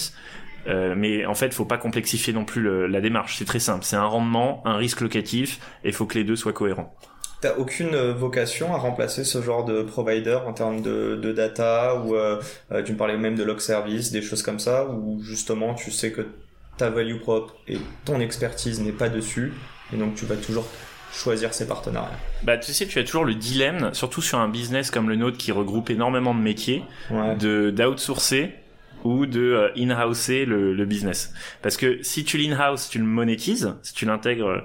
Euh, 0.67 0.95
mais 0.97 1.26
en 1.26 1.35
fait, 1.35 1.52
faut 1.52 1.64
pas 1.64 1.79
complexifier 1.79 2.33
non 2.33 2.45
plus 2.45 2.88
la 2.88 3.00
démarche. 3.00 3.37
C'est 3.37 3.45
très 3.45 3.59
simple. 3.59 3.85
C'est 3.85 3.97
un 3.97 4.05
rendement, 4.05 4.62
un 4.67 4.76
risque 4.76 5.00
locatif, 5.00 5.59
et 5.85 5.88
il 5.88 5.95
faut 5.95 6.07
que 6.07 6.19
les 6.19 6.25
deux 6.25 6.37
soient 6.37 6.52
cohérents. 6.52 6.95
T'as 7.42 7.56
aucune 7.56 7.94
euh, 7.96 8.14
vocation 8.14 8.72
à 8.72 8.78
remplacer 8.78 9.25
ce 9.25 9.42
genre 9.42 9.64
de 9.64 9.82
provider 9.82 10.38
en 10.46 10.52
termes 10.52 10.80
de, 10.80 11.16
de 11.16 11.32
data 11.32 11.96
ou 11.96 12.14
euh, 12.14 12.40
tu 12.87 12.92
me 12.92 12.96
parlais 12.96 13.16
même 13.16 13.34
de 13.34 13.42
log 13.42 13.58
service, 13.58 14.12
des 14.12 14.22
choses 14.22 14.42
comme 14.42 14.61
ça, 14.61 14.87
ou 14.87 15.20
justement 15.25 15.75
tu 15.75 15.90
sais 15.90 16.12
que 16.12 16.28
ta 16.76 16.88
value 16.88 17.18
propre 17.18 17.56
et 17.66 17.78
ton 18.04 18.20
expertise 18.20 18.80
n'est 18.80 18.92
pas 18.92 19.08
dessus, 19.08 19.52
et 19.92 19.96
donc 19.96 20.14
tu 20.14 20.25
vas 20.25 20.37
toujours 20.37 20.66
choisir 21.12 21.52
ses 21.52 21.66
partenariats. 21.66 22.16
Bah 22.44 22.58
tu 22.58 22.72
sais, 22.72 22.87
tu 22.87 23.00
as 23.00 23.04
toujours 23.04 23.25
le 23.25 23.34
dilemme, 23.34 23.90
surtout 23.92 24.22
sur 24.22 24.38
un 24.38 24.49
business 24.49 24.92
comme 24.92 25.08
le 25.08 25.16
nôtre 25.16 25.37
qui 25.37 25.50
regroupe 25.50 25.90
énormément 25.90 26.34
de 26.37 26.40
métiers, 26.40 26.84
de 27.11 27.70
d'outsourcer 27.70 28.54
ou 29.02 29.26
de 29.26 29.40
euh, 29.40 29.68
in-houser 29.76 30.44
le, 30.44 30.75
le, 30.75 30.84
business. 30.84 31.34
Parce 31.61 31.76
que 31.76 32.00
si 32.04 32.25
tu 32.25 32.38
l'in-house, 32.38 32.88
tu 32.88 33.00
le 33.00 33.04
monétises, 33.04 33.75
si 33.82 33.94
tu 33.94 34.06
l'intègres 34.06 34.64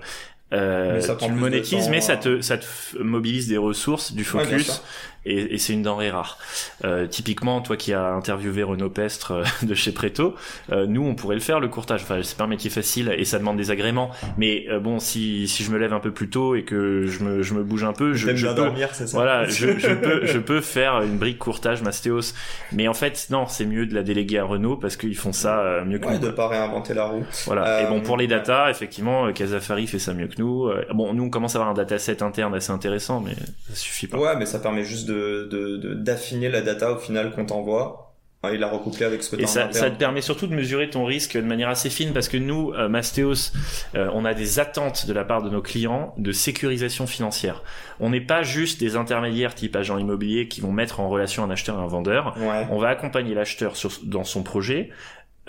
euh, 0.53 1.01
tu 1.19 1.29
le 1.29 1.35
monétises, 1.35 1.89
mais 1.89 2.01
ça 2.01 2.15
te 2.15 2.41
ça 2.41 2.57
te 2.57 2.65
mobilise 2.99 3.47
des 3.47 3.57
ressources, 3.57 4.13
du 4.13 4.23
focus, 4.23 4.81
et, 5.25 5.55
et 5.55 5.57
c'est 5.57 5.73
une 5.73 5.83
denrée 5.83 6.09
rare. 6.09 6.37
Euh, 6.85 7.07
typiquement, 7.07 7.61
toi 7.61 7.77
qui 7.77 7.93
as 7.93 8.07
interviewé 8.13 8.63
Renaud 8.63 8.89
Pestre 8.89 9.31
euh, 9.31 9.43
de 9.63 9.73
chez 9.73 9.91
Preto, 9.91 10.35
euh, 10.71 10.85
nous 10.85 11.03
on 11.05 11.15
pourrait 11.15 11.35
le 11.35 11.41
faire 11.41 11.59
le 11.59 11.67
courtage. 11.67 12.01
Enfin, 12.03 12.19
c'est 12.23 12.37
pas 12.37 12.45
un 12.45 12.47
métier 12.47 12.69
facile 12.69 13.13
et 13.17 13.25
ça 13.25 13.39
demande 13.39 13.57
des 13.57 13.71
agréments. 13.71 14.11
Mais 14.37 14.65
euh, 14.69 14.79
bon, 14.79 14.99
si 14.99 15.47
si 15.47 15.63
je 15.63 15.71
me 15.71 15.77
lève 15.77 15.93
un 15.93 15.99
peu 15.99 16.11
plus 16.11 16.29
tôt 16.29 16.55
et 16.55 16.63
que 16.63 17.05
je 17.05 17.23
me 17.23 17.41
je 17.41 17.53
me 17.53 17.63
bouge 17.63 17.83
un 17.83 17.93
peu, 17.93 18.13
je, 18.13 18.35
je 18.35 18.47
peux 18.47 18.53
dormir, 18.53 18.93
ça? 18.93 19.05
Voilà, 19.13 19.45
je, 19.45 19.77
je 19.77 19.93
peux 19.93 20.25
je 20.25 20.37
peux 20.39 20.61
faire 20.61 21.01
une 21.01 21.17
brique 21.17 21.39
courtage 21.39 21.81
Mastéos. 21.81 22.33
Mais 22.71 22.87
en 22.87 22.93
fait, 22.93 23.27
non, 23.29 23.47
c'est 23.47 23.65
mieux 23.65 23.85
de 23.85 23.93
la 23.95 24.03
déléguer 24.03 24.39
à 24.39 24.43
Renault 24.43 24.77
parce 24.77 24.97
qu'ils 24.97 25.17
font 25.17 25.33
ça 25.33 25.83
mieux 25.85 25.99
que 25.99 26.07
ouais, 26.07 26.19
nous. 26.19 26.25
de 26.25 26.29
pas 26.29 26.47
réinventer 26.47 26.93
la 26.93 27.05
roue. 27.05 27.25
Voilà. 27.45 27.83
et 27.83 27.87
bon, 27.87 28.01
pour 28.01 28.17
les 28.17 28.27
data, 28.27 28.69
effectivement, 28.69 29.31
Casafari 29.33 29.87
fait 29.87 29.99
ça 29.99 30.13
mieux 30.13 30.27
que 30.27 30.39
nous. 30.41 30.69
Bon, 30.93 31.13
nous 31.13 31.23
on 31.23 31.29
commence 31.29 31.55
à 31.55 31.59
avoir 31.59 31.71
un 31.71 31.73
dataset 31.73 32.23
interne 32.23 32.53
assez 32.55 32.71
intéressant, 32.71 33.21
mais 33.21 33.33
ça 33.69 33.75
suffit 33.75 34.07
pas. 34.07 34.17
Ouais, 34.17 34.35
mais 34.37 34.45
ça 34.45 34.59
permet 34.59 34.83
juste 34.83 35.07
de, 35.07 35.16
de 35.17 35.93
d'affiner 35.93 36.49
la 36.49 36.61
data 36.61 36.91
au 36.91 36.97
final 36.97 37.31
qu'on 37.31 37.45
t'envoie 37.45 38.07
et 38.53 38.57
la 38.57 38.67
recoupler 38.67 39.05
avec 39.05 39.23
ce 39.23 39.35
que 39.35 39.41
Et 39.41 39.47
ça, 39.47 39.71
ça, 39.71 39.89
te 39.89 39.97
permet 39.97 40.21
surtout 40.21 40.47
de 40.47 40.53
mesurer 40.53 40.89
ton 40.89 41.05
risque 41.05 41.35
de 41.35 41.41
manière 41.41 41.69
assez 41.69 41.89
fine 41.89 42.13
parce 42.13 42.27
que 42.27 42.37
nous, 42.37 42.71
euh, 42.73 42.87
Mastéos, 42.87 43.51
euh, 43.95 44.09
on 44.13 44.25
a 44.25 44.33
des 44.33 44.59
attentes 44.59 45.05
de 45.05 45.13
la 45.13 45.23
part 45.23 45.41
de 45.41 45.49
nos 45.49 45.61
clients 45.61 46.13
de 46.17 46.31
sécurisation 46.31 47.07
financière. 47.07 47.63
On 47.99 48.09
n'est 48.09 48.21
pas 48.21 48.43
juste 48.43 48.79
des 48.79 48.95
intermédiaires 48.95 49.55
type 49.55 49.75
agent 49.75 49.97
immobilier 49.97 50.47
qui 50.47 50.61
vont 50.61 50.71
mettre 50.71 50.99
en 50.99 51.09
relation 51.09 51.43
un 51.43 51.49
acheteur 51.49 51.77
et 51.77 51.81
un 51.81 51.87
vendeur. 51.87 52.35
On 52.69 52.77
va 52.77 52.89
accompagner 52.89 53.33
l'acheteur 53.33 53.73
dans 54.03 54.23
son 54.23 54.43
projet, 54.43 54.91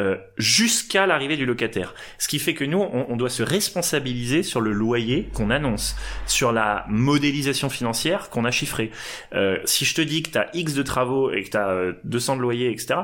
euh, 0.01 0.17
jusqu'à 0.37 1.07
l'arrivée 1.07 1.37
du 1.37 1.47
locataire. 1.47 1.95
Ce 2.19 2.29
qui 2.29 2.39
fait 2.39 2.55
que 2.55 2.65
nous, 2.65 2.79
on, 2.79 3.17
doit 3.17 3.31
se 3.31 3.43
responsabiliser 3.43 4.43
sur 4.43 4.61
le 4.61 4.73
loyer 4.73 5.29
qu'on 5.35 5.51
annonce, 5.51 5.97
sur 6.27 6.53
la 6.53 6.85
modélisation 6.89 7.69
financière 7.69 8.31
qu'on 8.31 8.45
a 8.45 8.51
chiffrée. 8.51 8.91
Euh, 9.35 9.59
si 9.65 9.85
je 9.85 9.95
te 9.95 10.01
dis 10.01 10.23
que 10.23 10.31
tu 10.31 10.39
as 10.39 10.49
X 10.55 10.75
de 10.75 10.83
travaux 10.83 11.33
et 11.33 11.43
que 11.43 11.51
tu 11.51 11.57
as 11.57 11.93
200 12.05 12.37
de 12.37 12.43
loyer, 12.43 12.71
etc., 12.71 13.01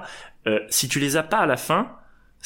euh, 0.46 0.60
si 0.68 0.88
tu 0.88 1.00
les 1.00 1.16
as 1.16 1.22
pas 1.22 1.38
à 1.38 1.46
la 1.46 1.56
fin, 1.56 1.96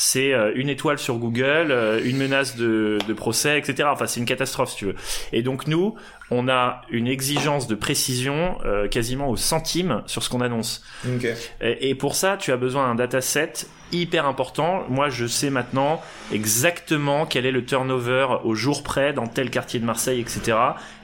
c'est 0.01 0.33
euh, 0.33 0.53
une 0.55 0.69
étoile 0.69 1.01
sur 1.01 1.17
Google, 1.17 1.73
euh, 1.73 2.01
une 2.05 2.19
menace 2.19 2.55
de, 2.55 2.99
de 3.09 3.13
procès, 3.13 3.59
etc. 3.59 3.89
Enfin, 3.93 4.07
c'est 4.07 4.21
une 4.21 4.27
catastrophe, 4.27 4.71
si 4.71 4.77
tu 4.77 4.85
veux. 4.85 4.95
Et 5.33 5.43
donc 5.43 5.67
nous, 5.67 5.97
on 6.31 6.49
a 6.49 6.83
une 6.89 7.09
exigence 7.09 7.67
de 7.67 7.75
précision 7.75 8.59
euh, 8.65 8.87
quasiment 8.87 9.29
au 9.29 9.37
centime 9.37 10.03
sur 10.07 10.23
ce 10.23 10.31
qu'on 10.31 10.41
annonce. 10.41 10.85
Okay. 11.17 11.35
Et, 11.61 11.91
et, 11.91 11.95
pour 11.97 12.15
ça, 12.15 12.37
tu 12.37 12.53
as 12.53 12.57
besoin 12.57 12.87
d'un 12.87 12.95
dataset 12.95 13.53
hyper 13.91 14.25
important. 14.27 14.85
Moi, 14.89 15.09
je 15.09 15.27
sais 15.27 15.51
maintenant 15.51 16.01
exactement 16.33 17.27
quel 17.27 17.45
est 17.45 17.51
le 17.51 17.65
turnover 17.65 18.29
au 18.45 18.55
jour 18.55 18.85
près 18.85 19.13
dans 19.13 19.27
tel 19.27 19.51
quartier 19.51 19.81
de 19.81 19.85
Marseille, 19.85 20.21
etc. 20.21 20.57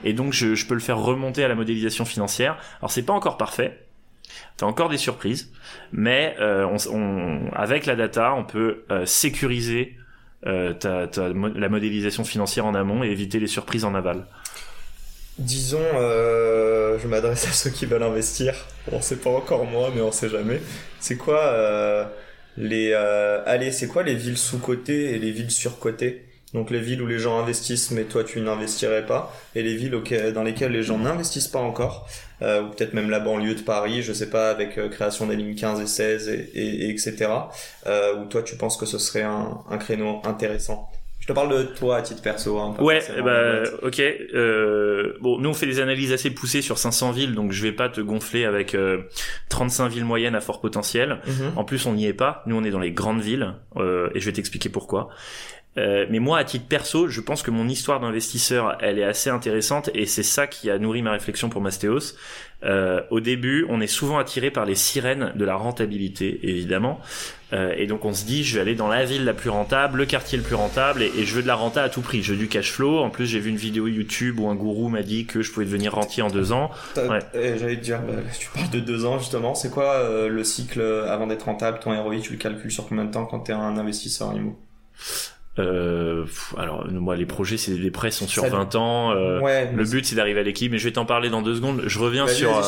Et 0.05 0.13
donc, 0.13 0.31
je, 0.31 0.55
je 0.55 0.65
peux 0.67 0.73
le 0.73 0.79
faire 0.79 0.99
remonter 0.99 1.43
à 1.43 1.49
la 1.49 1.55
modélisation 1.55 2.05
financière. 2.05 2.57
Alors, 2.79 2.91
c'est 2.91 3.03
pas 3.03 3.13
encore 3.13 3.35
parfait 3.35 3.84
T'as 4.57 4.65
encore 4.65 4.87
des 4.87 4.97
surprises, 4.97 5.51
mais 5.91 6.35
euh, 6.39 6.65
on, 6.89 7.51
avec 7.51 7.85
la 7.85 7.95
data, 7.95 8.33
on 8.35 8.45
peut 8.45 8.85
euh, 8.89 9.05
sécuriser 9.05 9.97
euh, 10.45 10.73
ta, 10.73 11.07
ta, 11.07 11.27
la 11.27 11.69
modélisation 11.69 12.23
financière 12.23 12.65
en 12.65 12.73
amont 12.73 13.03
et 13.03 13.07
éviter 13.07 13.39
les 13.39 13.47
surprises 13.47 13.83
en 13.83 13.93
aval. 13.95 14.25
Disons, 15.37 15.81
euh, 15.95 16.97
je 16.99 17.07
m'adresse 17.07 17.45
à 17.47 17.51
ceux 17.51 17.69
qui 17.69 17.85
veulent 17.85 18.03
investir. 18.03 18.53
Bon, 18.89 19.01
c'est 19.01 19.21
pas 19.21 19.29
encore 19.29 19.65
moi, 19.65 19.91
mais 19.93 20.01
on 20.01 20.13
sait 20.13 20.29
jamais. 20.29 20.61
C'est 21.01 21.17
quoi 21.17 21.41
euh, 21.41 22.05
les 22.55 22.93
allez, 22.93 23.73
c'est 23.73 23.87
quoi 23.87 24.03
les 24.03 24.15
villes 24.15 24.37
sous-cotées 24.37 25.15
et 25.15 25.19
les 25.19 25.31
villes 25.31 25.51
surcotées? 25.51 26.23
Donc 26.55 26.71
les 26.71 26.79
villes 26.79 27.01
où 27.01 27.05
les 27.05 27.19
gens 27.19 27.37
investissent 27.37 27.91
mais 27.91 28.05
toi 28.05 28.23
tu 28.23 28.39
n'investirais 28.39 29.05
pas, 29.05 29.35
et 29.55 29.61
les 29.61 29.75
villes 29.75 30.01
dans 30.33 30.43
lesquelles 30.43 30.71
les 30.71 30.83
gens 30.83 30.97
n'investissent 30.97 31.49
pas 31.49 31.59
encore, 31.59 32.07
euh, 32.41 32.63
ou 32.63 32.69
peut-être 32.69 32.93
même 32.93 33.09
la 33.09 33.19
banlieue 33.19 33.55
de 33.55 33.61
Paris, 33.61 34.01
je 34.01 34.13
sais 34.13 34.29
pas, 34.29 34.49
avec 34.49 34.77
euh, 34.77 34.89
création 34.89 35.27
des 35.27 35.35
lignes 35.35 35.55
15 35.55 35.81
et 35.81 35.87
16 35.87 36.29
et, 36.29 36.49
et, 36.53 36.89
etc. 36.89 37.27
Euh, 37.85 38.15
où 38.15 38.25
toi 38.25 38.41
tu 38.41 38.55
penses 38.55 38.77
que 38.77 38.85
ce 38.85 38.97
serait 38.97 39.23
un, 39.23 39.59
un 39.69 39.77
créneau 39.77 40.21
intéressant. 40.23 40.89
Je 41.25 41.33
te 41.33 41.33
parle 41.33 41.57
de 41.57 41.63
toi 41.63 41.97
à 41.97 42.01
titre 42.03 42.21
perso. 42.21 42.59
Hein, 42.59 42.75
ouais, 42.81 43.01
bah, 43.23 43.63
ok. 43.81 43.99
Euh, 43.99 45.13
bon, 45.21 45.39
nous 45.39 45.49
on 45.49 45.55
fait 45.55 45.65
des 45.65 45.79
analyses 45.79 46.13
assez 46.13 46.29
poussées 46.29 46.61
sur 46.61 46.77
500 46.77 47.13
villes, 47.13 47.33
donc 47.33 47.51
je 47.51 47.63
vais 47.63 47.71
pas 47.71 47.89
te 47.89 47.99
gonfler 47.99 48.45
avec 48.45 48.75
euh, 48.75 49.01
35 49.49 49.87
villes 49.87 50.05
moyennes 50.05 50.35
à 50.35 50.39
fort 50.39 50.61
potentiel. 50.61 51.17
Mhm. 51.25 51.53
En 51.55 51.63
plus, 51.63 51.87
on 51.87 51.93
n'y 51.93 52.05
est 52.05 52.13
pas. 52.13 52.43
Nous, 52.45 52.55
on 52.55 52.63
est 52.63 52.69
dans 52.69 52.79
les 52.79 52.91
grandes 52.91 53.21
villes, 53.21 53.55
euh, 53.77 54.11
et 54.13 54.19
je 54.19 54.25
vais 54.27 54.33
t'expliquer 54.33 54.69
pourquoi. 54.69 55.09
Euh, 55.77 56.05
mais 56.09 56.19
moi, 56.19 56.37
à 56.37 56.43
titre 56.43 56.65
perso, 56.67 57.07
je 57.07 57.21
pense 57.21 57.43
que 57.43 57.51
mon 57.51 57.67
histoire 57.67 57.99
d'investisseur, 57.99 58.77
elle 58.79 58.99
est 58.99 59.03
assez 59.03 59.29
intéressante 59.29 59.89
et 59.93 60.05
c'est 60.05 60.23
ça 60.23 60.47
qui 60.47 60.69
a 60.69 60.79
nourri 60.79 61.01
ma 61.01 61.11
réflexion 61.11 61.49
pour 61.49 61.61
Mastéos. 61.61 62.15
Euh, 62.63 63.01
au 63.11 63.19
début, 63.19 63.65
on 63.69 63.81
est 63.81 63.87
souvent 63.87 64.17
attiré 64.17 64.49
par 64.49 64.65
les 64.65 64.75
sirènes 64.75 65.33
de 65.35 65.45
la 65.45 65.55
rentabilité, 65.55 66.39
évidemment. 66.43 66.99
Euh, 67.53 67.73
et 67.77 67.85
donc 67.85 68.05
on 68.05 68.13
se 68.13 68.25
dit, 68.25 68.43
je 68.43 68.55
vais 68.55 68.61
aller 68.61 68.75
dans 68.75 68.87
la 68.87 69.05
ville 69.05 69.23
la 69.23 69.33
plus 69.33 69.49
rentable, 69.49 69.99
le 69.99 70.05
quartier 70.05 70.37
le 70.37 70.43
plus 70.43 70.55
rentable, 70.55 71.03
et, 71.03 71.25
je 71.25 71.35
veux 71.35 71.43
de 71.43 71.47
la 71.47 71.55
renta 71.55 71.83
à 71.83 71.89
tout 71.89 72.01
prix. 72.01 72.23
Je 72.23 72.31
veux 72.31 72.39
du 72.39 72.47
cash 72.47 72.71
flow. 72.71 72.99
En 72.99 73.09
plus, 73.09 73.27
j'ai 73.27 73.39
vu 73.39 73.49
une 73.49 73.57
vidéo 73.57 73.87
YouTube 73.87 74.39
où 74.39 74.47
un 74.49 74.55
gourou 74.55 74.89
m'a 74.89 75.03
dit 75.03 75.25
que 75.25 75.41
je 75.41 75.51
pouvais 75.51 75.65
devenir 75.65 75.93
rentier 75.93 76.23
en 76.23 76.29
deux 76.29 76.53
ans. 76.53 76.71
Ouais. 76.95 77.19
J'allais 77.33 77.77
te 77.77 77.83
dire, 77.83 78.01
bah, 78.01 78.13
tu 78.39 78.49
parles 78.49 78.69
de 78.69 78.79
deux 78.79 79.05
ans 79.05 79.19
justement. 79.19 79.53
C'est 79.53 79.69
quoi 79.69 79.93
euh, 79.93 80.29
le 80.29 80.43
cycle 80.43 80.81
avant 80.81 81.27
d'être 81.27 81.43
rentable 81.43 81.79
Ton 81.79 82.01
ROI, 82.01 82.19
tu 82.21 82.31
le 82.31 82.39
calcules 82.39 82.71
sur 82.71 82.87
combien 82.87 83.05
de 83.05 83.11
temps 83.11 83.25
quand 83.25 83.41
tu 83.41 83.51
es 83.51 83.55
un 83.55 83.77
investisseur 83.77 84.33
IMO 84.33 84.57
euh, 85.57 86.25
alors 86.57 86.85
moi 86.91 87.15
les 87.15 87.25
projets 87.25 87.55
c'est 87.55 87.75
des 87.75 87.91
prêts 87.91 88.11
sont 88.11 88.27
sur 88.27 88.45
20 88.45 88.75
ans 88.75 89.11
euh, 89.11 89.39
le 89.73 89.83
but 89.85 90.05
c'est 90.05 90.15
d'arriver 90.15 90.41
à 90.41 90.43
l'équipe 90.43 90.69
mais 90.69 90.77
je 90.77 90.83
vais 90.83 90.91
t'en 90.91 91.05
parler 91.05 91.29
dans 91.29 91.41
deux 91.41 91.55
secondes. 91.55 91.83
Je 91.85 91.99
reviens 91.99 92.27
sur 92.27 92.57
euh, 92.57 92.61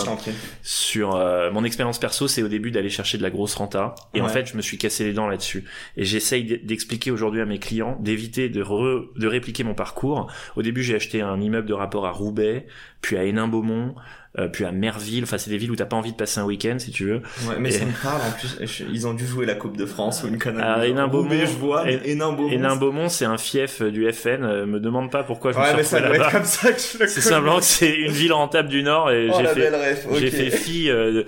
sur 0.63 1.15
euh, 1.15 1.52
mon 1.52 1.63
expérience 1.63 2.00
perso 2.00 2.28
c'est 2.28 2.43
au 2.43 2.47
début 2.47 2.71
d'aller 2.71 2.89
chercher 2.89 3.17
de 3.17 3.23
la 3.23 3.30
grosse 3.30 3.56
renta. 3.56 3.95
Et 4.13 4.21
en 4.21 4.30
fait 4.30 4.47
je 4.47 4.56
me 4.56 4.62
suis 4.62 4.78
cassé 4.78 5.04
les 5.04 5.13
dents 5.13 5.28
là-dessus. 5.28 5.65
Et 5.97 6.06
j'essaye 6.06 6.62
d'expliquer 6.63 7.12
aujourd'hui 7.12 7.41
à 7.41 7.45
mes 7.45 7.60
clients 7.60 7.97
d'éviter 8.00 8.50
de 8.50 8.62
de 8.62 9.28
répliquer 9.28 9.63
mon 9.63 9.73
parcours. 9.73 10.32
Au 10.56 10.62
début 10.62 10.84
j'ai 10.84 10.95
acheté 10.95 11.21
un 11.21 11.41
immeuble 11.41 11.67
de 11.67 11.73
rapport 11.73 12.06
à 12.06 12.12
Roubaix 12.12 12.67
puis 13.02 13.17
à 13.17 13.23
Hénin-Beaumont 13.23 13.95
euh, 14.39 14.47
puis 14.47 14.65
à 14.65 14.71
Merville. 14.71 15.23
Enfin, 15.23 15.38
c'est 15.38 15.50
des 15.50 15.58
villes 15.58 15.71
où 15.71 15.76
t'as 15.76 15.86
pas 15.86 15.95
envie 15.95 16.12
de 16.12 16.17
passer 16.17 16.39
un 16.39 16.45
week-end, 16.45 16.76
si 16.80 16.91
tu 16.91 17.06
veux. 17.06 17.21
Ouais, 17.47 17.56
mais 17.60 17.69
Et- 17.69 17.71
ça 17.73 17.86
me 17.86 17.91
parle 18.04 18.21
en 18.21 18.32
plus. 18.32 18.58
je- 18.62 18.84
Ils 18.91 19.08
ont 19.08 19.13
dû 19.13 19.26
jouer 19.26 19.45
la 19.45 19.56
Coupe 19.56 19.78
de 19.78 19.86
France 19.86 20.23
ou 20.23 20.28
une 20.28 20.38
connerie. 20.38 20.63
Ah, 20.65 20.86
Hénin-Beaumont. 20.86 21.30
Je 21.32 21.45
vois, 21.58 21.86
Hénin-Beaumont. 21.89 23.10
C'est 23.10 23.26
un 23.26 23.38
fief 23.38 23.82
euh, 23.82 23.91
du 23.91 24.12
FN. 24.12 24.43
euh, 24.43 24.65
me 24.65 24.80
demande 24.80 25.12
pas 25.12 25.23
pourquoi 25.23 25.52
je 25.52 25.58
me 25.58 25.62
Ouais, 25.63 25.67
suis 25.69 25.78
mais 25.78 25.84
ça 25.84 26.02
doit 26.02 26.15
être 26.15 26.32
comme 26.32 26.43
ça 26.43 26.71
que 26.71 26.80
je 26.80 26.97
le 27.00 27.08
C'est 27.08 27.21
simplement 27.21 27.58
que 27.58 27.63
c'est 27.63 27.93
une 27.95 28.12
ville 28.12 28.34
rentable 28.34 28.69
du 28.69 28.84
Nord 28.84 29.12
et 29.12 29.30
Oh, 29.32 29.38
j'ai 29.39 29.47
fait 29.47 29.69
ref. 29.69 30.08
j'ai 30.19 30.32
fait 30.32 30.50
fi 30.52 30.89
euh, 30.89 31.23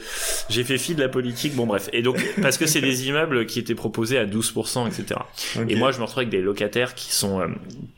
j'ai 0.50 0.64
fait 0.64 0.78
fi 0.78 0.96
de 0.96 1.02
la 1.02 1.10
politique 1.10 1.56
bon 1.56 1.66
bref 1.66 1.90
et 1.94 2.02
donc 2.02 2.18
parce 2.42 2.58
que 2.58 2.66
c'est 2.66 2.82
des 2.82 3.08
immeubles 3.08 3.46
qui 3.46 3.60
étaient 3.60 3.76
proposés 3.76 4.18
à 4.18 4.26
12% 4.26 4.88
etc 4.88 5.20
et 5.68 5.76
moi 5.76 5.92
je 5.92 5.98
me 5.98 6.04
retrouve 6.04 6.20
avec 6.20 6.30
des 6.30 6.42
locataires 6.42 6.96
qui 6.96 7.12
sont 7.14 7.42
euh, 7.42 7.48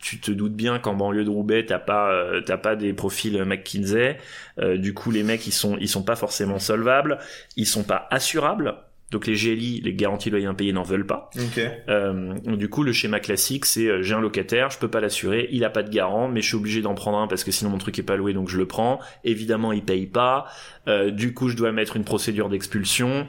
tu 0.02 0.20
te 0.20 0.32
doutes 0.32 0.54
bien 0.56 0.80
qu'en 0.80 0.94
banlieue 0.94 1.24
de 1.24 1.30
Roubaix 1.30 1.66
t'as 1.66 1.80
pas 1.80 2.12
euh, 2.12 2.42
t'as 2.42 2.58
pas 2.58 2.76
des 2.76 2.94
profils 2.94 3.44
McKinsey 3.44 4.18
Euh, 4.60 4.78
du 4.78 4.94
coup 4.94 5.12
les 5.12 5.24
mecs 5.24 5.48
ils 5.48 5.54
sont 5.54 5.78
ils 5.80 5.88
sont 5.88 6.04
pas 6.04 6.16
forcément 6.16 6.60
solvables 6.60 7.20
ils 7.56 7.66
sont 7.66 7.84
pas 7.84 8.08
assurables 8.12 8.76
donc 9.12 9.28
les 9.28 9.34
GLI, 9.34 9.82
les 9.82 9.94
garanties 9.94 10.30
loyers 10.30 10.46
impayés 10.46 10.72
n'en 10.72 10.84
veulent 10.84 11.06
pas. 11.06 11.30
Ok. 11.36 11.62
Euh, 11.90 12.34
du 12.56 12.70
coup, 12.70 12.82
le 12.84 12.94
schéma 12.94 13.20
classique, 13.20 13.66
c'est 13.66 13.88
euh, 13.88 14.02
j'ai 14.02 14.16
un 14.16 14.22
locataire, 14.22 14.70
je 14.70 14.80
peux 14.80 14.88
pas 14.88 15.02
l'assurer, 15.02 15.50
il 15.52 15.66
a 15.66 15.70
pas 15.70 15.84
de 15.84 15.90
garant, 15.90 16.30
mais 16.30 16.42
je 16.42 16.48
suis 16.48 16.56
obligé 16.56 16.82
d'en 16.82 16.96
prendre 16.96 17.18
un 17.18 17.28
parce 17.28 17.44
que 17.44 17.52
sinon 17.52 17.72
mon 17.72 17.78
truc 17.78 18.00
est 18.00 18.04
pas 18.04 18.16
loué, 18.16 18.34
donc 18.34 18.48
je 18.48 18.58
le 18.58 18.66
prends. 18.66 19.00
Évidemment, 19.26 19.74
il 19.74 19.84
paye 19.84 20.08
pas. 20.08 20.46
Euh, 20.88 21.12
du 21.12 21.34
coup, 21.34 21.50
je 21.50 21.58
dois 21.58 21.74
mettre 21.74 21.98
une 21.98 22.06
procédure 22.06 22.48
d'expulsion. 22.48 23.28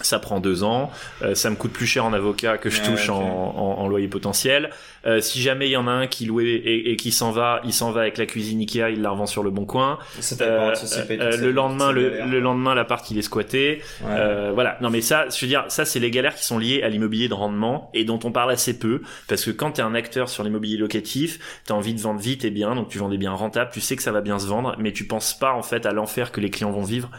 Ça 0.00 0.18
prend 0.18 0.40
deux 0.40 0.64
ans, 0.64 0.90
Euh, 1.20 1.34
ça 1.34 1.50
me 1.50 1.54
coûte 1.56 1.72
plus 1.72 1.86
cher 1.86 2.04
en 2.04 2.12
avocat 2.14 2.56
que 2.58 2.70
je 2.70 2.80
Ouais, 2.80 2.88
touche 2.88 3.08
en, 3.10 3.20
en- 3.20 3.78
en 3.78 3.88
loyer 3.88 4.08
potentiel. 4.08 4.70
Euh, 5.04 5.20
si 5.20 5.42
jamais 5.42 5.68
il 5.68 5.72
y 5.72 5.76
en 5.76 5.86
a 5.86 5.90
un 5.90 6.06
qui 6.06 6.24
louait 6.26 6.46
et, 6.46 6.90
et 6.92 6.96
qui 6.96 7.12
s'en 7.12 7.30
va, 7.30 7.60
il 7.64 7.72
s'en 7.72 7.90
va 7.92 8.02
avec 8.02 8.16
la 8.18 8.24
cuisine 8.26 8.60
Ikea, 8.60 8.90
il 8.92 9.02
la 9.02 9.10
revend 9.10 9.26
sur 9.26 9.42
le 9.42 9.50
bon 9.50 9.66
coin. 9.66 9.98
Euh, 10.40 10.74
euh, 11.10 11.36
le 11.36 11.50
lendemain, 11.50 11.92
le, 11.92 12.24
le 12.24 12.40
lendemain, 12.40 12.74
l'appart 12.74 13.08
il 13.10 13.18
est 13.18 13.22
squatté. 13.22 13.82
Ouais. 14.02 14.08
Euh, 14.10 14.50
voilà. 14.54 14.78
Non, 14.80 14.88
mais 14.90 15.00
ça, 15.02 15.26
je 15.28 15.40
veux 15.42 15.48
dire, 15.48 15.64
ça, 15.68 15.84
c'est 15.84 16.00
les 16.00 16.10
galères 16.10 16.34
qui 16.36 16.44
sont 16.44 16.58
liées 16.58 16.82
à 16.82 16.88
l'immobilier 16.88 17.28
de 17.28 17.34
rendement 17.34 17.90
et 17.94 18.04
dont 18.04 18.18
on 18.24 18.32
parle 18.32 18.50
assez 18.50 18.78
peu. 18.78 19.02
Parce 19.28 19.44
que 19.44 19.50
quand 19.50 19.72
t'es 19.72 19.82
un 19.82 19.94
acteur 19.94 20.28
sur 20.30 20.42
l'immobilier 20.42 20.78
locatif, 20.78 21.38
t'as 21.66 21.74
envie 21.74 21.94
de 21.94 22.00
vendre 22.00 22.20
vite 22.20 22.44
et 22.44 22.50
bien, 22.50 22.74
donc 22.74 22.88
tu 22.88 22.98
vends 22.98 23.08
des 23.10 23.18
biens 23.18 23.32
rentables, 23.32 23.70
tu 23.72 23.80
sais 23.80 23.96
que 23.96 24.02
ça 24.02 24.12
va 24.12 24.20
bien 24.22 24.38
se 24.38 24.46
vendre, 24.46 24.74
mais 24.78 24.92
tu 24.92 25.04
penses 25.06 25.38
pas, 25.38 25.52
en 25.52 25.62
fait, 25.62 25.84
à 25.84 25.92
l'enfer 25.92 26.32
que 26.32 26.40
les 26.40 26.50
clients 26.50 26.70
vont 26.72 26.82
vivre 26.84 27.10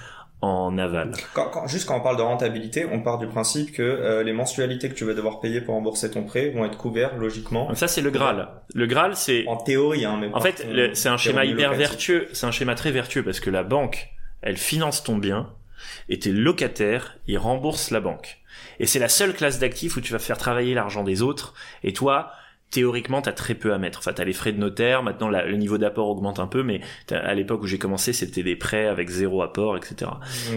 en 0.43 0.77
aval. 0.77 1.12
Quand, 1.34 1.45
quand- 1.49 1.67
juste 1.67 1.88
quand 1.88 1.97
on 1.97 2.01
parle 2.01 2.17
de 2.17 2.21
rentabilité, 2.21 2.86
on 2.91 3.01
part 3.01 3.17
du 3.17 3.27
principe 3.27 3.71
que 3.71 3.82
euh, 3.82 4.23
les 4.23 4.34
mensualités 4.34 4.89
que 4.89 4.93
tu 4.93 5.06
vas 5.06 5.13
devoir 5.13 5.39
payer 5.39 5.62
pour 5.62 5.73
rembourser 5.75 6.12
ton 6.12 6.23
prêt 6.23 6.49
vont 6.49 6.65
être 6.65 6.77
couvertes 6.77 7.15
logiquement. 7.17 7.73
Ça, 7.75 7.88
c'est 7.88 8.01
le 8.01 8.10
Graal. 8.12 8.49
Le 8.73 8.86
Graal, 8.86 9.15
c'est, 9.15 9.45
En 9.47 9.56
théorie, 9.58 10.03
hein, 10.06 10.17
mais 10.19 10.29
en 10.34 10.41
fait, 10.41 10.67
c'est 10.93 11.10
un 11.10 11.17
schéma 11.17 11.45
hyper 11.45 11.73
vertueux. 11.73 12.27
C'est 12.34 12.45
un 12.45 12.51
schéma 12.51 12.75
très 12.75 12.91
vertueux 12.91 13.23
parce 13.23 13.39
que 13.39 13.49
la 13.49 13.63
banque, 13.63 14.10
elle 14.41 14.58
finance 14.58 15.03
ton 15.03 15.17
bien 15.17 15.49
et 16.10 16.19
tes 16.19 16.32
locataires, 16.32 17.17
ils 17.27 17.38
remboursent 17.38 17.91
la 17.91 17.99
banque. 18.01 18.39
Et 18.79 18.86
c'est 18.86 18.99
la 18.99 19.10
seule 19.10 19.34
classe 19.34 19.60
d'actifs 19.60 19.95
où 19.97 20.01
tu 20.01 20.12
vas 20.13 20.19
faire 20.19 20.38
travailler 20.38 20.73
l'argent 20.73 21.03
des 21.03 21.21
autres. 21.21 21.53
Et 21.84 21.93
toi, 21.93 22.32
théoriquement, 22.73 23.21
t'as 23.21 23.31
très 23.31 23.53
peu 23.55 23.71
à 23.73 23.77
mettre. 23.77 23.99
Enfin, 23.99 24.12
t'as 24.13 24.25
les 24.25 24.33
frais 24.33 24.51
de 24.51 24.57
notaire. 24.59 25.03
Maintenant, 25.03 25.29
la- 25.29 25.45
le 25.45 25.55
niveau 25.55 25.77
d'apport 25.77 26.09
augmente 26.09 26.39
un 26.39 26.47
peu, 26.47 26.63
mais 26.63 26.81
à 27.12 27.33
l'époque 27.36 27.62
où 27.63 27.67
j'ai 27.67 27.77
commencé, 27.77 28.12
c'était 28.12 28.43
des 28.43 28.55
prêts 28.57 28.88
avec 28.88 29.09
zéro 29.09 29.41
apport, 29.43 29.77
etc. 29.77 30.12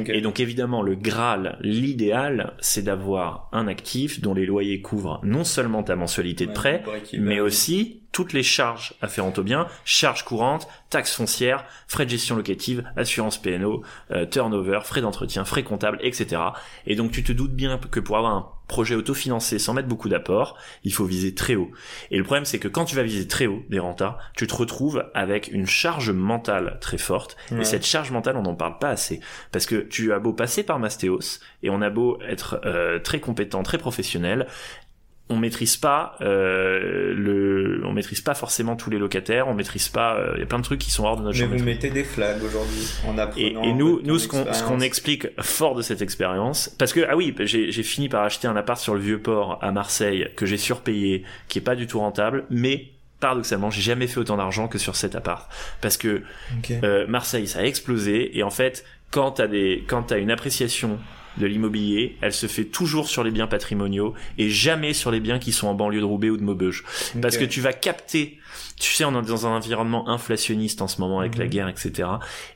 Et 0.09 0.21
donc, 0.23 0.41
évidemment, 0.41 0.83
le 0.83 0.95
Graal, 0.97 1.59
l'idéal, 1.61 2.55
c'est 2.59 2.83
d'avoir 2.83 3.49
un 3.53 3.69
actif 3.69 4.21
dont 4.21 4.35
les 4.35 4.47
loyers 4.47 4.81
couvrent 4.81 5.21
non 5.23 5.45
seulement 5.45 5.83
ta 5.83 5.95
mensualité 5.95 6.47
de 6.47 6.53
prêt, 6.53 6.83
mais 7.21 7.39
aussi 7.41 8.01
toutes 8.13 8.33
les 8.33 8.43
charges 8.43 8.95
afférentes 9.03 9.39
au 9.39 9.43
bien, 9.43 9.67
charges 9.85 10.25
courantes, 10.25 10.67
taxes 10.89 11.15
foncières, 11.15 11.67
frais 11.87 12.07
de 12.07 12.11
gestion 12.11 12.35
locative, 12.35 12.83
assurance 12.97 13.37
PNO, 13.37 13.83
euh, 14.11 14.25
turnover, 14.25 14.81
frais 14.85 15.03
d'entretien, 15.03 15.45
frais 15.45 15.63
comptables, 15.65 15.99
etc. 16.01 16.41
Et 16.87 16.97
donc 16.97 17.11
tu 17.13 17.23
te 17.23 17.33
doutes 17.33 17.55
bien 17.55 17.79
que 17.91 18.01
pour 18.01 18.17
avoir 18.17 18.33
un 18.33 18.49
projet 18.69 18.95
autofinancé 18.95 19.59
sans 19.59 19.75
mettre 19.75 19.89
beaucoup 19.89 20.09
d'apport, 20.09 20.59
il 20.85 20.93
faut 20.93 21.05
viser 21.05 21.35
très 21.35 21.55
haut. 21.55 21.71
Et 22.11 22.19
le 22.19 22.25
problème 22.25 22.45
c'est 22.45 22.59
que 22.59 22.69
quand 22.69 22.85
tu 22.85 22.97
vas 22.97 23.03
viser 23.03 23.27
très 23.27 23.47
haut 23.47 23.63
des 23.69 23.79
rentas, 23.79 24.19
tu 24.37 24.47
te 24.47 24.55
retrouves 24.55 25.05
avec 25.15 25.49
une 25.49 25.67
charge 25.67 26.11
mentale 26.11 26.79
très 26.81 26.99
forte. 26.99 27.37
Ouais. 27.51 27.61
Et 27.61 27.65
cette 27.65 27.87
charge 27.87 28.11
mentale, 28.11 28.37
on 28.37 28.43
n'en 28.43 28.55
parle 28.55 28.79
pas 28.79 28.91
assez. 28.91 29.21
Parce 29.53 29.67
que 29.67 29.77
tu 29.77 30.13
as 30.13 30.19
beau 30.19 30.33
passer 30.33 30.63
par 30.63 30.79
Mastéos, 30.79 31.41
et 31.63 31.71
on 31.71 31.83
a 31.83 31.91
beau 31.91 32.19
être 32.23 32.61
euh, 32.65 32.99
très 32.99 33.21
compétent, 33.21 33.63
très 33.63 33.79
professionnel, 33.79 34.47
on 35.29 35.37
maîtrise 35.37 35.77
pas 35.77 36.17
euh, 36.21 37.13
le 37.15 37.83
on 37.85 37.93
maîtrise 37.93 38.21
pas 38.21 38.35
forcément 38.35 38.77
tous 38.77 38.91
les 38.91 38.99
locataires 38.99 39.49
on 39.49 39.55
maîtrise 39.55 39.89
pas 39.89 40.15
euh, 40.15 40.33
il 40.37 40.41
y 40.41 40.43
a 40.43 40.47
plein 40.47 40.59
de 40.59 40.65
trucs 40.65 40.81
qui 40.81 40.91
sont 40.91 41.05
hors 41.05 41.17
de 41.17 41.23
notre 41.23 41.39
Mais 41.39 41.59
vous 41.59 41.65
mettez 41.65 41.91
des 41.91 42.05
flags 42.05 42.43
aujourd'hui 42.45 42.89
en 43.07 43.17
et, 43.17 43.21
apprenant. 43.21 43.63
et 43.63 43.73
nous 43.73 44.01
nous 44.03 44.19
ce 44.19 44.29
qu'on 44.29 44.53
ce 44.53 44.63
qu'on 44.63 44.81
explique 44.81 45.29
fort 45.41 45.75
de 45.75 45.83
cette 45.83 46.03
expérience 46.03 46.69
parce 46.79 46.93
que 46.93 47.07
ah 47.09 47.17
oui 47.17 47.35
j'ai 47.41 47.73
j'ai 47.73 47.83
fini 47.83 48.09
par 48.09 48.23
acheter 48.23 48.47
un 48.47 48.57
appart 48.57 48.81
sur 48.81 48.95
le 48.95 49.01
vieux 49.01 49.19
port 49.19 49.59
à 49.63 49.73
Marseille 49.73 50.31
que 50.37 50.47
j'ai 50.47 50.59
surpayé 50.59 51.25
qui 51.49 51.59
est 51.59 51.63
pas 51.63 51.75
du 51.75 51.87
tout 51.87 51.99
rentable 51.99 52.45
mais 52.51 52.93
paradoxalement 53.19 53.71
j'ai 53.71 53.83
jamais 53.83 54.07
fait 54.07 54.19
autant 54.19 54.37
d'argent 54.37 54.69
que 54.69 54.79
sur 54.79 54.95
cet 54.95 55.17
appart 55.17 55.51
parce 55.81 55.97
que 55.97 56.23
euh, 56.85 57.07
Marseille, 57.07 57.47
ça 57.47 57.61
a 57.61 57.63
explosé. 57.63 58.37
Et 58.37 58.43
en 58.43 58.51
fait, 58.51 58.85
quand 59.11 59.33
t'as 59.33 59.47
des, 59.47 59.85
quand 59.87 60.05
t'as 60.05 60.19
une 60.19 60.31
appréciation 60.31 60.99
de 61.39 61.47
l'immobilier, 61.47 62.17
elle 62.21 62.33
se 62.33 62.47
fait 62.47 62.65
toujours 62.65 63.09
sur 63.09 63.23
les 63.25 63.31
biens 63.31 63.47
patrimoniaux 63.47 64.15
et 64.39 64.49
jamais 64.51 64.93
sur 64.93 65.11
les 65.11 65.21
biens 65.21 65.39
qui 65.39 65.53
sont 65.53 65.67
en 65.69 65.75
banlieue 65.75 66.01
de 66.01 66.05
Roubaix 66.05 66.31
ou 66.31 66.37
de 66.37 66.43
Maubeuge. 66.43 66.85
Parce 67.21 67.37
que 67.37 67.45
tu 67.45 67.61
vas 67.61 67.73
capter, 67.73 68.39
tu 68.81 68.93
sais, 68.93 69.05
on 69.05 69.11
est 69.23 69.27
dans 69.27 69.47
un 69.47 69.51
environnement 69.57 70.09
inflationniste 70.09 70.81
en 70.83 70.89
ce 70.89 71.01
moment 71.01 71.21
avec 71.21 71.37
la 71.37 71.45
Mhm. 71.45 71.51
guerre, 71.51 71.69
etc. 71.69 72.09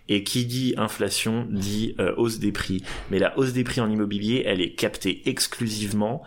Et 0.09 0.25
qui 0.25 0.47
dit 0.47 0.75
inflation 0.77 1.47
dit 1.51 1.95
euh, 2.01 2.15
hausse 2.17 2.39
des 2.39 2.53
prix. 2.53 2.83
Mais 3.11 3.19
la 3.19 3.39
hausse 3.39 3.53
des 3.53 3.65
prix 3.65 3.81
en 3.81 3.91
immobilier, 3.91 4.45
elle 4.47 4.61
est 4.61 4.73
captée 4.75 5.23
exclusivement 5.27 6.23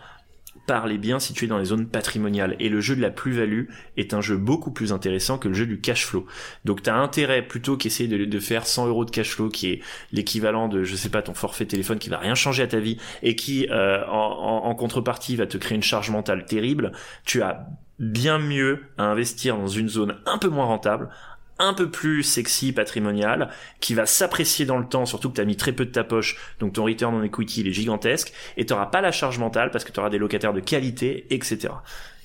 par 0.66 0.86
les 0.86 0.98
biens 0.98 1.18
situés 1.18 1.46
dans 1.46 1.58
les 1.58 1.66
zones 1.66 1.86
patrimoniales. 1.86 2.56
Et 2.60 2.68
le 2.68 2.80
jeu 2.80 2.96
de 2.96 3.00
la 3.00 3.10
plus-value 3.10 3.64
est 3.96 4.14
un 4.14 4.20
jeu 4.20 4.36
beaucoup 4.36 4.70
plus 4.70 4.92
intéressant 4.92 5.38
que 5.38 5.48
le 5.48 5.54
jeu 5.54 5.66
du 5.66 5.80
cash 5.80 6.06
flow. 6.06 6.26
Donc 6.64 6.82
t'as 6.82 6.94
intérêt 6.94 7.42
plutôt 7.42 7.76
qu'essayer 7.76 8.08
de, 8.08 8.40
faire 8.40 8.66
100 8.66 8.88
euros 8.88 9.04
de 9.04 9.10
cash 9.10 9.30
flow 9.30 9.48
qui 9.48 9.70
est 9.70 9.80
l'équivalent 10.12 10.68
de 10.68 10.84
je 10.84 10.96
sais 10.96 11.08
pas 11.08 11.22
ton 11.22 11.34
forfait 11.34 11.66
téléphone 11.66 11.98
qui 11.98 12.10
va 12.10 12.18
rien 12.18 12.34
changer 12.34 12.62
à 12.62 12.66
ta 12.66 12.80
vie 12.80 12.98
et 13.22 13.36
qui 13.36 13.68
euh, 13.70 14.04
en 14.06 14.74
contrepartie 14.74 15.36
va 15.36 15.46
te 15.46 15.56
créer 15.56 15.76
une 15.76 15.82
charge 15.82 16.10
mentale 16.10 16.44
terrible. 16.44 16.92
Tu 17.24 17.42
as 17.42 17.66
bien 17.98 18.38
mieux 18.38 18.82
à 18.98 19.04
investir 19.04 19.56
dans 19.56 19.68
une 19.68 19.88
zone 19.88 20.16
un 20.26 20.38
peu 20.38 20.48
moins 20.48 20.64
rentable 20.64 21.08
un 21.58 21.74
peu 21.74 21.90
plus 21.90 22.22
sexy, 22.22 22.72
patrimonial, 22.72 23.50
qui 23.80 23.94
va 23.94 24.06
s'apprécier 24.06 24.66
dans 24.66 24.78
le 24.78 24.86
temps, 24.86 25.06
surtout 25.06 25.30
que 25.30 25.36
tu 25.36 25.40
as 25.40 25.44
mis 25.44 25.56
très 25.56 25.72
peu 25.72 25.84
de 25.84 25.90
ta 25.90 26.04
poche, 26.04 26.36
donc 26.58 26.72
ton 26.72 26.84
return 26.84 27.14
on 27.14 27.22
equity 27.22 27.60
il 27.60 27.68
est 27.68 27.72
gigantesque, 27.72 28.32
et 28.56 28.66
tu 28.66 28.74
pas 28.90 29.00
la 29.00 29.12
charge 29.12 29.38
mentale 29.38 29.70
parce 29.70 29.84
que 29.84 29.92
tu 29.92 30.00
auras 30.00 30.10
des 30.10 30.18
locataires 30.18 30.52
de 30.52 30.60
qualité, 30.60 31.26
etc. 31.30 31.72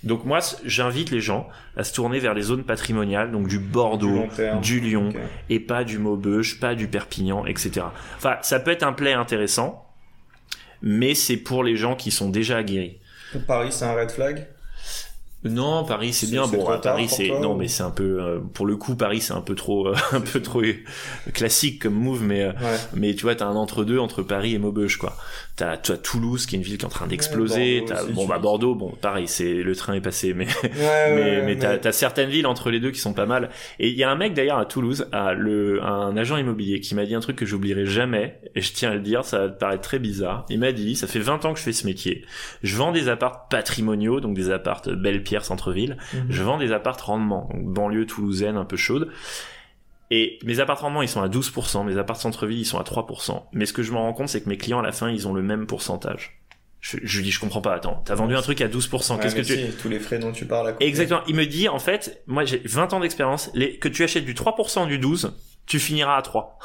Donc 0.04 0.24
moi, 0.24 0.40
j'invite 0.64 1.12
les 1.12 1.20
gens 1.20 1.50
à 1.76 1.84
se 1.84 1.94
tourner 1.94 2.20
vers 2.20 2.34
les 2.34 2.42
zones 2.42 2.64
patrimoniales, 2.64 3.32
donc 3.32 3.48
du 3.48 3.60
Bordeaux, 3.60 4.28
du 4.62 4.80
Lyon, 4.80 5.10
et 5.50 5.60
pas 5.60 5.84
du 5.84 6.00
Maubeuge, 6.00 6.60
pas 6.60 6.74
du 6.74 6.88
Perpignan, 6.88 7.46
etc. 7.46 7.86
Enfin, 8.18 8.38
ça 8.42 8.60
peut 8.60 8.72
être 8.72 8.84
un 8.84 8.94
play 8.94 9.14
intéressant, 9.14 9.86
mais 10.82 11.14
c'est 11.16 11.38
pour 11.38 11.64
les 11.64 11.76
gens 11.76 11.96
qui 11.96 12.12
sont 12.12 12.30
déjà 12.30 12.58
aguerris. 12.58 12.98
Pour 13.32 13.44
Paris, 13.46 13.70
c'est 13.72 13.86
un 13.86 13.94
red 13.94 14.10
flag? 14.10 14.48
Non, 15.46 15.86
Paris 15.86 16.12
c'est 16.12 16.28
bien. 16.30 16.46
Bon, 16.48 16.68
à 16.68 16.80
Paris 16.80 17.08
pour 17.08 17.16
c'est 17.16 17.30
non, 17.40 17.54
ou- 17.54 17.58
mais 17.58 17.70
c'est 17.70 17.84
un 17.84 17.92
peu 17.92 18.22
euh, 18.22 18.40
pour 18.54 18.66
le 18.66 18.76
coup 18.76 18.96
Paris 18.96 19.22
c'est 19.22 19.32
un 19.34 19.40
peu 19.42 19.56
trop 19.56 19.88
euh, 19.88 19.96
un 20.12 20.20
peu 20.20 20.42
trop 20.42 20.62
classique 21.34 21.82
comme 21.84 21.94
move, 21.94 22.24
mais 22.24 22.42
euh, 22.44 22.52
Ouais. 22.52 22.78
mais 22.94 23.16
tu 23.16 23.22
vois 23.24 23.36
t'as 23.36 23.46
un 23.46 23.56
entre 23.56 23.86
deux 23.86 24.00
entre 24.00 24.22
Paris 24.22 24.54
et 24.56 24.60
Maubeuge 24.60 24.98
quoi. 24.98 25.16
T'as 25.60 25.76
tu 25.76 25.92
as 25.92 25.98
Toulouse 25.98 26.46
qui 26.46 26.56
est 26.56 26.58
une 26.58 26.64
ville 26.64 26.78
qui 26.78 26.84
est 26.84 26.88
en 26.88 26.90
train 26.90 27.08
d'exploser. 27.08 27.82
Aussi, 27.82 28.14
bon 28.14 28.26
bah. 28.26 28.40
Bordeaux 28.40 28.76
bon 28.76 28.94
pareil 29.02 29.28
c'est 29.28 29.56
le 29.56 29.76
train 29.76 29.94
est 29.94 30.02
passé 30.02 30.34
mais 30.34 30.48
Ouais, 30.64 30.72
mais, 30.76 31.22
ouais, 31.22 31.44
mais 31.46 31.58
t'as 31.58 31.78
t'as 31.78 31.92
certaines 31.92 32.30
villes 32.30 32.48
entre 32.48 32.70
les 32.70 32.80
deux 32.80 32.92
qui 32.92 33.00
sont 33.00 33.14
pas 33.14 33.26
mal. 33.26 33.50
Et 33.80 33.90
il 33.90 33.98
y 33.98 34.04
a 34.04 34.10
un 34.10 34.16
mec 34.16 34.34
d'ailleurs 34.34 34.58
à 34.58 34.66
Toulouse, 34.66 35.08
à 35.12 35.34
le, 35.34 35.84
un 35.84 36.16
agent 36.18 36.38
immobilier, 36.38 36.80
qui 36.80 36.96
m'a 36.96 37.06
dit 37.06 37.16
un 37.16 37.20
truc 37.20 37.36
que 37.36 37.46
j'oublierai 37.46 37.86
jamais, 37.86 38.40
et 38.56 38.62
je 38.62 38.74
tiens 38.74 38.92
à 38.92 38.96
le 38.96 39.02
dire, 39.02 39.24
ça 39.26 39.40
va 39.40 39.50
te 39.50 39.60
paraître 39.60 39.82
très 39.82 40.00
bizarre. 40.00 40.46
Il 40.50 40.60
m'a 40.60 40.72
dit, 40.72 40.96
ça 40.96 41.08
fait 41.08 41.20
20 41.20 41.46
ans 41.46 41.54
que 41.54 41.60
je 41.60 41.64
fais 41.64 41.74
ce 41.74 41.86
métier. 41.86 42.26
Je 42.64 42.76
vends 42.76 42.92
des 42.92 43.10
apparts 43.10 43.48
patrimoniaux, 43.48 44.20
donc 44.20 44.36
des 44.36 44.52
apparts 44.52 44.82
belle 44.88 45.24
pierre 45.24 45.46
centre-ville. 45.46 45.98
Mhm. 46.14 46.26
Je 46.30 46.44
vends 46.44 46.58
des 46.58 46.72
apparts 46.72 47.06
rendement, 47.06 47.50
donc 47.54 47.66
banlieue 47.66 48.06
toulousaine 48.06 48.58
un 48.58 48.66
peu 48.66 48.78
chaude. 48.78 49.10
Et 50.12 50.40
mes 50.44 50.60
apparts 50.60 50.82
rendement, 50.82 51.02
ils 51.02 51.10
sont 51.10 51.22
à 51.22 51.28
12%, 51.28 51.86
mes 51.86 51.98
apparts 51.98 52.18
centre-ville, 52.18 52.60
ils 52.60 52.66
sont 52.66 52.80
à 52.80 52.84
3%. 52.84 53.44
Mais 53.54 53.66
ce 53.66 53.74
que 53.74 53.84
je 53.84 53.92
me 53.92 53.98
rends 53.98 54.14
compte, 54.14 54.30
c'est 54.30 54.42
que 54.42 54.50
mes 54.50 54.58
clients, 54.58 54.80
à 54.80 54.84
la 54.84 54.92
fin, 54.92 55.10
ils 55.10 55.28
ont 55.28 55.34
le 55.34 55.44
même 55.44 55.68
pourcentage. 55.68 56.40
Je, 56.82 56.98
je 57.04 57.18
lui 57.18 57.26
dis, 57.26 57.32
je 57.32 57.40
comprends 57.40 57.62
pas, 57.62 57.74
attends, 57.76 58.02
t'as 58.06 58.16
vendu 58.16 58.36
un 58.36 58.42
truc 58.42 58.62
à 58.62 58.68
12%, 58.70 59.14
Ouais, 59.16 59.20
qu'est-ce 59.22 59.36
que 59.36 59.42
tu... 59.42 59.72
tous 59.82 59.90
les 59.90 60.00
frais 60.00 60.18
dont 60.18 60.32
tu 60.32 60.46
parles 60.46 60.70
à. 60.70 60.76
Exactement. 60.84 61.22
Il 61.28 61.36
me 61.36 61.46
dit, 61.46 61.68
en 61.68 61.80
fait, 61.80 62.24
moi 62.26 62.46
j'ai 62.46 62.62
20 62.64 62.94
ans 62.94 63.00
d'expérience, 63.02 63.52
les, 63.54 63.78
que 63.78 63.90
tu 63.90 64.04
achètes 64.04 64.24
du 64.26 64.34
3% 64.34 64.88
du 64.88 64.98
12, 64.98 65.34
tu 65.70 65.80
finiras 65.80 66.18
à 66.18 66.22
3. 66.22 66.58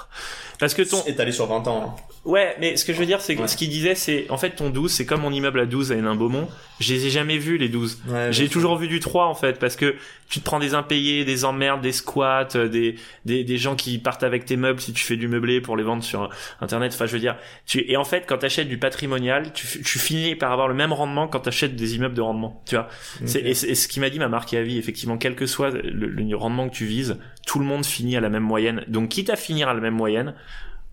Parce 0.58 0.74
que 0.74 0.82
ton... 0.82 1.04
Étalé 1.04 1.30
sur 1.32 1.46
20 1.46 1.66
ans. 1.68 1.94
hein. 1.98 2.02
Ouais, 2.24 2.56
mais 2.58 2.76
ce 2.78 2.86
que 2.86 2.94
je 2.94 2.98
veux 2.98 3.04
dire, 3.04 3.20
c'est 3.20 3.36
que 3.36 3.42
Ouais. 3.42 3.48
ce 3.48 3.56
qu'il 3.56 3.68
disait, 3.68 3.94
c'est, 3.94 4.30
en 4.30 4.38
fait, 4.38 4.50
ton 4.52 4.70
12, 4.70 4.90
c'est 4.90 5.04
comme 5.04 5.20
mon 5.20 5.30
immeuble 5.32 5.60
à 5.60 5.66
12 5.66 5.92
à 5.92 5.96
Hénin-Beaumont. 5.96 6.48
Je 6.80 6.94
les 6.94 7.06
ai 7.06 7.10
jamais 7.10 7.36
vus, 7.36 7.58
les 7.58 7.68
12. 7.68 7.98
Ouais, 8.08 8.28
J'ai 8.32 8.48
toujours 8.48 8.76
vu 8.76 8.88
du 8.88 8.98
3 8.98 9.26
en 9.26 9.34
fait 9.34 9.58
parce 9.58 9.76
que 9.76 9.94
tu 10.30 10.40
te 10.40 10.44
prends 10.44 10.58
des 10.58 10.72
impayés, 10.72 11.26
des 11.26 11.44
emmerdes, 11.44 11.82
des 11.82 11.92
squats, 11.92 12.48
euh, 12.54 12.68
des, 12.68 12.94
des 13.26 13.44
des 13.44 13.58
gens 13.58 13.76
qui 13.76 13.98
partent 13.98 14.22
avec 14.22 14.46
tes 14.46 14.56
meubles 14.56 14.80
si 14.80 14.92
tu 14.94 15.04
fais 15.04 15.16
du 15.16 15.28
meublé 15.28 15.60
pour 15.60 15.76
les 15.76 15.84
vendre 15.84 16.02
sur 16.02 16.30
internet. 16.62 16.92
Enfin, 16.94 17.04
je 17.06 17.12
veux 17.12 17.20
dire, 17.20 17.36
tu 17.66 17.84
et 17.88 17.96
en 17.98 18.04
fait 18.04 18.24
quand 18.26 18.38
t'achètes 18.38 18.68
du 18.68 18.78
patrimonial, 18.78 19.52
tu, 19.52 19.66
finis 19.66 20.34
par 20.34 20.50
avoir 20.50 20.66
le 20.66 20.74
même 20.74 20.92
rendement 20.94 21.28
quand 21.28 21.40
t'achètes 21.40 21.76
des 21.76 21.94
immeubles 21.96 22.14
de 22.14 22.22
rendement. 22.22 22.62
Tu 22.66 22.74
vois. 22.74 22.88
Et, 23.22 23.54
ce 23.54 23.86
qui 23.86 24.00
m'a 24.00 24.08
dit 24.08 24.18
m'a 24.18 24.28
marqué 24.28 24.56
à 24.56 24.62
vie 24.62 24.78
effectivement, 24.78 25.18
quel 25.18 25.34
que 25.36 25.46
soit 25.46 25.70
le, 25.70 26.06
le 26.08 26.36
rendement 26.36 26.68
que 26.68 26.74
tu 26.74 26.86
vises, 26.86 27.18
tout 27.46 27.58
le 27.58 27.64
monde 27.64 27.84
finit 27.84 28.16
à 28.16 28.20
la 28.20 28.28
même 28.28 28.42
moyenne. 28.42 28.84
Donc 28.88 29.10
quitte 29.10 29.30
à 29.30 29.36
finir 29.36 29.68
à 29.68 29.74
la 29.74 29.80
même 29.80 29.94
moyenne. 29.94 30.34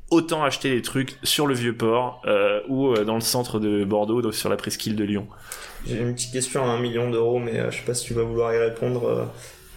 Autant 0.10 0.44
acheter 0.44 0.70
des 0.72 0.82
trucs 0.82 1.18
sur 1.24 1.48
le 1.48 1.54
vieux 1.54 1.76
port 1.76 2.22
euh, 2.26 2.60
ou 2.68 2.90
euh, 2.90 3.06
dans 3.06 3.16
le 3.16 3.22
centre 3.22 3.60
de 3.60 3.86
Bordeaux, 3.86 4.22
donc 4.22 4.34
sur 4.34 4.50
la 4.50 4.58
presqu'île 4.58 4.98
de 4.98 5.06
Lyon. 5.06 5.28
J'ai 5.88 6.00
une 6.00 6.14
petite 6.14 6.34
question 6.34 6.64
à 6.66 6.68
un 6.68 6.80
million 6.80 7.10
d'euros, 7.10 7.40
mais 7.40 7.58
euh, 7.60 7.72
je 7.72 7.78
sais 7.78 7.86
pas 7.86 7.94
si 7.94 8.06
tu 8.06 8.14
vas 8.14 8.24
vouloir 8.24 8.54
y 8.54 8.58
répondre. 8.58 9.06
Euh, 9.06 9.26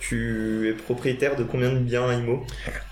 Tu 0.01 0.69
es 0.69 0.73
propriétaire 0.75 1.35
de 1.37 1.45
combien 1.45 1.73
de 1.73 1.79
biens 1.79 2.07
à 2.07 2.13
IMO 2.15 2.45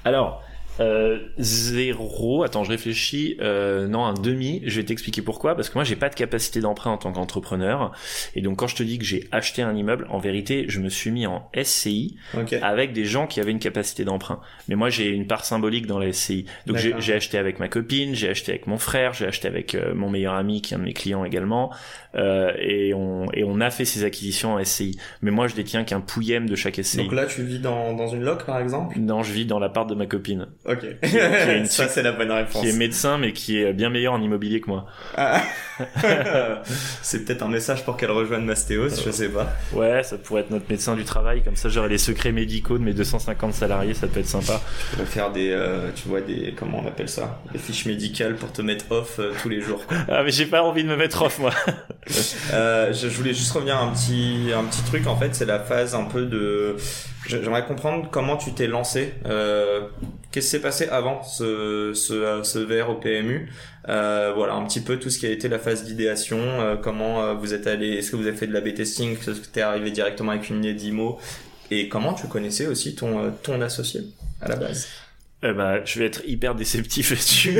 Alors, 0.04 0.42
euh, 0.80 1.18
zéro. 1.38 2.42
Attends, 2.42 2.64
je 2.64 2.70
réfléchis. 2.70 3.36
Euh, 3.40 3.88
non, 3.88 4.04
un 4.04 4.14
demi. 4.14 4.62
Je 4.64 4.80
vais 4.80 4.84
t'expliquer 4.86 5.22
pourquoi. 5.22 5.54
Parce 5.54 5.68
que 5.68 5.74
moi, 5.74 5.84
j'ai 5.84 5.96
pas 5.96 6.08
de 6.08 6.14
capacité 6.14 6.60
d'emprunt 6.60 6.90
en 6.90 6.98
tant 6.98 7.12
qu'entrepreneur. 7.12 7.92
Et 8.34 8.40
donc, 8.40 8.58
quand 8.58 8.66
je 8.66 8.76
te 8.76 8.82
dis 8.82 8.98
que 8.98 9.04
j'ai 9.04 9.28
acheté 9.32 9.62
un 9.62 9.74
immeuble, 9.74 10.06
en 10.10 10.18
vérité, 10.18 10.64
je 10.68 10.80
me 10.80 10.88
suis 10.88 11.10
mis 11.10 11.26
en 11.26 11.50
SCI 11.62 12.16
avec 12.62 12.92
des 12.92 13.04
gens 13.04 13.26
qui 13.26 13.40
avaient 13.40 13.50
une 13.50 13.58
capacité 13.58 14.04
d'emprunt. 14.04 14.40
Mais 14.68 14.74
moi, 14.74 14.88
j'ai 14.88 15.08
une 15.08 15.26
part 15.26 15.44
symbolique 15.44 15.86
dans 15.86 15.98
la 15.98 16.12
SCI. 16.12 16.46
Donc, 16.66 16.76
j'ai 16.76 17.14
acheté 17.14 17.38
avec 17.38 17.58
ma 17.58 17.68
copine, 17.68 18.14
j'ai 18.14 18.28
acheté 18.28 18.52
avec 18.52 18.66
mon 18.66 18.78
frère, 18.78 19.12
j'ai 19.12 19.26
acheté 19.26 19.48
avec 19.48 19.74
euh, 19.74 19.94
mon 19.94 20.10
meilleur 20.10 20.34
ami 20.34 20.62
qui 20.62 20.74
est 20.74 20.76
un 20.76 20.80
de 20.80 20.84
mes 20.84 20.92
clients 20.92 21.24
également. 21.24 21.72
Euh, 22.14 22.52
et 22.58 22.92
on 22.92 23.30
et 23.32 23.44
on 23.44 23.60
a 23.60 23.70
fait 23.70 23.84
ces 23.84 24.04
acquisitions 24.04 24.54
en 24.54 24.64
SCI. 24.64 24.98
Mais 25.22 25.30
moi, 25.30 25.46
je 25.46 25.54
détiens 25.54 25.84
qu'un 25.84 26.00
pouillème 26.00 26.48
de 26.48 26.56
chaque 26.56 26.76
SCI. 26.82 26.98
Donc 26.98 27.12
là, 27.12 27.26
tu 27.26 27.42
vis 27.42 27.58
dans, 27.58 27.94
dans 27.94 28.08
une 28.08 28.22
loc, 28.22 28.44
par 28.44 28.60
exemple? 28.60 28.98
Non, 28.98 29.22
je 29.22 29.32
vis 29.32 29.46
dans 29.46 29.58
l'appart 29.58 29.88
de 29.88 29.94
ma 29.94 30.06
copine. 30.06 30.48
Ok. 30.64 30.84
Ça, 31.66 31.88
c'est 31.88 32.02
la 32.02 32.12
bonne 32.12 32.30
réponse. 32.30 32.62
qui 32.62 32.68
est 32.68 32.76
médecin 32.76 33.18
mais 33.18 33.32
qui 33.32 33.58
est 33.58 33.72
bien 33.72 33.90
meilleur 33.90 34.12
en 34.12 34.22
immobilier 34.22 34.60
que 34.60 34.70
moi. 34.70 34.86
Ah. 35.16 35.42
c'est 37.02 37.24
peut-être 37.24 37.42
un 37.42 37.48
message 37.48 37.84
pour 37.84 37.96
qu'elle 37.96 38.12
rejoigne 38.12 38.44
Mastéos, 38.44 39.02
je 39.04 39.10
sais 39.10 39.28
pas. 39.28 39.52
Ouais, 39.72 40.02
ça 40.04 40.18
pourrait 40.18 40.42
être 40.42 40.50
notre 40.50 40.70
médecin 40.70 40.94
du 40.94 41.04
travail, 41.04 41.42
comme 41.42 41.56
ça 41.56 41.68
j'aurais 41.68 41.88
les 41.88 41.98
secrets 41.98 42.32
médicaux 42.32 42.78
de 42.78 42.84
mes 42.84 42.92
250 42.92 43.54
salariés, 43.54 43.94
ça 43.94 44.06
peut 44.06 44.20
être 44.20 44.26
sympa. 44.28 44.60
Tu 44.90 44.96
peux 44.98 45.04
faire 45.04 45.32
des, 45.32 45.50
euh, 45.50 45.90
tu 45.94 46.08
vois, 46.08 46.20
des, 46.20 46.54
comment 46.56 46.82
on 46.84 46.86
appelle 46.86 47.08
ça? 47.08 47.40
Des 47.52 47.58
fiches 47.58 47.86
médicales 47.86 48.36
pour 48.36 48.52
te 48.52 48.62
mettre 48.62 48.84
off 48.90 49.18
euh, 49.18 49.32
tous 49.42 49.48
les 49.48 49.60
jours. 49.60 49.84
quoi. 49.86 49.96
Ah 50.08 50.22
mais 50.22 50.30
j'ai 50.30 50.46
pas 50.46 50.62
envie 50.62 50.84
de 50.84 50.88
me 50.88 50.96
mettre 50.96 51.22
off 51.22 51.38
moi. 51.38 51.52
Euh, 52.52 52.92
je, 52.92 53.08
je 53.08 53.16
voulais 53.16 53.32
juste 53.34 53.52
revenir 53.52 53.76
à 53.76 53.80
un 53.82 53.90
petit, 53.92 54.50
un 54.54 54.64
petit 54.64 54.82
truc, 54.82 55.06
en 55.06 55.16
fait, 55.16 55.34
c'est 55.34 55.46
la 55.46 55.58
phase 55.60 55.94
un 55.94 56.04
peu 56.04 56.26
de... 56.26 56.76
J'aimerais 57.26 57.64
comprendre 57.64 58.08
comment 58.10 58.36
tu 58.36 58.52
t'es 58.52 58.66
lancé. 58.66 59.14
Euh, 59.26 59.82
Qu'est-ce 60.32 60.46
qui 60.46 60.50
s'est 60.52 60.62
passé 60.62 60.88
avant 60.88 61.22
ce, 61.22 61.92
ce, 61.94 62.40
ce 62.42 62.58
VR 62.58 62.88
au 62.90 62.94
PMU 62.94 63.52
euh, 63.88 64.32
Voilà, 64.34 64.54
un 64.54 64.64
petit 64.64 64.80
peu 64.80 64.98
tout 64.98 65.10
ce 65.10 65.18
qui 65.18 65.26
a 65.26 65.30
été 65.30 65.48
la 65.48 65.58
phase 65.58 65.84
d'idéation, 65.84 66.38
euh, 66.38 66.76
comment 66.76 67.22
euh, 67.22 67.34
vous 67.34 67.52
êtes 67.52 67.66
allé, 67.66 67.90
est-ce 67.94 68.10
que 68.10 68.16
vous 68.16 68.26
avez 68.26 68.36
fait 68.36 68.46
de 68.46 68.54
la 68.54 68.62
B-testing, 68.62 69.12
est-ce 69.12 69.40
que 69.40 69.46
t'es 69.46 69.60
arrivé 69.60 69.90
directement 69.90 70.32
avec 70.32 70.48
une 70.48 70.64
idée 70.64 70.72
d'IMO 70.74 71.18
et 71.70 71.88
comment 71.88 72.14
tu 72.14 72.26
connaissais 72.28 72.66
aussi 72.66 72.94
ton, 72.94 73.26
euh, 73.26 73.30
ton 73.42 73.60
associé 73.60 74.00
à 74.40 74.48
la 74.48 74.56
base? 74.56 74.88
Eh 75.44 75.52
ben, 75.52 75.80
je 75.84 75.98
vais 75.98 76.06
être 76.06 76.22
hyper 76.24 76.54
déceptif 76.54 77.10
là-dessus. 77.10 77.52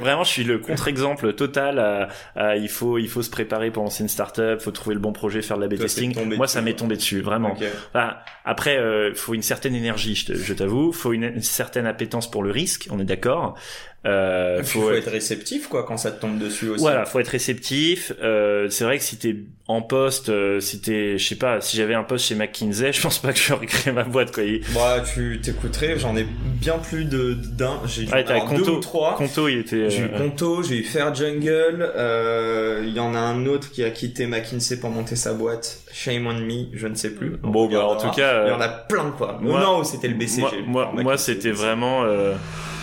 Vraiment, 0.00 0.24
je 0.24 0.30
suis 0.30 0.44
le 0.44 0.58
contre-exemple 0.58 1.32
total. 1.34 1.78
À, 1.78 2.08
à- 2.34 2.56
il 2.56 2.68
faut, 2.68 2.96
il 2.98 3.08
faut 3.08 3.22
se 3.22 3.30
préparer 3.30 3.70
pour 3.70 3.82
lancer 3.82 4.02
une 4.02 4.08
startup, 4.08 4.60
faut 4.60 4.70
trouver 4.70 4.94
le 4.94 5.00
bon 5.00 5.12
projet, 5.12 5.42
faire 5.42 5.58
de 5.58 5.62
la 5.62 5.68
B-testing. 5.68 6.14
tombé 6.14 6.36
Moi, 6.36 6.46
dessus, 6.46 6.54
ça 6.54 6.62
m'est 6.62 6.72
tombé 6.74 6.96
dessus, 6.96 7.20
vraiment. 7.20 7.54
Enfin, 7.94 8.16
après, 8.44 8.78
euh, 8.78 9.12
faut 9.14 9.34
une 9.34 9.42
certaine 9.42 9.74
énergie, 9.74 10.14
je 10.14 10.54
t'avoue. 10.54 10.92
Faut 10.92 11.12
une, 11.12 11.24
une 11.24 11.42
certaine 11.42 11.86
appétence 11.86 12.30
pour 12.30 12.42
le 12.42 12.50
risque, 12.50 12.88
on 12.90 12.98
est 12.98 13.04
d'accord. 13.04 13.58
Euh, 14.06 14.58
Il 14.60 14.64
faut, 14.64 14.92
être 14.92 15.10
réceptif, 15.10 15.66
quoi, 15.68 15.82
quand 15.82 15.96
ça 15.96 16.12
te 16.12 16.20
tombe 16.20 16.38
dessus 16.38 16.68
aussi. 16.68 16.80
Voilà, 16.80 17.04
faut 17.04 17.18
être 17.18 17.28
réceptif. 17.28 18.12
Euh, 18.22 18.68
c'est 18.70 18.84
vrai 18.84 18.96
que 18.98 19.02
si 19.04 19.16
t'es 19.18 19.34
en 19.66 19.82
poste, 19.82 20.28
euh, 20.28 20.60
si 20.60 20.80
t'es, 20.80 21.18
je 21.18 21.26
sais 21.28 21.34
pas, 21.34 21.60
si 21.60 21.76
j'avais 21.76 21.94
un 21.94 22.04
poste 22.04 22.26
chez 22.26 22.36
McKinsey, 22.36 22.92
je 22.92 23.02
pense 23.02 23.18
pas 23.18 23.32
que 23.32 23.40
j'aurais 23.40 23.66
créé 23.66 23.92
ma 23.92 24.04
boîte 24.04 24.32
quoi. 24.32 24.44
Il- 24.44 24.62
Bah, 24.72 25.02
tu 25.14 25.40
t'écouterais, 25.42 25.98
j'en 25.98 26.16
ai 26.16 26.24
bien 26.24 26.78
plus 26.78 27.06
de 27.06 27.34
d'un. 27.34 27.80
J'ai 27.86 28.04
dû 28.04 28.12
Ouais, 28.12 28.24
en 28.24 28.30
avoir 28.30 28.52
deux 28.54 28.58
Conto. 28.60 28.76
ou 28.76 28.80
trois. 28.80 29.14
Conto, 29.16 29.48
il 29.48 29.58
était. 29.58 29.90
J'ai 29.90 30.02
eu 30.02 30.10
euh, 30.14 30.16
Conto, 30.18 30.62
j'ai 30.62 30.76
eu 30.76 30.84
Fair 30.84 31.12
Jungle, 31.12 31.90
euh, 31.96 32.82
il 32.86 32.92
y 32.94 33.00
en 33.00 33.14
a 33.16 33.18
un 33.18 33.46
autre 33.46 33.70
qui 33.72 33.82
a 33.82 33.90
quitté 33.90 34.26
McKinsey 34.26 34.78
pour 34.78 34.90
monter 34.90 35.16
sa 35.16 35.32
boîte, 35.34 35.80
Shame 35.92 36.24
on 36.28 36.34
Me, 36.34 36.66
je 36.72 36.86
ne 36.86 36.94
sais 36.94 37.10
plus. 37.10 37.30
Bon, 37.42 37.64
On 37.64 37.68
bah, 37.68 37.84
en 37.84 37.96
tout 37.96 38.10
cas, 38.16 38.44
Il 38.44 38.48
y 38.48 38.50
euh, 38.52 38.56
en 38.56 38.60
a 38.60 38.68
plein, 38.68 39.10
quoi. 39.10 39.38
moi- 39.42 39.60
non, 39.60 39.82
c'était 39.82 40.08
le 40.08 40.14
BCG. 40.14 40.40
moi, 40.66 40.90
moi, 40.94 41.02
moi, 41.02 41.18
c'était 41.18 41.50
vraiment, 41.50 42.04
euh, 42.04 42.34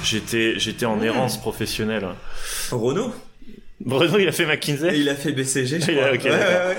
j'étais, 0.05 0.57
j'étais 0.59 0.85
en 0.85 1.01
errance 1.01 1.37
professionnelle. 1.37 2.05
Renault 2.71 3.13
Bruno, 3.81 4.17
il 4.17 4.27
a 4.27 4.31
fait 4.31 4.45
McKinsey. 4.45 4.95
Et 4.95 4.99
il 4.99 5.09
a 5.09 5.15
fait 5.15 5.33
BCG, 5.33 5.81
je 5.81 5.91
crois. 5.91 6.05
a- 6.07 6.13
ok, 6.13 6.23
Ouais, 6.23 6.29
ouais, 6.31 6.37
ouais. 6.37 6.77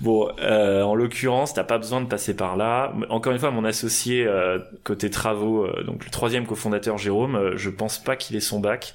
Bon, 0.00 0.28
euh, 0.42 0.82
en 0.82 0.94
l'occurrence, 0.94 1.54
t'as 1.54 1.64
pas 1.64 1.78
besoin 1.78 2.02
de 2.02 2.06
passer 2.06 2.34
par 2.36 2.56
là. 2.58 2.92
Encore 3.08 3.32
une 3.32 3.38
fois, 3.38 3.50
mon 3.50 3.64
associé 3.64 4.26
euh, 4.26 4.58
côté 4.84 5.08
travaux, 5.08 5.64
euh, 5.64 5.82
donc 5.84 6.04
le 6.04 6.10
troisième 6.10 6.44
cofondateur 6.46 6.98
Jérôme, 6.98 7.36
euh, 7.36 7.56
je 7.56 7.70
pense 7.70 7.98
pas 7.98 8.16
qu'il 8.16 8.36
ait 8.36 8.40
son 8.40 8.60
bac. 8.60 8.94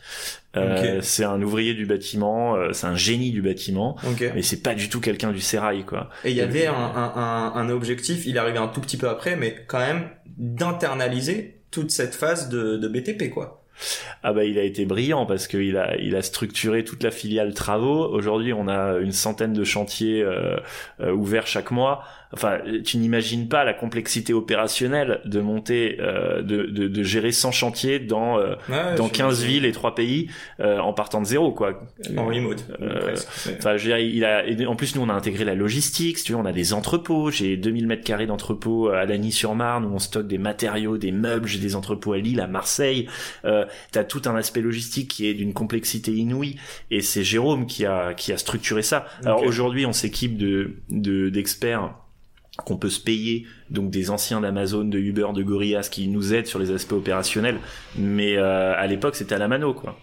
Euh, 0.56 0.98
Ok. 1.00 1.04
C'est 1.04 1.24
un 1.24 1.42
ouvrier 1.42 1.74
du 1.74 1.88
bâtiment, 1.88 2.56
euh, 2.56 2.74
c'est 2.74 2.86
un 2.86 2.96
génie 2.96 3.32
du 3.32 3.42
bâtiment, 3.42 3.98
Ok. 4.08 4.32
mais 4.36 4.44
c'est 4.44 4.62
pas 4.62 4.76
du 4.76 4.90
tout 4.90 5.00
quelqu'un 5.02 5.32
du 5.32 5.42
sérail, 5.42 5.84
quoi. 5.84 6.10
Et 6.24 6.30
il 6.30 6.38
y 6.38 6.42
avait 6.42 6.68
un, 6.68 6.74
un, 6.76 7.12
un, 7.16 7.54
un 7.56 7.70
objectif, 7.70 8.26
il 8.28 8.36
est 8.36 8.40
arrivé 8.40 8.60
un 8.60 8.68
tout 8.68 8.82
petit 8.82 8.98
peu 8.98 9.10
après, 9.10 9.36
mais 9.36 9.56
quand 9.68 9.80
même 9.80 10.10
d'internaliser 10.38 11.62
toute 11.72 11.92
cette 11.92 12.14
phase 12.16 12.50
de, 12.50 12.78
de 12.78 12.88
BTP, 12.88 13.30
quoi. 13.32 13.61
Ah 14.24 14.34
bah 14.34 14.46
il 14.46 14.60
a 14.60 14.64
été 14.64 14.86
brillant 14.86 15.26
parce 15.26 15.48
qu'il 15.48 15.78
a 15.78 15.98
il 15.98 16.16
a 16.16 16.22
structuré 16.22 16.84
toute 16.84 17.04
la 17.04 17.12
filiale 17.12 17.54
travaux. 17.54 18.08
Aujourd'hui 18.08 18.54
on 18.54 18.68
a 18.68 18.98
une 18.98 19.12
centaine 19.12 19.54
de 19.54 19.64
chantiers 19.64 20.22
euh, 20.22 20.58
euh, 21.00 21.12
ouverts 21.12 21.48
chaque 21.48 21.72
mois. 21.72 22.04
Enfin 22.34 22.60
tu 22.84 22.98
n'imagines 22.98 23.48
pas 23.48 23.64
la 23.64 23.74
complexité 23.74 24.34
opérationnelle 24.34 25.22
de 25.26 25.40
monter 25.42 25.98
euh, 26.00 26.42
de, 26.42 26.64
de, 26.64 26.88
de 26.88 27.04
gérer 27.04 27.32
100 27.32 27.52
chantiers 27.52 28.00
dans 28.00 28.40
euh, 28.40 28.56
Ouais, 28.70 28.96
dans 28.96 29.06
j'ai- 29.08 29.12
15 29.12 29.44
villes 29.44 29.66
et 29.66 29.72
3 29.72 29.96
pays 29.96 30.30
euh, 30.60 30.80
en 30.80 30.94
partant 30.94 31.20
de 31.22 31.26
zéro 31.26 31.52
quoi. 31.52 31.82
En 32.18 32.26
remote, 32.26 32.66
Euh, 32.82 33.16
Enfin, 33.58 33.78
je 33.78 33.84
veux 33.90 33.90
dire, 33.90 33.98
il 34.00 34.24
a, 34.26 34.46
et 34.48 34.66
en 34.66 34.76
plus, 34.76 34.96
nous, 34.96 35.02
on 35.02 35.10
a 35.10 35.14
intégré 35.14 35.44
la 35.46 35.56
logistique, 35.56 36.18
si 36.18 36.24
tu 36.26 36.32
veux, 36.34 36.38
on 36.38 36.46
a 36.46 36.52
des 36.52 36.74
entrepôts. 36.74 37.32
J'ai 37.32 37.58
2000 37.58 37.88
mètres 37.88 38.04
carrés 38.04 38.26
d'entrepôts 38.28 38.90
à 38.90 39.06
Lagny-sur-Marne 39.06 39.86
où 39.86 39.94
on 39.94 40.00
stocke 40.00 40.28
des 40.28 40.38
matériaux, 40.38 40.98
des 40.98 41.12
meubles. 41.12 41.48
J'ai 41.48 41.60
des 41.60 41.76
entrepôts 41.76 42.14
à 42.14 42.18
Lille, 42.18 42.40
à 42.40 42.48
Marseille. 42.48 43.08
Euh, 43.46 43.66
t'as 43.92 44.04
tout 44.04 44.22
un 44.26 44.36
aspect 44.36 44.62
logistique 44.62 45.10
qui 45.10 45.28
est 45.28 45.34
d'une 45.34 45.54
complexité 45.54 46.12
inouïe. 46.14 46.56
Et 46.92 47.02
c'est 47.02 47.24
Jérôme 47.24 47.66
qui 47.66 47.86
a, 47.86 48.14
qui 48.14 48.32
a 48.32 48.38
structuré 48.38 48.82
ça. 48.82 49.06
Alors 49.26 49.44
aujourd'hui, 49.44 49.86
on 49.86 49.94
s'équipe 49.94 50.38
de, 50.38 50.72
de, 50.90 51.30
d'experts 51.30 51.94
qu'on 52.58 52.78
peut 52.78 52.90
se 52.90 53.00
payer, 53.00 53.48
donc 53.70 53.90
des 53.90 54.10
anciens 54.10 54.42
d'Amazon, 54.42 54.84
de 54.84 55.00
Uber, 55.00 55.28
de 55.34 55.42
Gorillaz 55.42 55.90
qui 55.90 56.08
nous 56.08 56.34
aident 56.34 56.48
sur 56.48 56.60
les 56.60 56.72
aspects 56.72 56.94
opérationnels. 56.94 57.60
Mais 57.98 58.38
euh, 58.38 58.74
à 58.76 58.88
l'époque, 58.88 59.16
c'était 59.16 59.36
à 59.36 59.38
la 59.38 59.48
mano, 59.48 59.74
quoi. 59.74 59.98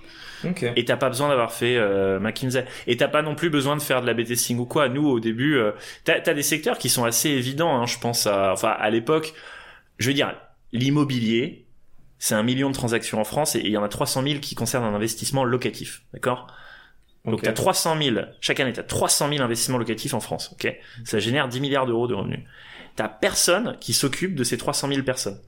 Ok. 0.44 0.64
Et 0.76 0.84
t'as 0.84 0.96
pas 0.96 1.08
besoin 1.08 1.28
d'avoir 1.28 1.52
fait 1.52 1.76
euh, 1.76 2.20
McKinsey. 2.20 2.64
Et 2.87 2.96
t'as 2.96 3.08
pas 3.08 3.22
non 3.22 3.34
plus 3.34 3.50
besoin 3.50 3.76
de 3.76 3.82
faire 3.82 4.00
de 4.00 4.06
la 4.06 4.14
B-testing 4.14 4.58
ou 4.58 4.64
quoi. 4.64 4.88
Nous, 4.88 5.06
au 5.06 5.20
début, 5.20 5.56
euh, 5.56 5.72
t'as 6.04 6.20
as 6.24 6.34
des 6.34 6.42
secteurs 6.42 6.78
qui 6.78 6.88
sont 6.88 7.04
assez 7.04 7.28
évidents. 7.28 7.80
Hein, 7.80 7.87
je 7.87 7.98
pense 7.98 8.26
à, 8.26 8.52
enfin, 8.52 8.74
à 8.78 8.88
l'époque, 8.90 9.34
je 9.98 10.08
veux 10.08 10.14
dire, 10.14 10.34
l'immobilier, 10.72 11.66
c'est 12.18 12.34
un 12.34 12.42
million 12.42 12.70
de 12.70 12.74
transactions 12.74 13.20
en 13.20 13.24
France 13.24 13.56
et 13.56 13.61
il 13.61 13.70
y 13.70 13.76
en 13.76 13.82
a 13.82 13.88
300 13.88 14.22
000 14.22 14.40
qui 14.40 14.54
concernent 14.54 14.84
un 14.84 14.94
investissement 14.94 15.44
locatif, 15.44 16.02
d'accord? 16.12 16.46
Donc 17.30 17.40
Ok. 17.40 17.44
t'as 17.44 17.52
300 17.52 17.96
000 18.02 18.16
chaque 18.40 18.60
année, 18.60 18.72
t'as 18.72 18.82
300 18.82 19.28
000 19.30 19.42
investissements 19.42 19.78
locatifs 19.78 20.14
en 20.14 20.20
France, 20.20 20.50
ok? 20.52 20.74
Ça 21.04 21.18
génère 21.18 21.48
10 21.48 21.60
milliards 21.60 21.86
d'euros 21.86 22.06
de 22.06 22.14
revenus. 22.14 22.40
T'as 22.96 23.08
personne 23.08 23.76
qui 23.80 23.92
s'occupe 23.92 24.34
de 24.34 24.42
ces 24.44 24.58
300 24.58 24.88
000 24.88 25.02
personnes. 25.02 25.38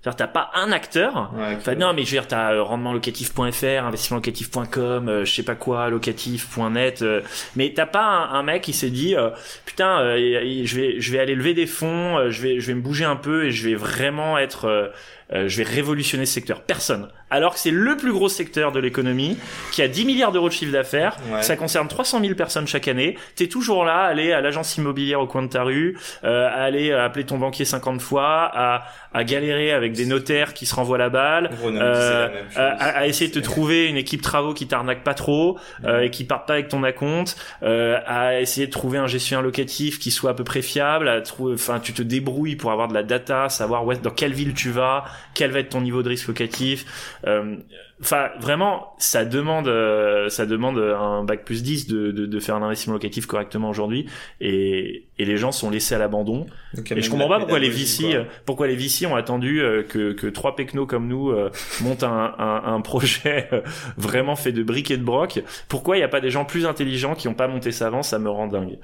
C'est-à-dire 0.00 0.16
t'as 0.16 0.26
pas 0.26 0.50
un 0.54 0.72
acteur 0.72 1.30
Ouais, 1.36 1.54
Enfin, 1.56 1.76
non, 1.76 1.92
mais 1.92 2.02
je 2.02 2.06
veux 2.10 2.16
dire, 2.20 2.26
t'as 2.26 2.54
euh, 2.54 2.62
rendementlocatif.fr, 2.64 3.84
investissementlocatif.com, 3.84 5.08
euh, 5.08 5.24
je 5.24 5.32
sais 5.32 5.42
pas 5.44 5.54
quoi, 5.54 5.90
locatif.net, 5.90 7.02
euh, 7.02 7.20
mais 7.56 7.72
t'as 7.74 7.86
pas 7.86 8.04
un, 8.04 8.34
un 8.34 8.42
mec 8.42 8.62
qui 8.62 8.72
s'est 8.72 8.90
dit, 8.90 9.14
euh, 9.16 9.30
putain, 9.64 10.00
euh, 10.00 10.62
je 10.64 10.76
vais, 10.76 11.00
je 11.00 11.12
vais 11.12 11.18
aller 11.18 11.34
lever 11.34 11.54
des 11.54 11.66
fonds, 11.66 12.18
euh, 12.18 12.30
je 12.30 12.42
vais, 12.42 12.60
je 12.60 12.66
vais 12.66 12.74
me 12.74 12.80
bouger 12.80 13.04
un 13.04 13.16
peu 13.16 13.44
et 13.46 13.50
je 13.52 13.68
vais 13.68 13.74
vraiment 13.74 14.38
être, 14.38 14.64
euh, 14.66 14.88
euh, 15.32 15.48
je 15.48 15.56
vais 15.58 15.62
révolutionner 15.68 16.26
ce 16.26 16.34
secteur. 16.34 16.62
Personne. 16.62 17.08
Alors 17.32 17.54
que 17.54 17.58
c'est 17.58 17.70
le 17.70 17.96
plus 17.96 18.12
gros 18.12 18.28
secteur 18.28 18.70
de 18.72 18.78
l'économie, 18.78 19.38
qui 19.72 19.80
a 19.82 19.88
10 19.88 20.04
milliards 20.04 20.32
d'euros 20.32 20.48
de 20.48 20.52
chiffre 20.52 20.72
d'affaires, 20.72 21.16
Ouais. 21.32 21.42
ça 21.42 21.56
concerne 21.56 21.88
300 21.88 22.20
000 22.20 22.34
personnes 22.34 22.66
chaque 22.66 22.88
année. 22.88 23.16
T'es 23.36 23.46
toujours 23.46 23.84
là, 23.84 24.00
à 24.02 24.06
aller 24.06 24.32
à 24.32 24.40
l'agence 24.40 24.76
immobilière 24.76 25.20
au 25.20 25.26
coin 25.26 25.42
de 25.42 25.48
ta 25.48 25.62
rue, 25.62 25.96
euh, 26.24 26.46
à 26.48 26.62
aller 26.62 26.92
appeler 26.92 27.24
ton 27.24 27.38
banquier 27.38 27.64
50 27.64 28.00
fois, 28.02 28.50
à, 28.54 28.84
à 29.14 29.24
galérer 29.24 29.72
avec 29.72 29.92
des 29.92 30.04
notaires 30.06 30.52
qui 30.54 30.66
se 30.66 30.74
renvoient 30.74 30.98
la 30.98 31.08
balle, 31.08 31.50
euh, 31.64 32.28
la 32.56 32.68
à, 32.72 33.06
essayer 33.06 33.30
de 33.30 33.34
te 33.40 33.44
trouver 33.44 33.86
une 33.88 33.96
équipe 33.96 34.20
travaux 34.22 34.52
qui 34.54 34.66
t'arnaque 34.66 35.02
pas 35.02 35.14
trop 35.14 35.58
euh, 35.84 36.00
et 36.02 36.10
qui 36.10 36.24
part 36.24 36.44
pas 36.44 36.54
avec 36.54 36.68
ton 36.68 36.82
acompte, 36.84 37.36
euh, 37.62 37.98
à 38.06 38.40
essayer 38.40 38.66
de 38.66 38.72
trouver 38.72 38.98
un 38.98 39.06
gestionnaire 39.06 39.42
locatif 39.42 39.98
qui 39.98 40.10
soit 40.10 40.30
à 40.30 40.34
peu 40.34 40.44
près 40.44 40.62
fiable, 40.62 41.08
à 41.08 41.20
trouver, 41.20 41.54
enfin 41.54 41.80
tu 41.80 41.92
te 41.92 42.02
débrouilles 42.02 42.56
pour 42.56 42.72
avoir 42.72 42.88
de 42.88 42.94
la 42.94 43.02
data, 43.02 43.48
savoir 43.48 43.86
où 43.86 43.92
dans 43.94 44.10
quelle 44.10 44.32
ville 44.32 44.54
tu 44.54 44.70
vas, 44.70 45.04
quel 45.34 45.50
va 45.50 45.60
être 45.60 45.70
ton 45.70 45.80
niveau 45.80 46.02
de 46.02 46.08
risque 46.08 46.28
locatif. 46.28 46.84
Euh, 47.26 47.56
Enfin, 48.04 48.30
vraiment, 48.40 48.94
ça 48.98 49.24
demande, 49.24 49.68
euh, 49.68 50.28
ça 50.28 50.44
demande 50.44 50.76
un 50.76 51.22
bac 51.22 51.44
plus 51.44 51.62
10 51.62 51.86
de, 51.86 52.10
de, 52.10 52.26
de 52.26 52.40
faire 52.40 52.56
un 52.56 52.62
investissement 52.64 52.94
locatif 52.94 53.26
correctement 53.26 53.70
aujourd'hui, 53.70 54.06
et, 54.40 55.04
et 55.20 55.24
les 55.24 55.36
gens 55.36 55.52
sont 55.52 55.70
laissés 55.70 55.94
à 55.94 55.98
l'abandon. 55.98 56.46
Et 56.90 57.00
je 57.00 57.08
comprends 57.08 57.28
pas 57.28 57.38
pourquoi 57.38 57.60
les 57.60 57.70
VC, 57.70 58.02
quoi. 58.02 58.14
euh, 58.14 58.24
pourquoi 58.44 58.66
les 58.66 58.74
VC 58.74 59.06
ont 59.06 59.14
attendu 59.14 59.62
que, 59.88 60.14
que 60.14 60.26
trois 60.26 60.56
pecnos 60.56 60.84
comme 60.84 61.06
nous 61.06 61.30
euh, 61.30 61.50
montent 61.80 62.02
un, 62.02 62.34
un, 62.40 62.62
un 62.74 62.80
projet 62.80 63.48
vraiment 63.96 64.34
fait 64.34 64.50
de 64.50 64.64
briques 64.64 64.90
et 64.90 64.96
de 64.96 65.04
broc. 65.04 65.40
Pourquoi 65.68 65.94
il 65.96 66.00
n'y 66.00 66.04
a 66.04 66.08
pas 66.08 66.20
des 66.20 66.30
gens 66.30 66.44
plus 66.44 66.66
intelligents 66.66 67.14
qui 67.14 67.28
ont 67.28 67.34
pas 67.34 67.46
monté 67.46 67.70
ça 67.70 67.86
avant? 67.86 68.02
Ça 68.02 68.18
me 68.18 68.28
rend 68.30 68.48
dingue. 68.48 68.78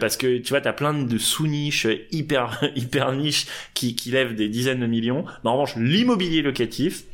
Parce 0.00 0.16
que 0.16 0.38
tu 0.38 0.48
vois, 0.48 0.60
t'as 0.60 0.72
plein 0.72 0.94
de 0.94 1.16
sous-niches 1.18 1.86
hyper 2.10 2.60
hyper 2.74 3.12
niches 3.12 3.46
qui, 3.74 3.94
qui 3.94 4.10
lèvent 4.10 4.34
des 4.34 4.48
dizaines 4.48 4.80
de 4.80 4.86
millions. 4.86 5.24
Mais 5.44 5.50
en 5.50 5.52
revanche, 5.52 5.76
l'immobilier 5.76 6.42
locatif, 6.42 7.04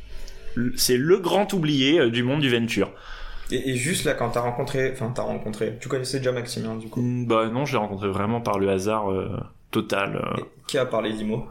c'est 0.75 0.97
le 0.97 1.17
grand 1.19 1.51
oublié 1.53 1.99
euh, 1.99 2.09
du 2.09 2.23
monde 2.23 2.41
du 2.41 2.49
venture. 2.49 2.91
Et, 3.51 3.71
et 3.71 3.75
juste 3.75 4.05
là, 4.05 4.13
quand 4.13 4.29
t'as 4.31 4.41
rencontré, 4.41 4.91
enfin 4.91 5.11
t'as 5.13 5.21
rencontré, 5.21 5.77
tu 5.79 5.87
connaissais 5.87 6.17
déjà 6.17 6.31
Maximien 6.31 6.75
du 6.75 6.87
coup? 6.89 7.01
Mm, 7.01 7.27
Bah 7.27 7.47
non, 7.49 7.65
je 7.65 7.73
l'ai 7.73 7.77
rencontré 7.77 8.07
vraiment 8.09 8.41
par 8.41 8.59
le 8.59 8.69
hasard 8.69 9.11
euh, 9.11 9.29
total. 9.71 10.15
euh. 10.17 10.43
Qui 10.67 10.77
a 10.77 10.85
parlé 10.85 11.13
d'IMO? 11.13 11.45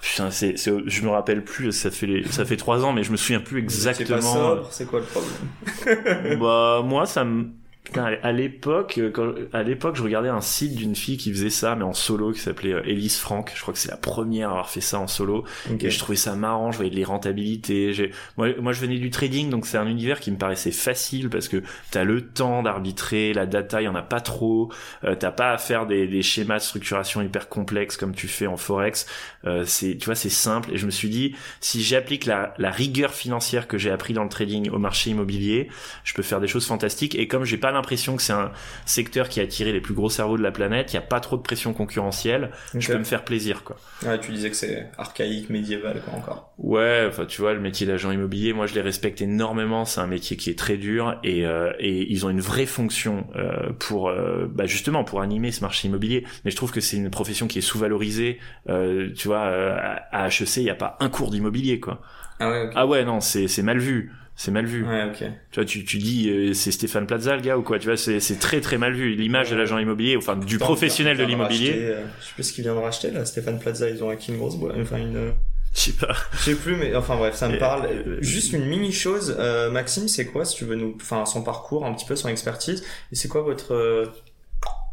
Putain, 0.00 0.30
c'est, 0.30 0.58
c'est, 0.58 0.72
je 0.86 1.02
me 1.02 1.08
rappelle 1.08 1.44
plus, 1.44 1.72
ça 1.72 1.90
fait 1.90 2.06
les, 2.06 2.24
ça 2.24 2.44
fait 2.44 2.56
trois 2.58 2.84
ans, 2.84 2.92
mais 2.92 3.02
je 3.04 3.10
me 3.12 3.16
souviens 3.16 3.40
plus 3.40 3.64
C'est 3.68 4.06
pas 4.06 4.18
exactement. 4.18 4.20
sobre, 4.20 4.68
c'est 4.70 4.86
quoi 4.86 5.00
le 5.00 5.06
problème? 5.06 6.36
Bah, 6.40 6.82
moi, 6.84 7.06
ça 7.06 7.24
me, 7.24 7.50
putain, 7.94 8.16
à 8.22 8.32
l'époque, 8.32 8.98
euh, 8.98 9.48
à 9.52 9.62
l'époque, 9.62 9.96
je 9.96 10.02
regardais 10.02 10.28
un 10.28 10.40
site 10.40 10.74
d'une 10.74 10.96
fille 10.96 11.16
qui 11.16 11.32
faisait 11.32 11.50
ça, 11.50 11.76
mais 11.76 11.84
en 11.84 11.92
solo, 11.92 12.32
qui 12.32 12.40
s'appelait 12.40 12.72
euh, 12.72 12.82
Elise 12.84 13.18
Frank. 13.18 13.52
Je 13.54 13.62
crois 13.62 13.72
que 13.72 13.78
c'est 13.78 13.90
la 13.90 13.96
première 13.96 14.48
à 14.48 14.52
avoir 14.52 14.70
fait 14.70 14.80
ça 14.80 14.98
en 14.98 15.06
solo. 15.06 15.44
Et 15.80 15.90
je 15.90 15.98
trouvais 15.98 16.16
ça 16.16 16.34
marrant, 16.34 16.72
je 16.72 16.78
voyais 16.78 16.92
les 16.92 17.04
rentabilités. 17.04 18.12
Moi, 18.36 18.48
moi, 18.60 18.72
je 18.72 18.80
venais 18.80 18.98
du 18.98 19.10
trading, 19.10 19.48
donc 19.48 19.66
c'est 19.66 19.78
un 19.78 19.86
univers 19.86 20.20
qui 20.20 20.30
me 20.30 20.36
paraissait 20.36 20.72
facile 20.72 21.30
parce 21.30 21.48
que 21.48 21.62
t'as 21.90 22.04
le 22.04 22.22
temps 22.22 22.62
d'arbitrer, 22.62 23.32
la 23.32 23.46
data, 23.46 23.80
il 23.80 23.84
y 23.84 23.88
en 23.88 23.94
a 23.94 24.02
pas 24.02 24.20
trop. 24.20 24.72
Euh, 25.04 25.14
t'as 25.14 25.30
pas 25.30 25.52
à 25.52 25.58
faire 25.58 25.86
des, 25.86 26.08
des 26.08 26.22
schémas 26.22 26.58
de 26.58 26.62
structuration 26.62 27.22
hyper 27.22 27.48
complexes 27.48 27.96
comme 27.96 28.14
tu 28.14 28.26
fais 28.26 28.46
en 28.46 28.56
forex. 28.56 29.06
Euh, 29.46 29.64
c'est, 29.66 29.96
tu 29.96 30.06
vois, 30.06 30.14
c'est 30.14 30.28
simple. 30.30 30.72
Et 30.72 30.78
je 30.78 30.86
me 30.86 30.90
suis 30.90 31.08
dit, 31.08 31.34
si 31.60 31.82
j'applique 31.82 32.26
la, 32.26 32.54
la 32.58 32.70
rigueur 32.70 33.12
financière 33.12 33.68
que 33.68 33.78
j'ai 33.78 33.90
appris 33.90 34.14
dans 34.14 34.22
le 34.24 34.28
trading 34.28 34.70
au 34.70 34.78
marché 34.78 35.10
immobilier, 35.10 35.68
je 36.04 36.14
peux 36.14 36.22
faire 36.22 36.40
des 36.40 36.48
choses 36.48 36.66
fantastiques. 36.66 37.14
Et 37.14 37.28
comme 37.28 37.44
j'ai 37.44 37.58
pas 37.58 37.70
l'impression 37.70 38.16
que 38.16 38.22
c'est 38.22 38.32
un 38.32 38.52
secteur 38.86 39.28
qui 39.28 39.40
a 39.40 39.42
attiré 39.42 39.72
les 39.72 39.80
plus 39.80 39.94
gros 39.94 40.10
cerveaux 40.10 40.38
de 40.38 40.42
la 40.42 40.52
planète, 40.52 40.92
il 40.92 40.96
y 40.96 40.98
a 40.98 41.02
pas 41.02 41.20
trop 41.20 41.36
de 41.36 41.42
pression 41.42 41.72
concurrentielle, 41.72 42.50
je 42.74 42.92
peux 42.92 42.98
me 42.98 43.04
faire 43.04 43.24
plaisir, 43.24 43.64
quoi. 43.64 43.76
Ouais, 44.04 44.18
tu 44.20 44.32
disais 44.32 44.50
que 44.50 44.56
c'est 44.56 44.90
archaïque, 44.98 45.50
médiéval 45.50 46.02
quoi 46.04 46.14
encore. 46.14 46.52
Ouais, 46.58 47.04
enfin 47.08 47.24
tu 47.26 47.40
vois 47.40 47.54
le 47.54 47.60
métier 47.60 47.86
d'agent 47.86 48.10
immobilier, 48.10 48.52
moi 48.52 48.66
je 48.66 48.74
les 48.74 48.80
respecte 48.80 49.20
énormément. 49.22 49.84
C'est 49.84 50.00
un 50.00 50.06
métier 50.06 50.36
qui 50.36 50.50
est 50.50 50.58
très 50.58 50.76
dur 50.76 51.18
et, 51.24 51.46
euh, 51.46 51.72
et 51.78 52.10
ils 52.10 52.26
ont 52.26 52.30
une 52.30 52.40
vraie 52.40 52.66
fonction 52.66 53.26
euh, 53.36 53.70
pour 53.78 54.08
euh, 54.08 54.46
bah, 54.50 54.66
justement 54.66 55.04
pour 55.04 55.20
animer 55.20 55.52
ce 55.52 55.60
marché 55.62 55.88
immobilier. 55.88 56.24
Mais 56.44 56.50
je 56.50 56.56
trouve 56.56 56.72
que 56.72 56.80
c'est 56.80 56.96
une 56.96 57.10
profession 57.10 57.46
qui 57.46 57.58
est 57.58 57.62
sous-valorisée. 57.62 58.38
Euh, 58.68 59.10
tu 59.16 59.28
vois, 59.28 59.33
euh, 59.42 59.76
à 60.12 60.28
HEC 60.28 60.56
il 60.58 60.62
y 60.64 60.70
a 60.70 60.74
pas 60.74 60.96
un 61.00 61.08
cours 61.08 61.30
d'immobilier 61.30 61.80
quoi. 61.80 62.00
Ah 62.40 62.50
ouais. 62.50 62.70
Ah 62.74 62.86
ouais 62.86 63.04
non 63.04 63.20
c'est 63.20 63.62
mal 63.62 63.78
vu. 63.78 64.12
C'est 64.36 64.50
mal 64.50 64.66
vu. 64.66 64.84
Ouais, 64.84 65.04
ok. 65.04 65.18
Tu 65.52 65.60
vois, 65.60 65.64
tu, 65.64 65.84
tu 65.84 65.98
dis 65.98 66.28
euh, 66.28 66.54
c'est 66.54 66.72
Stéphane 66.72 67.06
Plaza 67.06 67.36
le 67.36 67.40
gars 67.42 67.56
ou 67.56 67.62
quoi 67.62 67.78
Tu 67.78 67.86
vois, 67.86 67.96
c'est 67.96 68.18
très 68.40 68.60
très 68.60 68.78
mal 68.78 68.92
vu. 68.92 69.14
L'image 69.14 69.50
de 69.50 69.54
l'agent 69.56 69.78
immobilier, 69.78 70.16
enfin 70.16 70.34
du 70.34 70.58
professionnel 70.58 71.16
de 71.16 71.22
l'immobilier. 71.22 71.72
euh, 71.76 72.02
je 72.20 72.24
sais 72.26 72.32
plus 72.34 72.42
ce 72.42 72.52
qu'il 72.52 72.64
vient 72.64 72.74
de 72.74 72.80
racheter 72.80 73.12
là, 73.12 73.24
Stéphane 73.24 73.60
Plaza, 73.60 73.88
ils 73.88 74.02
ont 74.02 74.08
acquis 74.10 74.32
une 74.32 74.38
grosse 74.38 74.56
boîte, 74.56 74.74
enfin 74.80 74.96
une. 74.96 75.34
Je 75.72 75.80
sais 75.80 75.92
pas. 75.92 76.14
Je 76.32 76.38
sais 76.38 76.54
plus, 76.56 76.74
mais 76.74 76.94
enfin 76.96 77.16
bref, 77.16 77.34
ça 77.36 77.48
me 77.48 77.58
parle. 77.58 77.86
euh, 77.86 78.18
Juste 78.20 78.52
une 78.52 78.64
mini 78.64 78.90
chose, 78.90 79.36
Maxime, 79.72 80.08
c'est 80.08 80.26
quoi, 80.26 80.44
si 80.44 80.56
tu 80.56 80.64
veux 80.64 80.74
nous, 80.76 80.96
enfin 81.00 81.26
son 81.26 81.42
parcours, 81.44 81.86
un 81.86 81.94
petit 81.94 82.06
peu 82.06 82.16
son 82.16 82.28
expertise, 82.28 82.82
et 83.12 83.14
c'est 83.14 83.28
quoi 83.28 83.42
votre, 83.42 83.72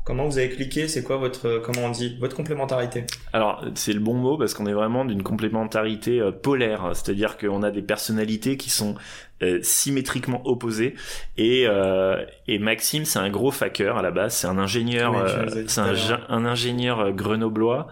comment 0.03 0.25
vous 0.25 0.37
avez 0.37 0.49
cliqué, 0.49 0.87
c'est 0.87 1.03
quoi 1.03 1.17
votre, 1.17 1.47
euh, 1.47 1.59
comment 1.59 1.85
on 1.85 1.91
dit, 1.91 2.17
votre 2.19 2.35
complémentarité. 2.35 3.05
Alors, 3.33 3.63
c'est 3.75 3.93
le 3.93 3.99
bon 3.99 4.15
mot 4.15 4.37
parce 4.37 4.53
qu'on 4.53 4.65
est 4.65 4.73
vraiment 4.73 5.05
d'une 5.05 5.23
complémentarité 5.23 6.19
euh, 6.19 6.31
polaire, 6.31 6.91
c'est-à-dire 6.93 7.37
qu'on 7.37 7.63
a 7.63 7.71
des 7.71 7.81
personnalités 7.81 8.57
qui 8.57 8.69
sont 8.69 8.95
euh, 9.43 9.59
symétriquement 9.63 10.41
opposées. 10.45 10.95
Et, 11.37 11.65
euh, 11.67 12.23
et 12.47 12.59
Maxime, 12.59 13.05
c'est 13.05 13.19
un 13.19 13.29
gros 13.29 13.51
faker 13.51 13.97
à 13.97 14.01
la 14.01 14.11
base, 14.11 14.35
c'est 14.35 14.47
un 14.47 14.57
ingénieur, 14.57 15.13
Oui, 15.13 15.63
c'est 15.67 15.81
un, 15.81 16.45
ingénieur 16.45 17.11
grenoblois 17.13 17.87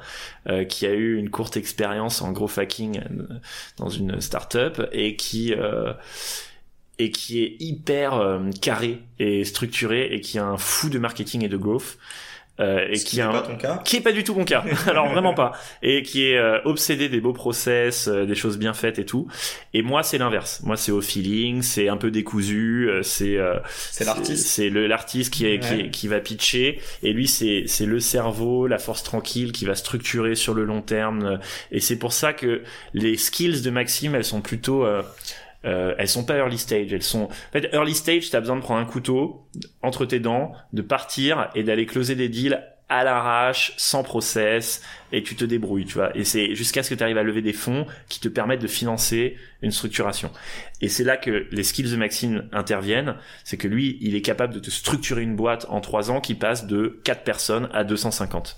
qui 0.67 0.87
a 0.87 0.93
eu 0.93 1.15
une 1.15 1.29
courte 1.29 1.57
expérience 1.57 2.23
en 2.23 2.31
gros 2.31 2.49
hacking 2.57 3.01
dans 3.77 3.89
une 3.89 4.19
start-up 4.19 4.81
et 4.91 5.15
qui 5.15 5.53
euh, 5.53 5.93
et 6.99 7.11
qui 7.11 7.41
est 7.43 7.55
hyper 7.59 8.13
euh, 8.13 8.39
carré 8.61 8.99
et 9.17 9.43
structuré 9.45 10.07
et 10.13 10.21
qui 10.21 10.37
a 10.37 10.45
un 10.45 10.57
fou 10.57 10.89
de 10.89 10.99
marketing 10.99 11.43
et 11.43 11.49
de 11.49 11.57
growth. 11.57 11.97
Euh, 12.59 12.85
et 12.89 12.97
Ce 12.97 13.05
qui 13.05 13.11
qui 13.11 13.21
a 13.21 13.29
n'est 13.29 13.37
un, 13.37 13.41
pas 13.41 13.47
ton 13.47 13.55
cas. 13.55 13.81
qui 13.85 13.95
est 13.95 14.01
pas 14.01 14.11
du 14.11 14.25
tout 14.25 14.35
mon 14.35 14.43
cas. 14.43 14.65
Alors 14.87 15.07
vraiment 15.09 15.33
pas. 15.33 15.53
Et 15.81 16.03
qui 16.03 16.25
est 16.25 16.37
euh, 16.37 16.59
obsédé 16.65 17.07
des 17.07 17.21
beaux 17.21 17.31
process, 17.31 18.09
euh, 18.09 18.25
des 18.25 18.35
choses 18.35 18.57
bien 18.57 18.73
faites 18.73 18.99
et 18.99 19.05
tout. 19.05 19.29
Et 19.73 19.81
moi 19.81 20.03
c'est 20.03 20.17
l'inverse. 20.17 20.59
Moi 20.65 20.75
c'est 20.75 20.91
au 20.91 20.99
feeling, 20.99 21.61
c'est 21.61 21.87
un 21.87 21.95
peu 21.95 22.11
décousu, 22.11 22.89
euh, 22.89 23.01
c'est 23.01 23.37
euh, 23.37 23.59
C'est 23.91 24.03
l'artiste. 24.03 24.45
C'est 24.47 24.69
l'artiste 24.69 25.33
qui 25.33 25.45
est, 25.45 25.59
qui 25.59 25.69
Ouais. 25.73 25.79
est- 25.85 25.89
qui 25.89 26.09
va 26.09 26.19
pitcher 26.19 26.81
et 27.01 27.13
lui 27.13 27.29
c'est 27.29 27.63
c'est 27.67 27.85
le 27.85 28.01
cerveau, 28.01 28.67
la 28.67 28.77
force 28.77 29.03
tranquille 29.03 29.53
qui 29.53 29.63
va 29.63 29.75
structurer 29.75 30.35
sur 30.35 30.53
le 30.53 30.65
long 30.65 30.81
terme. 30.81 31.39
Et 31.71 31.79
c'est 31.79 31.97
pour 31.97 32.11
ça 32.11 32.33
que 32.33 32.63
les 32.93 33.15
skills 33.15 33.61
de 33.61 33.69
Maxime 33.69 34.15
elles 34.15 34.25
sont 34.25 34.41
plutôt 34.41 34.85
euh, 35.65 35.93
elles 35.97 36.07
sont 36.07 36.23
pas 36.23 36.37
early 36.37 36.57
stage, 36.57 36.93
elles 36.93 37.03
sont. 37.03 37.23
En 37.23 37.51
fait, 37.51 37.69
early 37.73 37.93
stage, 37.93 38.29
t'as 38.29 38.39
besoin 38.39 38.55
de 38.55 38.61
prendre 38.61 38.79
un 38.79 38.85
couteau 38.85 39.47
entre 39.81 40.05
tes 40.05 40.19
dents, 40.19 40.53
de 40.73 40.81
partir 40.81 41.49
et 41.55 41.63
d'aller 41.63 41.85
closer 41.85 42.15
des 42.15 42.29
deals 42.29 42.63
à 42.89 43.03
l'arrache, 43.03 43.73
sans 43.77 44.01
process, 44.01 44.81
et 45.11 45.21
tu 45.21 45.35
te 45.35 45.45
débrouilles, 45.45 45.85
tu 45.85 45.93
vois. 45.93 46.15
Et 46.17 46.23
c'est 46.23 46.55
jusqu'à 46.55 46.81
ce 46.81 46.89
que 46.89 46.95
tu 46.95 47.03
arrives 47.03 47.19
à 47.19 47.23
lever 47.23 47.43
des 47.43 47.53
fonds 47.53 47.85
qui 48.09 48.19
te 48.19 48.27
permettent 48.27 48.61
de 48.61 48.67
financer 48.67 49.37
une 49.61 49.71
structuration. 49.71 50.31
Et 50.81 50.89
c'est 50.89 51.03
là 51.03 51.15
que 51.15 51.47
les 51.51 51.63
skills 51.63 51.91
de 51.91 51.95
Maxime 51.95 52.49
interviennent. 52.51 53.15
C'est 53.43 53.57
que 53.57 53.67
lui, 53.67 53.99
il 54.01 54.15
est 54.15 54.23
capable 54.23 54.55
de 54.55 54.59
te 54.59 54.71
structurer 54.71 55.21
une 55.21 55.35
boîte 55.35 55.67
en 55.69 55.81
trois 55.81 56.09
ans 56.09 56.19
qui 56.19 56.33
passe 56.33 56.65
de 56.65 56.99
4 57.03 57.23
personnes 57.23 57.69
à 57.73 57.83
250. 57.83 58.57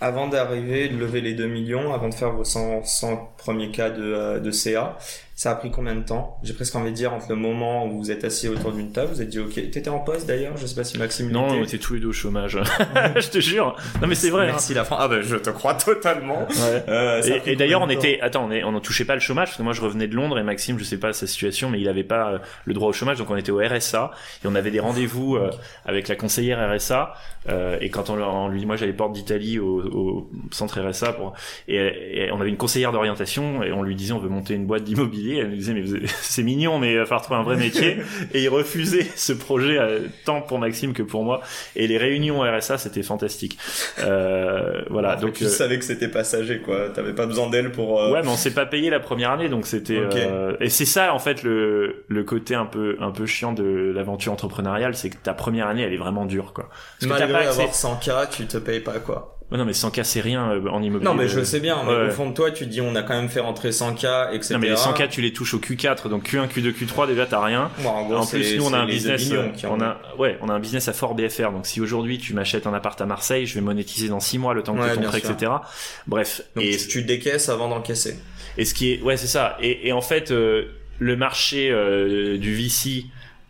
Avant 0.00 0.28
d'arriver, 0.28 0.88
de 0.88 0.96
lever 0.96 1.20
les 1.20 1.34
2 1.34 1.46
millions, 1.46 1.92
avant 1.92 2.08
de 2.08 2.14
faire 2.14 2.30
vos 2.30 2.44
100, 2.44 2.84
100 2.84 3.34
premiers 3.38 3.70
cas 3.70 3.90
de, 3.90 4.02
euh, 4.02 4.38
de 4.38 4.50
CA, 4.50 4.98
ça 5.36 5.50
a 5.50 5.54
pris 5.56 5.70
combien 5.70 5.94
de 5.96 6.02
temps? 6.02 6.38
J'ai 6.44 6.54
presque 6.54 6.74
envie 6.76 6.90
de 6.90 6.96
dire 6.96 7.12
entre 7.12 7.26
le 7.30 7.34
moment 7.36 7.86
où 7.86 7.98
vous 7.98 8.10
êtes 8.10 8.22
assis 8.24 8.48
autour 8.48 8.72
d'une 8.72 8.92
table, 8.92 9.10
vous 9.12 9.20
êtes 9.22 9.28
dit 9.28 9.40
ok, 9.40 9.54
t'étais 9.54 9.88
en 9.88 9.98
poste 9.98 10.26
d'ailleurs, 10.28 10.56
je 10.56 10.66
sais 10.66 10.74
pas 10.76 10.84
si 10.84 10.96
Maxime 10.98 11.30
Non, 11.30 11.46
on 11.48 11.64
était 11.64 11.78
tous 11.78 11.94
les 11.94 12.00
deux 12.00 12.08
au 12.08 12.12
chômage. 12.12 12.58
je 13.16 13.28
te 13.28 13.40
jure. 13.40 13.74
Non, 14.00 14.06
mais 14.06 14.14
c'est 14.14 14.30
vrai. 14.30 14.44
hein. 14.44 14.52
Merci 14.52 14.74
la 14.74 14.84
France. 14.84 15.00
Ah 15.02 15.08
ben 15.08 15.22
je 15.22 15.36
te 15.36 15.50
crois 15.50 15.74
totalement. 15.74 16.46
Ouais. 16.48 16.84
Euh, 16.88 17.22
Et, 17.44 17.52
et 17.52 17.56
d'ailleurs, 17.56 17.82
on 17.82 17.88
était, 17.88 18.20
attends, 18.20 18.46
on 18.46 18.50
est- 18.52 18.62
on 18.64 18.72
ne 18.72 18.78
touchait 18.80 19.04
pas 19.04 19.14
le 19.14 19.20
chômage 19.20 19.48
parce 19.48 19.58
que 19.58 19.62
moi 19.62 19.72
je 19.72 19.80
revenais 19.80 20.06
de 20.06 20.14
Londres 20.14 20.38
et 20.38 20.42
Maxime, 20.44 20.78
je 20.78 20.84
sais 20.84 20.98
pas 20.98 21.12
sa 21.12 21.26
situation, 21.26 21.68
mais 21.70 21.80
il 21.80 21.88
avait 21.88 22.04
pas 22.04 22.30
euh, 22.34 22.38
le 22.64 22.74
droit 22.74 22.88
au 22.88 22.92
chômage, 22.92 23.18
donc 23.18 23.28
on 23.30 23.36
était 23.36 23.50
au 23.52 23.58
RSA 23.58 24.12
et 24.44 24.46
on 24.46 24.54
avait 24.54 24.70
des 24.70 24.80
rendez-vous 24.80 25.36
euh, 25.36 25.50
avec 25.84 26.08
la 26.08 26.14
conseillère 26.16 26.58
RSA. 26.72 27.14
et 27.80 27.90
quand 27.90 28.08
on, 28.10 28.48
lui 28.48 28.60
dit, 28.60 28.66
moi 28.66 28.76
j'allais 28.76 28.92
porte 28.92 29.12
d'Italie 29.12 29.58
au, 29.58 29.80
au 29.82 30.30
centre 30.52 30.80
RSA 30.80 31.12
pour, 31.14 31.34
et, 31.68 31.76
et 32.26 32.32
on 32.32 32.40
avait 32.40 32.50
une 32.50 32.56
conseillère 32.56 32.92
d'orientation 32.92 33.62
et 33.62 33.72
on 33.72 33.82
lui 33.82 33.94
disait 33.96 34.12
on 34.12 34.18
veut 34.18 34.28
monter 34.28 34.54
une 34.54 34.66
boîte 34.66 34.84
d'immobilier. 34.84 35.23
Elle 35.32 35.50
nous 35.50 35.56
disait 35.56 35.74
mais 35.74 35.84
c'est 36.20 36.42
mignon, 36.42 36.78
mais 36.78 36.92
il 36.92 36.98
va 36.98 37.04
falloir 37.04 37.22
trouver 37.22 37.40
un 37.40 37.42
vrai 37.44 37.56
métier. 37.56 37.98
et 38.32 38.42
il 38.42 38.48
refusait 38.48 39.06
ce 39.16 39.32
projet 39.32 39.78
euh, 39.78 40.00
tant 40.24 40.40
pour 40.42 40.58
Maxime 40.58 40.92
que 40.92 41.02
pour 41.02 41.24
moi. 41.24 41.40
Et 41.76 41.86
les 41.86 41.98
réunions 41.98 42.40
RSA 42.42 42.78
c'était 42.78 43.02
fantastique. 43.02 43.58
Euh, 44.00 44.82
voilà, 44.90 45.16
Donc 45.16 45.24
donc. 45.30 45.32
tu 45.34 45.44
euh, 45.44 45.48
savais 45.48 45.78
que 45.78 45.84
c'était 45.84 46.08
passager 46.08 46.58
quoi, 46.60 46.90
t'avais 46.90 47.12
pas 47.14 47.26
besoin 47.26 47.48
d'elle 47.50 47.72
pour. 47.72 48.00
euh, 48.00 48.10
Ouais, 48.12 48.20
mais 48.22 48.28
on 48.28 48.36
s'est 48.36 48.54
pas 48.54 48.66
payé 48.66 48.90
la 48.90 49.00
première 49.00 49.30
année, 49.30 49.48
donc 49.48 49.66
c'était. 49.66 49.98
Euh, 49.98 50.56
et 50.60 50.68
c'est 50.68 50.84
ça 50.84 51.12
en 51.14 51.18
fait 51.18 51.42
le 51.42 52.04
le 52.08 52.24
côté 52.24 52.54
un 52.54 52.66
peu 52.66 52.96
un 53.00 53.10
peu 53.10 53.26
chiant 53.26 53.52
de 53.52 53.92
l'aventure 53.94 54.32
entrepreneuriale, 54.32 54.94
c'est 54.94 55.10
que 55.10 55.16
ta 55.16 55.34
première 55.34 55.66
année 55.68 55.82
elle 55.82 55.92
est 55.92 55.96
vraiment 55.98 56.26
dure 56.26 56.52
quoi. 56.52 56.68
Parce 57.00 57.12
que 57.12 57.18
t'as 57.18 57.26
Malgré 57.26 57.32
pas 57.32 57.38
accès. 57.48 57.60
avoir 57.62 57.74
100 57.74 57.96
k, 57.96 58.10
tu 58.30 58.46
te 58.46 58.58
payes 58.58 58.80
pas 58.80 58.98
quoi. 58.98 59.38
Ouais, 59.54 59.58
non, 59.60 59.64
mais 59.66 59.72
100K, 59.72 60.02
c'est 60.02 60.20
rien 60.20 60.50
euh, 60.50 60.68
en 60.68 60.82
immobilier. 60.82 61.08
Non, 61.08 61.14
mais 61.14 61.28
je 61.28 61.40
sais 61.44 61.60
bien, 61.60 61.78
mais 61.86 61.92
Ouais. 61.94 62.08
au 62.08 62.10
fond 62.10 62.28
de 62.28 62.34
toi, 62.34 62.50
tu 62.50 62.66
dis 62.66 62.80
on 62.80 62.96
a 62.96 63.04
quand 63.04 63.14
même 63.14 63.28
fait 63.28 63.38
rentrer 63.38 63.70
100K, 63.70 64.34
etc. 64.34 64.54
Non, 64.54 64.58
mais 64.58 64.68
les 64.70 64.74
100K, 64.74 65.08
tu 65.08 65.20
les 65.20 65.32
touches 65.32 65.54
au 65.54 65.60
Q4, 65.60 66.08
donc 66.08 66.28
Q1, 66.28 66.48
Q2, 66.48 66.72
Q3, 66.72 67.06
déjà, 67.06 67.24
t'as 67.24 67.40
rien. 67.40 67.70
Bon, 67.78 67.88
en 67.90 68.04
gros, 68.04 68.16
en 68.16 68.22
c'est- 68.24 68.38
plus, 68.38 68.56
nous, 68.56 68.66
on 68.66 68.72
a 68.72 68.78
un 68.78 68.86
business, 68.86 69.30
euh, 69.30 69.46
on 69.70 69.80
a, 69.80 69.98
ouais, 70.18 70.38
on 70.40 70.48
a 70.48 70.54
un 70.54 70.58
business 70.58 70.88
à 70.88 70.92
fort 70.92 71.14
BFR. 71.14 71.52
Donc, 71.52 71.66
si 71.68 71.80
aujourd'hui 71.80 72.18
tu 72.18 72.34
m'achètes 72.34 72.66
un 72.66 72.74
appart 72.74 73.00
à 73.00 73.06
Marseille, 73.06 73.46
je 73.46 73.54
vais 73.54 73.60
monétiser 73.60 74.08
dans 74.08 74.18
6 74.18 74.38
mois 74.38 74.54
le 74.54 74.64
temps 74.64 74.74
que 74.74 74.80
Ouais, 74.80 74.94
ton 74.96 75.02
prêt, 75.02 75.18
etc. 75.18 75.52
Bref. 76.08 76.42
Donc 76.56 76.64
et, 76.64 76.76
tu, 76.76 76.88
tu 76.88 77.02
décaisses 77.04 77.48
avant 77.48 77.68
d'encaisser. 77.68 78.18
et 78.58 78.64
ce 78.64 78.74
qui 78.74 78.94
est, 78.94 79.02
ouais, 79.02 79.16
c'est 79.16 79.28
ça. 79.28 79.56
Et, 79.60 79.86
et 79.86 79.92
en 79.92 80.00
fait, 80.00 80.32
euh, 80.32 80.64
le 80.98 81.16
marché 81.16 81.70
euh, 81.70 82.38
du 82.38 82.54
VC 82.56 83.04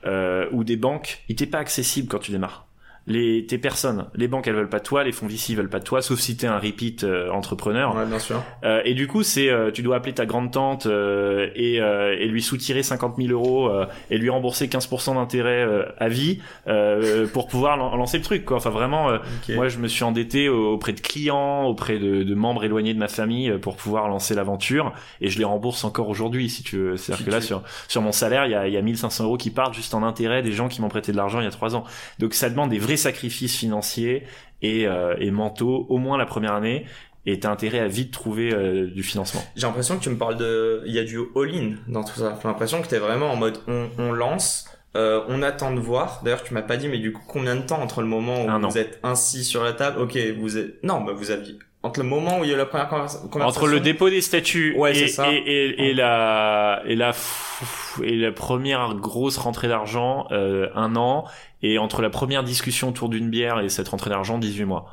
euh, 0.07 0.49
ou 0.53 0.65
des 0.65 0.77
banques, 0.77 1.23
il 1.31 1.37
t'est 1.37 1.47
pas 1.47 1.61
accessible 1.61 2.09
quand 2.09 2.19
tu 2.19 2.31
démarres. 2.31 2.64
Les, 3.07 3.45
tes 3.45 3.59
personnes, 3.59 4.07
les 4.15 4.29
banques 4.29 4.47
elles 4.49 4.55
veulent 4.55 4.69
pas 4.71 4.79
de 4.79 4.85
toi, 4.85 5.05
les 5.05 5.13
fonds 5.13 5.27
VC 5.27 5.55
veulent 5.55 5.69
pas 5.69 5.79
de 5.79 5.85
toi, 5.85 6.01
sauf 6.01 6.19
si 6.19 6.39
t'es 6.39 6.47
un 6.47 6.59
repeat 6.59 7.05
euh, 7.05 7.29
entrepreneur. 7.31 7.95
Ouais, 7.95 8.07
bien 8.07 8.19
sûr. 8.19 8.43
Euh, 8.65 8.81
et 8.87 8.95
du 8.95 9.07
coup, 9.09 9.23
c'est 9.23 9.51
euh, 9.51 9.71
tu 9.71 9.83
dois 9.83 9.97
appeler 9.97 10.15
ta 10.15 10.25
grande 10.25 10.51
tante 10.53 10.87
euh, 10.87 11.51
et, 11.55 11.83
euh, 11.83 12.17
et 12.19 12.27
lui 12.29 12.41
soutirer 12.43 12.83
50 12.83 13.17
000 13.19 13.29
euros 13.31 13.69
euh, 13.69 13.85
et 14.09 14.17
lui 14.17 14.31
rembourser 14.31 14.69
15% 14.69 15.17
d'intérêt 15.17 15.65
euh, 15.67 15.85
à 15.99 16.09
vie 16.09 16.41
euh, 16.67 17.27
pour 17.27 17.47
pouvoir 17.47 17.77
lan- 17.77 17.95
lancer 17.95 18.17
le 18.17 18.25
truc. 18.25 18.47
Quoi. 18.47 18.57
Enfin, 18.57 18.71
vraiment, 18.71 19.11
euh, 19.11 19.19
moi, 19.51 19.69
je 19.69 19.77
me 19.79 19.87
suis 19.89 20.05
endetté 20.05 20.49
auprès 20.49 20.95
de 20.95 21.01
clients, 21.01 21.65
auprès 21.65 21.99
de, 21.99 22.23
de 22.23 22.35
membres 22.35 22.65
éloignés 22.65 22.95
de 22.95 22.99
ma 22.99 23.09
famille 23.09 23.51
euh, 23.51 23.59
pour 23.59 23.77
pouvoir 23.77 24.09
lancer 24.09 24.35
l'aventure 24.35 24.95
et 25.21 25.29
je 25.29 25.39
les 25.39 25.45
rembourse 25.45 25.85
encore 25.85 26.09
aujourd'hui, 26.09 26.49
si 26.49 26.63
tu 26.63 26.79
veux. 26.79 26.97
C'est-à-dire 26.97 27.19
Si 27.19 27.25
que 27.27 27.31
là, 27.31 27.41
sur 27.43 27.63
sur 27.89 28.01
mon 28.01 28.13
salaire, 28.13 28.47
il 28.47 28.53
y 28.53 28.55
a, 28.55 28.67
y 28.67 28.79
a 28.79 28.83
1500 28.83 29.25
euros 29.25 29.37
qui 29.37 29.51
partent 29.51 29.75
juste 29.75 29.93
en 29.93 30.03
intérêt 30.03 30.43
des 30.43 30.53
gens 30.53 30.69
qui 30.69 30.81
m'ont 30.81 30.89
prêté 30.89 31.13
de 31.13 31.19
l'argent 31.19 31.41
il 31.41 31.45
y 31.45 31.49
a 31.49 31.51
trois 31.51 31.77
ans. 31.77 31.85
Donc, 32.19 32.33
ça 32.33 32.49
demande 32.49 32.71
des 32.71 32.79
vrais 32.79 32.94
sacrifices 32.97 33.57
financiers 33.57 34.25
et, 34.63 34.87
euh, 34.87 35.15
et 35.19 35.31
mentaux, 35.31 35.87
au 35.89 35.99
moins 35.99 36.19
la 36.19 36.27
première 36.27 36.55
année. 36.55 36.87
Et 37.27 37.41
t'as 37.41 37.51
intérêt 37.51 37.79
à 37.79 37.89
vite 37.89 38.13
trouver 38.13 38.53
euh, 38.53 38.87
du 38.87 39.03
financement. 39.03 39.43
J'ai 39.57 39.67
l'impression 39.67 39.97
que 39.97 40.03
tu 40.03 40.11
me 40.11 40.17
parles 40.19 40.37
de. 40.37 40.83
Il 40.87 40.93
y 40.93 40.99
a 40.99 41.05
du 41.05 41.19
all-in 41.35 41.77
dans 41.89 42.05
tout 42.05 42.19
ça. 42.19 42.39
J'ai 42.43 42.49
l'impression 42.49 42.83
que 42.83 42.87
t'es 42.87 42.99
vraiment 42.99 43.31
en 43.33 43.37
mode 43.37 43.61
on, 43.67 43.89
on 43.99 44.13
lance, 44.13 44.67
euh, 44.95 45.23
on 45.29 45.41
attend 45.43 45.73
de 45.75 45.81
voir. 45.81 46.21
D'ailleurs, 46.23 46.43
tu 46.43 46.53
m'as 46.53 46.61
pas 46.61 46.77
dit, 46.77 46.87
mais 46.87 46.99
du 46.99 47.13
coup, 47.15 47.23
combien 47.27 47.57
de 47.57 47.63
temps 47.63 47.81
entre 47.81 48.03
le 48.03 48.09
moment 48.09 48.45
où 48.45 48.51
Un 48.51 48.63
an. 48.63 48.69
vous 48.69 48.77
êtes 48.77 49.01
ainsi 49.03 49.43
sur 49.43 49.65
la 49.65 49.73
table? 49.73 50.01
Ok, 50.03 50.19
vous 50.39 50.59
êtes. 50.59 50.85
Non, 50.85 51.01
bah 51.01 51.13
vous 51.17 51.31
aviez. 51.31 51.59
Entre 51.85 52.01
le 52.01 52.07
moment 52.09 52.41
où 52.41 52.45
il 52.45 52.49
y 52.49 52.53
a 52.53 52.55
eu 52.55 52.59
la 52.59 52.67
première 52.67 52.89
conversa- 52.89 53.29
conversation. 53.29 53.47
Entre 53.47 53.67
le 53.69 53.79
dépôt 53.79 54.09
des 54.11 54.21
statuts 54.23 54.75
Ouais, 54.77 54.97
et, 54.97 55.05
et, 55.05 55.37
et, 55.37 55.91
et 55.91 55.95
la 55.95 56.83
et 56.87 56.97
la 56.97 57.13
f- 57.13 58.03
et 58.03 58.17
la 58.17 58.33
première 58.33 58.95
grosse 58.95 59.37
rentrée 59.37 59.69
d'argent, 59.69 60.27
euh, 60.33 60.69
un 60.75 60.97
an, 60.97 61.25
et 61.63 61.79
entre 61.79 62.03
la 62.03 62.11
première 62.11 62.43
discussion 62.43 62.89
autour 62.89 63.09
d'une 63.11 63.31
bière 63.31 63.61
et 63.61 63.69
cette 63.69 63.89
rentrée 63.89 64.11
d'argent, 64.11 64.39
18 64.39 64.65
mois. 64.65 64.87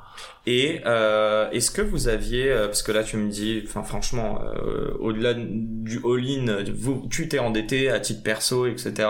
Et 0.46 0.82
euh, 0.86 1.50
est-ce 1.52 1.72
que 1.72 1.82
vous 1.82 2.08
aviez, 2.10 2.52
euh, 2.52 2.68
parce 2.68 2.84
que 2.84 2.92
là 2.92 3.04
tu 3.04 3.16
me 3.18 3.30
dis, 3.32 3.64
enfin 3.66 3.84
franchement, 3.84 4.40
euh, 4.44 4.94
au-delà 5.00 5.34
du 5.36 6.00
all-in, 6.04 6.64
vous, 6.76 7.08
tu 7.10 7.28
t'es 7.30 7.40
endetté 7.40 7.90
à 7.90 8.00
titre 8.02 8.22
perso, 8.22 8.68
etc. 8.68 9.08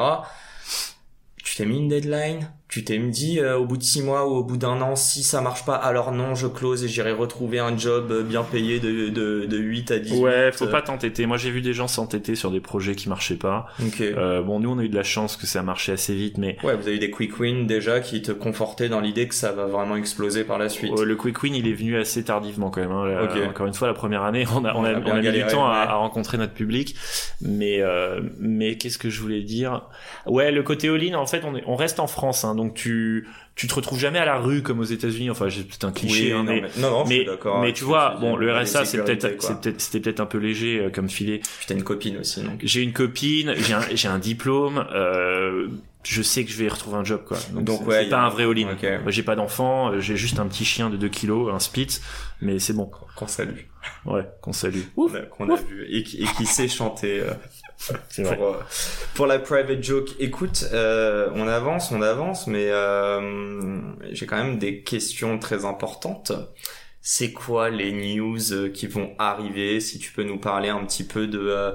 Tu 1.43 1.55
t'es 1.57 1.65
mis 1.65 1.77
une 1.79 1.87
deadline? 1.89 2.49
Tu 2.71 2.85
t'es 2.85 2.97
dit 2.97 3.39
euh, 3.41 3.57
au 3.57 3.65
bout 3.65 3.75
de 3.75 3.83
six 3.83 4.01
mois 4.01 4.25
ou 4.29 4.31
au 4.37 4.43
bout 4.45 4.55
d'un 4.55 4.79
an, 4.81 4.95
si 4.95 5.23
ça 5.23 5.41
marche 5.41 5.65
pas, 5.65 5.75
alors 5.75 6.13
non, 6.13 6.35
je 6.35 6.47
close 6.47 6.85
et 6.85 6.87
j'irai 6.87 7.11
retrouver 7.11 7.59
un 7.59 7.77
job 7.77 8.11
euh, 8.11 8.23
bien 8.23 8.43
payé 8.43 8.79
de, 8.79 9.09
de, 9.09 9.45
de 9.45 9.57
8 9.57 9.91
à 9.91 9.99
18. 9.99 10.19
Ouais, 10.21 10.51
faut 10.53 10.67
pas 10.67 10.81
t'entêter. 10.81 11.25
Moi, 11.25 11.35
j'ai 11.35 11.51
vu 11.51 11.59
des 11.61 11.73
gens 11.73 11.89
s'entêter 11.89 12.33
sur 12.35 12.49
des 12.49 12.61
projets 12.61 12.95
qui 12.95 13.09
marchaient 13.09 13.35
pas. 13.35 13.67
Ok. 13.85 13.99
Euh, 13.99 14.41
bon, 14.41 14.61
nous, 14.61 14.71
on 14.71 14.79
a 14.79 14.83
eu 14.83 14.89
de 14.89 14.95
la 14.95 15.03
chance 15.03 15.35
que 15.35 15.45
ça 15.45 15.59
a 15.59 15.63
marché 15.63 15.91
assez 15.91 16.15
vite, 16.15 16.37
mais 16.37 16.55
Ouais, 16.63 16.77
vous 16.77 16.87
avez 16.87 16.95
eu 16.95 16.99
des 16.99 17.11
quick 17.11 17.37
wins 17.41 17.67
déjà 17.67 17.99
qui 17.99 18.21
te 18.21 18.31
confortaient 18.31 18.87
dans 18.87 19.01
l'idée 19.01 19.27
que 19.27 19.35
ça 19.35 19.51
va 19.51 19.65
vraiment 19.65 19.97
exploser 19.97 20.45
par 20.45 20.57
la 20.57 20.69
suite. 20.69 20.93
Euh, 20.97 21.03
le 21.03 21.15
quick 21.17 21.43
win, 21.43 21.53
il 21.53 21.67
est 21.67 21.73
venu 21.73 21.97
assez 21.97 22.23
tardivement 22.23 22.69
quand 22.69 22.79
même. 22.79 22.91
hein. 22.93 23.05
La- 23.05 23.23
Ok. 23.25 23.49
Encore 23.49 23.67
une 23.67 23.73
fois, 23.73 23.89
la 23.89 23.93
première 23.93 24.23
année, 24.23 24.45
on 24.55 24.63
a, 24.63 24.73
on 24.75 24.79
On 24.79 24.85
a, 24.85 24.93
on 24.93 25.11
a 25.11 25.15
mis 25.17 25.23
galéré, 25.23 25.43
du 25.43 25.51
temps 25.51 25.65
à, 25.67 25.71
ouais. 25.71 25.87
à 25.89 25.95
rencontrer 25.95 26.37
notre 26.37 26.53
public. 26.53 26.95
Mais, 27.41 27.81
euh, 27.81 28.21
mais 28.39 28.77
qu'est-ce 28.77 28.97
que 28.97 29.09
je 29.09 29.19
voulais 29.19 29.41
dire? 29.41 29.81
Ouais, 30.25 30.51
le 30.53 30.63
côté 30.63 30.87
all-in, 30.87 31.15
en 31.15 31.25
fait, 31.25 31.41
on, 31.43 31.53
est, 31.57 31.63
on 31.67 31.75
reste 31.75 31.99
en 31.99 32.07
France, 32.07 32.45
hein, 32.45 32.55
donc 32.63 32.73
tu, 32.73 33.27
tu 33.55 33.67
te 33.67 33.73
retrouves 33.73 33.99
jamais 33.99 34.19
à 34.19 34.25
la 34.25 34.37
rue 34.37 34.61
comme 34.63 34.79
aux 34.79 34.83
États-Unis. 34.83 35.29
Enfin, 35.29 35.49
j'ai 35.49 35.63
peut-être 35.63 35.85
un 35.85 35.91
cliché, 35.91 36.25
Oui, 36.27 36.31
hein, 36.33 36.43
non, 36.43 36.53
mais, 36.53 36.61
mais, 36.61 36.81
non, 36.81 36.89
non, 36.91 37.05
mais, 37.07 37.25
mais 37.61 37.73
tu 37.73 37.83
vois, 37.83 38.17
bon, 38.19 38.35
le 38.35 38.51
RSA, 38.53 38.85
c'est 38.85 39.03
peut-être, 39.03 39.41
c'est 39.41 39.79
c'était 39.81 39.99
peut-être 39.99 40.19
un 40.19 40.25
peu 40.25 40.37
léger 40.37 40.79
euh, 40.79 40.89
comme 40.89 41.09
filet. 41.09 41.41
Puis 41.65 41.75
une 41.75 41.83
copine 41.83 42.17
aussi, 42.17 42.41
donc. 42.43 42.59
J'ai 42.63 42.81
une 42.81 42.93
copine, 42.93 43.53
j'ai 43.57 43.73
un, 43.73 43.81
j'ai 43.93 44.07
un 44.07 44.19
diplôme. 44.19 44.85
Euh, 44.93 45.67
je 46.03 46.23
sais 46.23 46.43
que 46.45 46.49
je 46.51 46.57
vais 46.57 46.67
retrouver 46.67 46.97
un 46.97 47.03
job, 47.03 47.21
quoi. 47.27 47.37
Donc, 47.53 47.63
Donc, 47.65 47.79
c'est- 47.81 47.85
ouais, 47.87 47.99
c'est 48.01 48.07
y 48.07 48.09
pas 48.09 48.21
a- 48.21 48.25
un 48.25 48.29
vrai 48.29 48.45
all-in. 48.45 48.75
J'ai 49.07 49.21
pas 49.21 49.35
d'enfant, 49.35 49.91
euh, 49.91 49.99
j'ai 49.99 50.17
juste 50.17 50.39
un 50.39 50.47
petit 50.47 50.65
chien 50.65 50.89
de 50.89 50.97
2 50.97 51.09
kilos, 51.09 51.53
un 51.53 51.59
Spitz, 51.59 52.01
mais 52.41 52.57
c'est 52.57 52.73
bon. 52.73 52.89
Qu'on 53.15 53.27
salue. 53.27 53.59
Ouais, 54.05 54.23
qu'on 54.41 54.51
salue. 54.53 54.81
Qu'on 54.95 55.49
a, 55.49 55.53
a 55.53 55.57
vu. 55.57 55.85
Et, 55.91 56.01
qui- 56.01 56.23
et 56.23 56.25
qui 56.37 56.45
sait 56.47 56.67
chanter. 56.67 57.19
euh, 57.19 57.33
Euh, 58.19 58.53
pour 59.15 59.27
la 59.27 59.39
private 59.39 59.83
joke. 59.83 60.09
Écoute, 60.19 60.65
euh, 60.73 61.29
on 61.33 61.47
avance, 61.47 61.91
on 61.91 62.01
avance, 62.01 62.47
mais 62.47 62.67
euh, 62.69 63.79
j'ai 64.11 64.25
quand 64.25 64.37
même 64.37 64.59
des 64.59 64.81
questions 64.81 65.39
très 65.39 65.65
importantes. 65.65 66.31
C'est 67.01 67.31
quoi 67.31 67.69
les 67.69 67.91
news 67.91 68.53
euh, 68.53 68.69
qui 68.69 68.85
vont 68.85 69.15
arriver? 69.17 69.79
Si 69.79 69.97
tu 69.97 70.11
peux 70.11 70.23
nous 70.23 70.37
parler 70.37 70.69
un 70.69 70.85
petit 70.85 71.03
peu 71.03 71.27
de... 71.27 71.73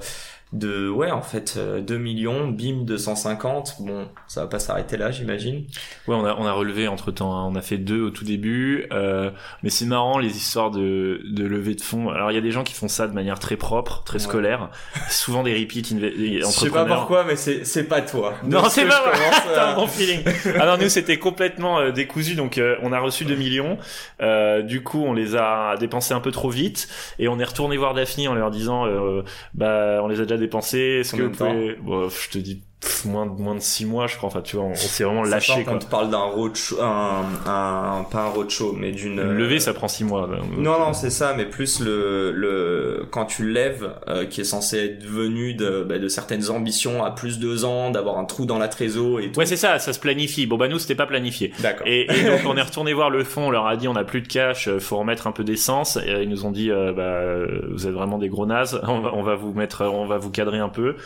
euh, 0.65 0.85
de 0.85 0.89
ouais 0.89 1.11
en 1.11 1.23
fait 1.23 1.55
euh, 1.57 1.81
2 1.81 1.99
millions 1.99 2.49
BIM 2.49 2.85
250 2.85 3.77
bon 3.81 4.09
ça 4.27 4.43
va 4.43 4.47
pas 4.47 4.59
s'arrêter 4.59 4.97
là 4.97 5.11
j'imagine 5.11 5.65
Ouais, 6.09 6.15
on 6.15 6.25
a, 6.25 6.35
on 6.39 6.45
a 6.47 6.53
relevé 6.53 6.87
entre 6.89 7.11
temps. 7.11 7.49
On 7.49 7.55
a 7.57 7.61
fait 7.63 7.79
deux 7.79 8.01
au 8.03 8.11
tout 8.11 8.25
début, 8.25 8.87
euh, 8.93 9.31
mais 9.63 9.71
c'est 9.71 9.87
marrant 9.87 10.19
les 10.19 10.37
histoires 10.37 10.71
de, 10.71 11.21
de 11.25 11.45
levée 11.45 11.75
de 11.75 11.81
fonds. 11.83 12.11
Alors 12.11 12.31
il 12.31 12.35
y 12.35 12.39
a 12.39 12.41
des 12.41 12.53
gens 12.53 12.63
qui 12.63 12.75
font 12.75 12.87
ça 12.89 13.09
de 13.09 13.13
manière 13.13 13.39
très 13.41 13.57
propre, 13.57 14.03
très 14.05 14.17
Ouais. 14.19 14.23
scolaire, 14.25 14.71
souvent 15.11 15.43
des 15.43 15.53
repeat 15.59 15.93
inve- 15.93 16.13
je 16.17 16.45
sais 16.45 16.71
pas 16.71 16.83
entrepreneurs. 16.83 16.99
pourquoi 16.99 17.25
mais 17.25 17.37
c'est 17.37 17.65
c'est 17.65 17.85
pas 17.85 18.01
toi 18.03 18.35
Non, 18.45 18.65
ce 18.65 18.71
c'est 18.71 18.85
que 18.85 18.89
pas 18.89 19.03
un 19.69 19.73
euh, 19.73 19.75
bon 19.75 19.87
feeling. 19.87 20.21
Alors 20.61 20.79
nous 20.79 20.89
c'était 20.89 21.19
complètement 21.19 21.79
euh, 21.81 21.91
décousu, 21.91 22.35
donc 22.37 22.59
euh, 22.59 22.77
on 22.83 22.93
a 22.93 23.01
reçu 23.01 23.25
2 23.25 23.35
millions. 23.35 23.79
Euh, 24.23 24.63
du 24.63 24.83
coup 24.83 25.03
on 25.05 25.13
les 25.13 25.35
a 25.37 25.75
dépensés 25.79 26.15
un 26.15 26.21
peu 26.21 26.31
trop 26.31 26.51
vite 26.51 26.89
et 27.19 27.29
on 27.29 27.39
est 27.41 27.45
retourné 27.45 27.77
voir 27.77 27.95
Daphne 27.95 28.29
en 28.29 28.35
leur 28.35 28.51
disant 28.51 28.87
euh, 28.87 29.23
bah 29.55 30.01
on 30.03 30.09
les 30.09 30.21
a 30.21 30.23
déjà 30.23 30.37
dépensés. 30.47 30.99
Est-ce 31.01 31.15
que 31.15 31.23
vous 31.23 31.31
pouvez 31.31 31.77
Bon, 31.77 32.09
je 32.09 32.31
te 32.31 32.39
dis 32.39 32.63
moins 33.05 33.27
de 33.27 33.31
moins 33.31 33.55
de 33.55 33.61
6 33.61 33.87
mois 33.87 34.07
je 34.07 34.17
crois. 34.17 34.29
Enfin 34.29 34.43
tu 34.43 34.57
vois 34.57 34.65
on, 34.67 34.71
on 34.71 34.75
s'est 34.75 35.05
vraiment 35.05 35.23
lâché 35.25 35.65
qu'on 35.65 35.73
quoi. 35.73 35.79
te 35.79 35.87
parle 35.87 36.11
d'un 36.11 36.19
roadshow, 36.19 36.81
un, 36.81 37.23
un, 37.47 38.05
pas 38.11 38.23
un 38.25 38.29
roadshow, 38.29 38.73
mais 38.73 38.93
d'une 38.93 39.13
Une 39.19 39.33
levée 39.33 39.61
ça 39.61 39.73
prend 39.75 39.89
6 39.89 40.05
mois. 40.05 40.29
Non, 40.57 40.79
non, 40.79 40.93
c'est 40.93 41.11
ça, 41.11 41.35
mais 41.37 41.47
plus 41.47 41.81
le, 41.81 42.33
le 42.33 43.07
quand 43.11 43.25
tu 43.27 43.51
lèves, 43.51 43.91
euh, 44.09 44.27
qui 44.27 44.41
est 44.41 44.45
censé 44.45 44.79
être 44.79 45.05
venu 45.05 45.55
de, 45.55 45.85
bah, 45.89 45.99
de 45.99 46.09
certaines 46.09 46.51
ambitions 46.51 47.05
à 47.05 47.11
plus 47.11 47.39
de 47.39 47.43
deux 47.43 47.65
ans, 47.65 47.91
d'avoir 47.91 48.19
un 48.19 48.25
trou 48.25 48.45
dans 48.47 48.59
la 48.59 48.69
trésor 48.69 49.21
et 49.21 49.31
tout. 49.31 49.39
Ouais 49.39 49.47
c'est 49.47 49.57
ça, 49.57 49.79
ça 49.79 49.93
se 49.93 50.01
planifie. 50.01 50.47
Bon 50.47 50.57
bah 50.57 50.69
nous 50.69 50.79
c'était 50.79 50.95
pas 50.95 51.07
planifié. 51.07 51.53
D'accord. 51.61 51.87
Et, 51.87 52.03
et 52.13 52.25
donc 52.25 52.41
on 52.47 52.57
est 52.57 52.63
retourné 52.63 52.93
voir 52.93 53.11
le 53.11 53.25
fond, 53.25 53.47
on 53.47 53.51
leur 53.51 53.67
a 53.67 53.77
dit 53.77 53.89
on 53.89 53.97
a 53.97 54.05
plus 54.05 54.21
de 54.21 54.29
cash, 54.29 54.69
euh, 54.69 54.79
faut 54.81 54.97
remettre 54.99 55.27
un 55.27 55.33
peu 55.33 55.45
d'essence. 55.45 55.97
Et 56.05 56.11
euh, 56.11 56.23
ils 56.23 56.29
nous 56.29 56.45
ont 56.45 56.51
dit 56.51 56.71
euh, 56.71 56.93
bah 56.93 57.47
vous 57.71 57.87
êtes 57.87 57.93
vraiment 57.95 58.19
des 58.19 58.29
gros 58.29 58.47
nazes, 58.47 58.81
on 58.87 59.01
va, 59.01 59.15
on 59.15 59.23
va 59.23 59.35
vous 59.35 59.53
mettre, 59.53 59.85
on 59.85 60.07
va 60.07 60.19
vous 60.19 60.31
cadrer 60.31 60.59
un 60.59 60.69
peu. 60.69 60.97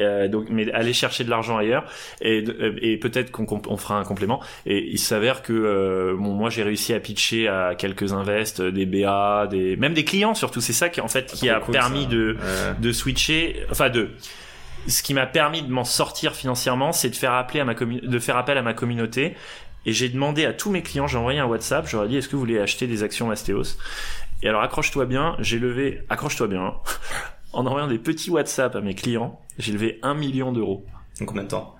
Euh, 0.00 0.28
donc 0.28 0.46
mais 0.48 0.70
allez 0.72 0.92
chercher 0.92 1.17
de 1.24 1.30
l'argent 1.30 1.56
ailleurs 1.58 1.84
et, 2.20 2.42
peut-être 3.00 3.30
qu'on 3.30 3.44
qu'on- 3.46 3.62
on 3.68 3.76
fera 3.76 3.98
un 3.98 4.04
complément. 4.04 4.40
Et 4.66 4.86
il 4.90 4.98
s'avère 4.98 5.42
que 5.42 5.52
euh, 5.52 6.14
bon 6.16 6.32
moi 6.34 6.50
j'ai 6.50 6.62
réussi 6.62 6.94
à 6.94 7.00
pitcher 7.00 7.48
à 7.48 7.74
quelques 7.76 8.12
invests, 8.12 8.60
des 8.62 8.86
BA, 8.86 9.46
des 9.50 9.76
même 9.76 9.94
des 9.94 10.04
clients 10.04 10.34
surtout. 10.34 10.60
C'est 10.60 10.72
ça 10.72 10.88
qui 10.88 11.00
en 11.00 11.08
fait 11.08 11.26
qui 11.32 11.48
a 11.48 11.60
cool, 11.60 11.72
permis 11.72 12.02
ça. 12.04 12.08
de 12.10 12.36
de 12.80 12.92
switcher, 12.92 13.56
enfin 13.70 13.88
de 13.90 14.10
ce 14.86 15.02
qui 15.02 15.12
m'a 15.14 15.26
permis 15.26 15.62
de 15.62 15.70
m'en 15.70 15.84
sortir 15.84 16.34
financièrement, 16.34 16.92
c'est 16.92 17.10
de 17.10 17.16
faire 17.16 17.32
appeler 17.34 17.60
à 17.60 17.64
ma 17.64 17.74
de 17.74 18.18
faire 18.18 18.36
appel 18.36 18.56
à 18.58 18.62
ma 18.62 18.74
communauté. 18.74 19.34
Et 19.86 19.92
j'ai 19.92 20.08
demandé 20.08 20.44
à 20.44 20.52
tous 20.52 20.70
mes 20.70 20.82
clients, 20.82 21.06
j'ai 21.06 21.16
envoyé 21.18 21.38
un 21.38 21.46
WhatsApp, 21.46 21.86
j'aurais 21.88 22.08
dit 22.08 22.16
est-ce 22.16 22.28
que 22.28 22.34
vous 22.36 22.40
voulez 22.40 22.58
acheter 22.58 22.86
des 22.86 23.02
actions 23.02 23.28
Mastéos 23.28 23.76
Et 24.42 24.48
alors 24.48 24.60
accroche-toi 24.62 25.06
bien, 25.06 25.36
j'ai 25.38 25.58
levé, 25.58 26.02
accroche-toi 26.10 26.46
bien, 26.48 26.62
hein. 26.62 26.74
en 27.52 27.64
envoyant 27.64 27.86
des 27.86 27.98
petits 27.98 28.28
WhatsApp 28.30 28.74
à 28.76 28.80
mes 28.82 28.94
clients, 28.94 29.40
j'ai 29.58 29.72
levé 29.72 29.98
un 30.02 30.14
million 30.14 30.52
d'euros 30.52 30.84
Donc 31.18 31.28
combien 31.28 31.44
de 31.44 31.48
temps? 31.48 31.74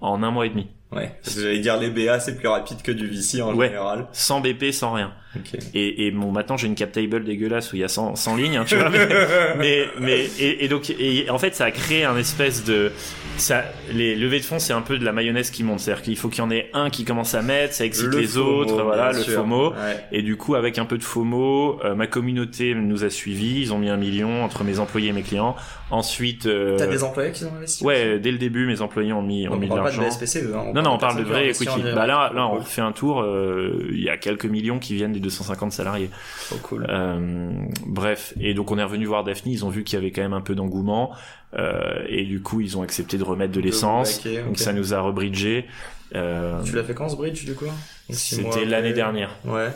En 0.00 0.22
un 0.22 0.30
mois 0.30 0.46
et 0.46 0.50
demi, 0.50 0.68
Ouais. 0.94 1.10
Parce 1.22 1.36
que 1.36 1.42
j'allais 1.42 1.58
dire 1.60 1.78
les 1.78 1.90
BA, 1.90 2.20
c'est 2.20 2.36
plus 2.36 2.48
rapide 2.48 2.82
que 2.82 2.92
du 2.92 3.06
VC 3.08 3.40
en 3.42 3.54
Ouais. 3.54 3.68
général. 3.68 4.06
sans 4.12 4.40
BP, 4.40 4.72
sans 4.72 4.92
rien. 4.92 5.12
Ok. 5.34 5.58
Et, 5.72 6.06
et 6.06 6.10
bon, 6.10 6.30
maintenant 6.30 6.58
j'ai 6.58 6.66
une 6.66 6.74
cap 6.74 6.92
table 6.92 7.24
dégueulasse 7.24 7.72
où 7.72 7.76
il 7.76 7.80
y 7.80 7.84
a 7.84 7.88
100, 7.88 8.16
100 8.16 8.36
lignes, 8.36 8.56
hein, 8.58 8.64
tu 8.66 8.76
vois. 8.76 8.90
mais 9.58 9.86
mais 9.98 10.26
et, 10.38 10.64
et 10.64 10.68
donc 10.68 10.90
et 10.90 11.30
en 11.30 11.38
fait 11.38 11.54
ça 11.54 11.64
a 11.64 11.70
créé 11.70 12.04
un 12.04 12.18
espèce 12.18 12.64
de 12.64 12.92
ça 13.38 13.64
les 13.90 14.14
levées 14.14 14.40
de 14.40 14.44
fonds 14.44 14.58
c'est 14.58 14.74
un 14.74 14.82
peu 14.82 14.98
de 14.98 15.04
la 15.06 15.12
mayonnaise 15.12 15.50
qui 15.50 15.64
monte 15.64 15.80
c'est-à-dire 15.80 16.02
qu'il 16.02 16.18
faut 16.18 16.28
qu'il 16.28 16.40
y 16.44 16.46
en 16.46 16.50
ait 16.50 16.68
un 16.74 16.90
qui 16.90 17.04
commence 17.06 17.34
à 17.34 17.40
mettre 17.40 17.72
ça 17.72 17.86
excite 17.86 18.08
Le 18.08 18.18
les 18.20 18.26
FOMO, 18.26 18.44
autres 18.60 18.82
voilà 18.82 19.12
le 19.12 19.22
sûr. 19.22 19.32
FOMO 19.40 19.70
Ouais. 19.70 20.04
et 20.12 20.20
du 20.20 20.36
coup 20.36 20.54
avec 20.54 20.76
un 20.78 20.84
peu 20.84 20.98
de 20.98 21.02
FOMO 21.02 21.80
euh, 21.82 21.94
ma 21.94 22.06
communauté 22.06 22.74
nous 22.74 23.04
a 23.04 23.08
suivis 23.08 23.60
ils 23.62 23.72
ont 23.72 23.78
mis 23.78 23.88
un 23.88 23.96
million 23.96 24.44
entre 24.44 24.64
mes 24.64 24.78
employés 24.80 25.08
et 25.08 25.12
mes 25.12 25.22
clients 25.22 25.56
ensuite 25.90 26.44
euh, 26.44 26.76
T'as 26.76 26.86
des 26.86 27.04
employés 27.04 27.32
qui 27.32 27.44
ont 27.46 27.54
investi 27.56 27.82
ouais 27.84 28.18
dès 28.18 28.32
le 28.32 28.38
début 28.38 28.66
mes 28.66 28.82
employés 28.82 29.14
ont 29.14 29.22
mis 29.22 29.48
ont 29.48 29.52
On 29.52 29.56
mis 29.56 29.66
de 29.66 29.68
parle 29.68 29.84
pas 29.84 29.90
de 29.90 29.96
l'argent 29.96 30.02
hein. 30.02 30.72
Non 30.82 30.92
on 30.94 30.98
parle 30.98 31.18
de 31.18 31.22
vrai 31.24 31.48
equity. 31.50 31.64
direct. 31.76 31.94
Bah 31.94 32.06
là, 32.06 32.30
là, 32.34 32.46
on 32.46 32.50
Cool. 32.52 32.58
refait 32.60 32.80
un 32.82 32.92
tour. 32.92 33.20
euh, 33.22 33.88
Il 33.92 34.02
y 34.02 34.08
a 34.08 34.16
quelques 34.16 34.44
millions 34.46 34.78
qui 34.78 34.94
viennent 34.94 35.12
des 35.12 35.20
250 35.20 35.72
salariés. 35.72 36.10
Trop 36.48 36.56
cool. 36.58 36.86
Euh, 36.88 37.50
bref, 37.86 38.34
et 38.40 38.54
donc 38.54 38.70
on 38.70 38.78
est 38.78 38.84
revenu 38.84 39.06
voir 39.06 39.24
Daphne. 39.24 39.50
Ils 39.50 39.64
ont 39.64 39.70
vu 39.70 39.84
qu'il 39.84 39.98
y 39.98 40.02
avait 40.02 40.10
quand 40.10 40.22
même 40.22 40.32
un 40.32 40.40
peu 40.40 40.54
d'engouement, 40.54 41.12
euh, 41.58 42.04
et 42.08 42.24
du 42.24 42.40
coup 42.42 42.60
ils 42.60 42.76
ont 42.76 42.82
accepté 42.82 43.18
de 43.18 43.24
remettre 43.24 43.52
de 43.52 43.60
De 43.60 43.64
l'essence. 43.66 44.22
Donc 44.46 44.58
ça 44.58 44.72
nous 44.72 44.92
a 44.94 45.00
rebridgé. 45.00 45.66
Tu 46.12 46.16
l'as 46.18 46.84
fait 46.84 46.94
quand 46.94 47.08
ce 47.08 47.16
bridge 47.16 47.44
du 47.44 47.54
coup? 47.54 47.64
C'était 48.10 48.64
l'année 48.64 48.92
dernière. 48.92 49.30
Ouais. 49.44 49.68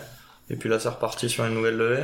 Et 0.50 0.54
puis 0.56 0.68
là, 0.68 0.78
c'est 0.78 0.88
reparti 0.90 1.28
sur 1.28 1.44
une 1.44 1.54
nouvelle 1.54 1.76
levée, 1.76 2.02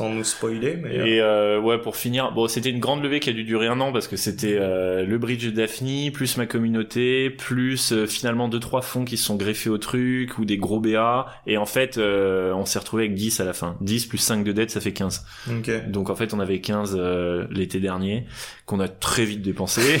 sans 0.00 0.08
nous 0.08 0.24
spoiler, 0.24 0.76
mais. 0.82 0.98
euh, 0.98 1.04
Et 1.06 1.20
euh, 1.20 1.60
ouais, 1.60 1.78
pour 1.78 1.94
finir, 1.96 2.32
bon, 2.32 2.48
c'était 2.48 2.70
une 2.70 2.80
grande 2.80 3.02
levée 3.02 3.20
qui 3.20 3.28
a 3.28 3.32
dû 3.34 3.44
durer 3.44 3.66
un 3.66 3.80
an 3.80 3.92
parce 3.92 4.08
que 4.08 4.16
c'était 4.16 4.56
euh, 4.58 5.04
le 5.04 5.18
bridge 5.18 5.44
de 5.44 5.50
Daphne, 5.50 6.10
plus 6.12 6.36
ma 6.38 6.46
communauté, 6.46 7.28
plus 7.28 7.92
euh, 7.92 8.06
finalement 8.06 8.48
deux 8.48 8.60
trois 8.60 8.80
fonds 8.82 9.04
qui 9.04 9.16
se 9.18 9.24
sont 9.24 9.36
greffés 9.36 9.68
au 9.68 9.78
truc 9.78 10.38
ou 10.38 10.44
des 10.46 10.56
gros 10.56 10.80
BA. 10.80 11.26
Et 11.46 11.58
en 11.58 11.66
fait, 11.66 11.98
euh, 11.98 12.52
on 12.54 12.64
s'est 12.64 12.78
retrouvé 12.78 13.04
avec 13.04 13.14
10 13.14 13.40
à 13.40 13.44
la 13.44 13.52
fin. 13.52 13.76
10 13.82 14.06
plus 14.06 14.18
5 14.18 14.42
de 14.42 14.52
dette, 14.52 14.70
ça 14.70 14.80
fait 14.80 14.92
15. 14.92 15.24
Ok. 15.50 15.90
Donc 15.90 16.08
en 16.08 16.16
fait, 16.16 16.32
on 16.32 16.40
avait 16.40 16.60
15 16.60 16.96
euh, 16.98 17.46
l'été 17.50 17.78
dernier 17.80 18.24
qu'on 18.70 18.80
a 18.80 18.88
très 18.88 19.24
vite 19.24 19.42
dépensé. 19.42 20.00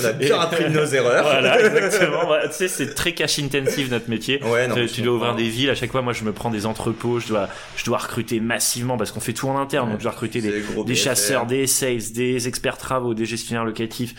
On 0.00 0.04
a 0.04 0.12
bien 0.12 0.40
appris 0.40 0.64
de 0.64 0.70
nos 0.70 0.84
erreurs. 0.84 1.22
voilà, 1.22 1.60
exactement. 1.64 2.28
Ouais, 2.28 2.48
tu 2.48 2.54
sais, 2.54 2.68
c'est 2.68 2.94
très 2.94 3.12
cash 3.12 3.38
intensive 3.38 3.90
notre 3.90 4.10
métier. 4.10 4.42
Ouais, 4.42 4.66
non. 4.66 4.74
tu 4.92 5.02
dois 5.02 5.14
ouvrir 5.14 5.36
des 5.36 5.48
villes. 5.48 5.70
À 5.70 5.74
chaque 5.74 5.92
fois, 5.92 6.02
moi, 6.02 6.12
je 6.12 6.24
me 6.24 6.32
prends 6.32 6.50
des 6.50 6.66
entrepôts. 6.66 7.20
Je 7.20 7.28
dois, 7.28 7.48
je 7.76 7.84
dois 7.84 7.98
recruter 7.98 8.40
massivement 8.40 8.96
parce 8.96 9.12
qu'on 9.12 9.20
fait 9.20 9.32
tout 9.32 9.48
en 9.48 9.58
interne. 9.58 9.90
Donc, 9.90 10.00
je 10.00 10.04
dois 10.04 10.12
recruter 10.12 10.40
des, 10.40 10.94
chasseurs, 10.94 11.46
des 11.46 11.66
sales, 11.68 12.12
des 12.12 12.48
experts 12.48 12.78
travaux, 12.78 13.14
des 13.14 13.24
gestionnaires 13.24 13.64
locatifs. 13.64 14.14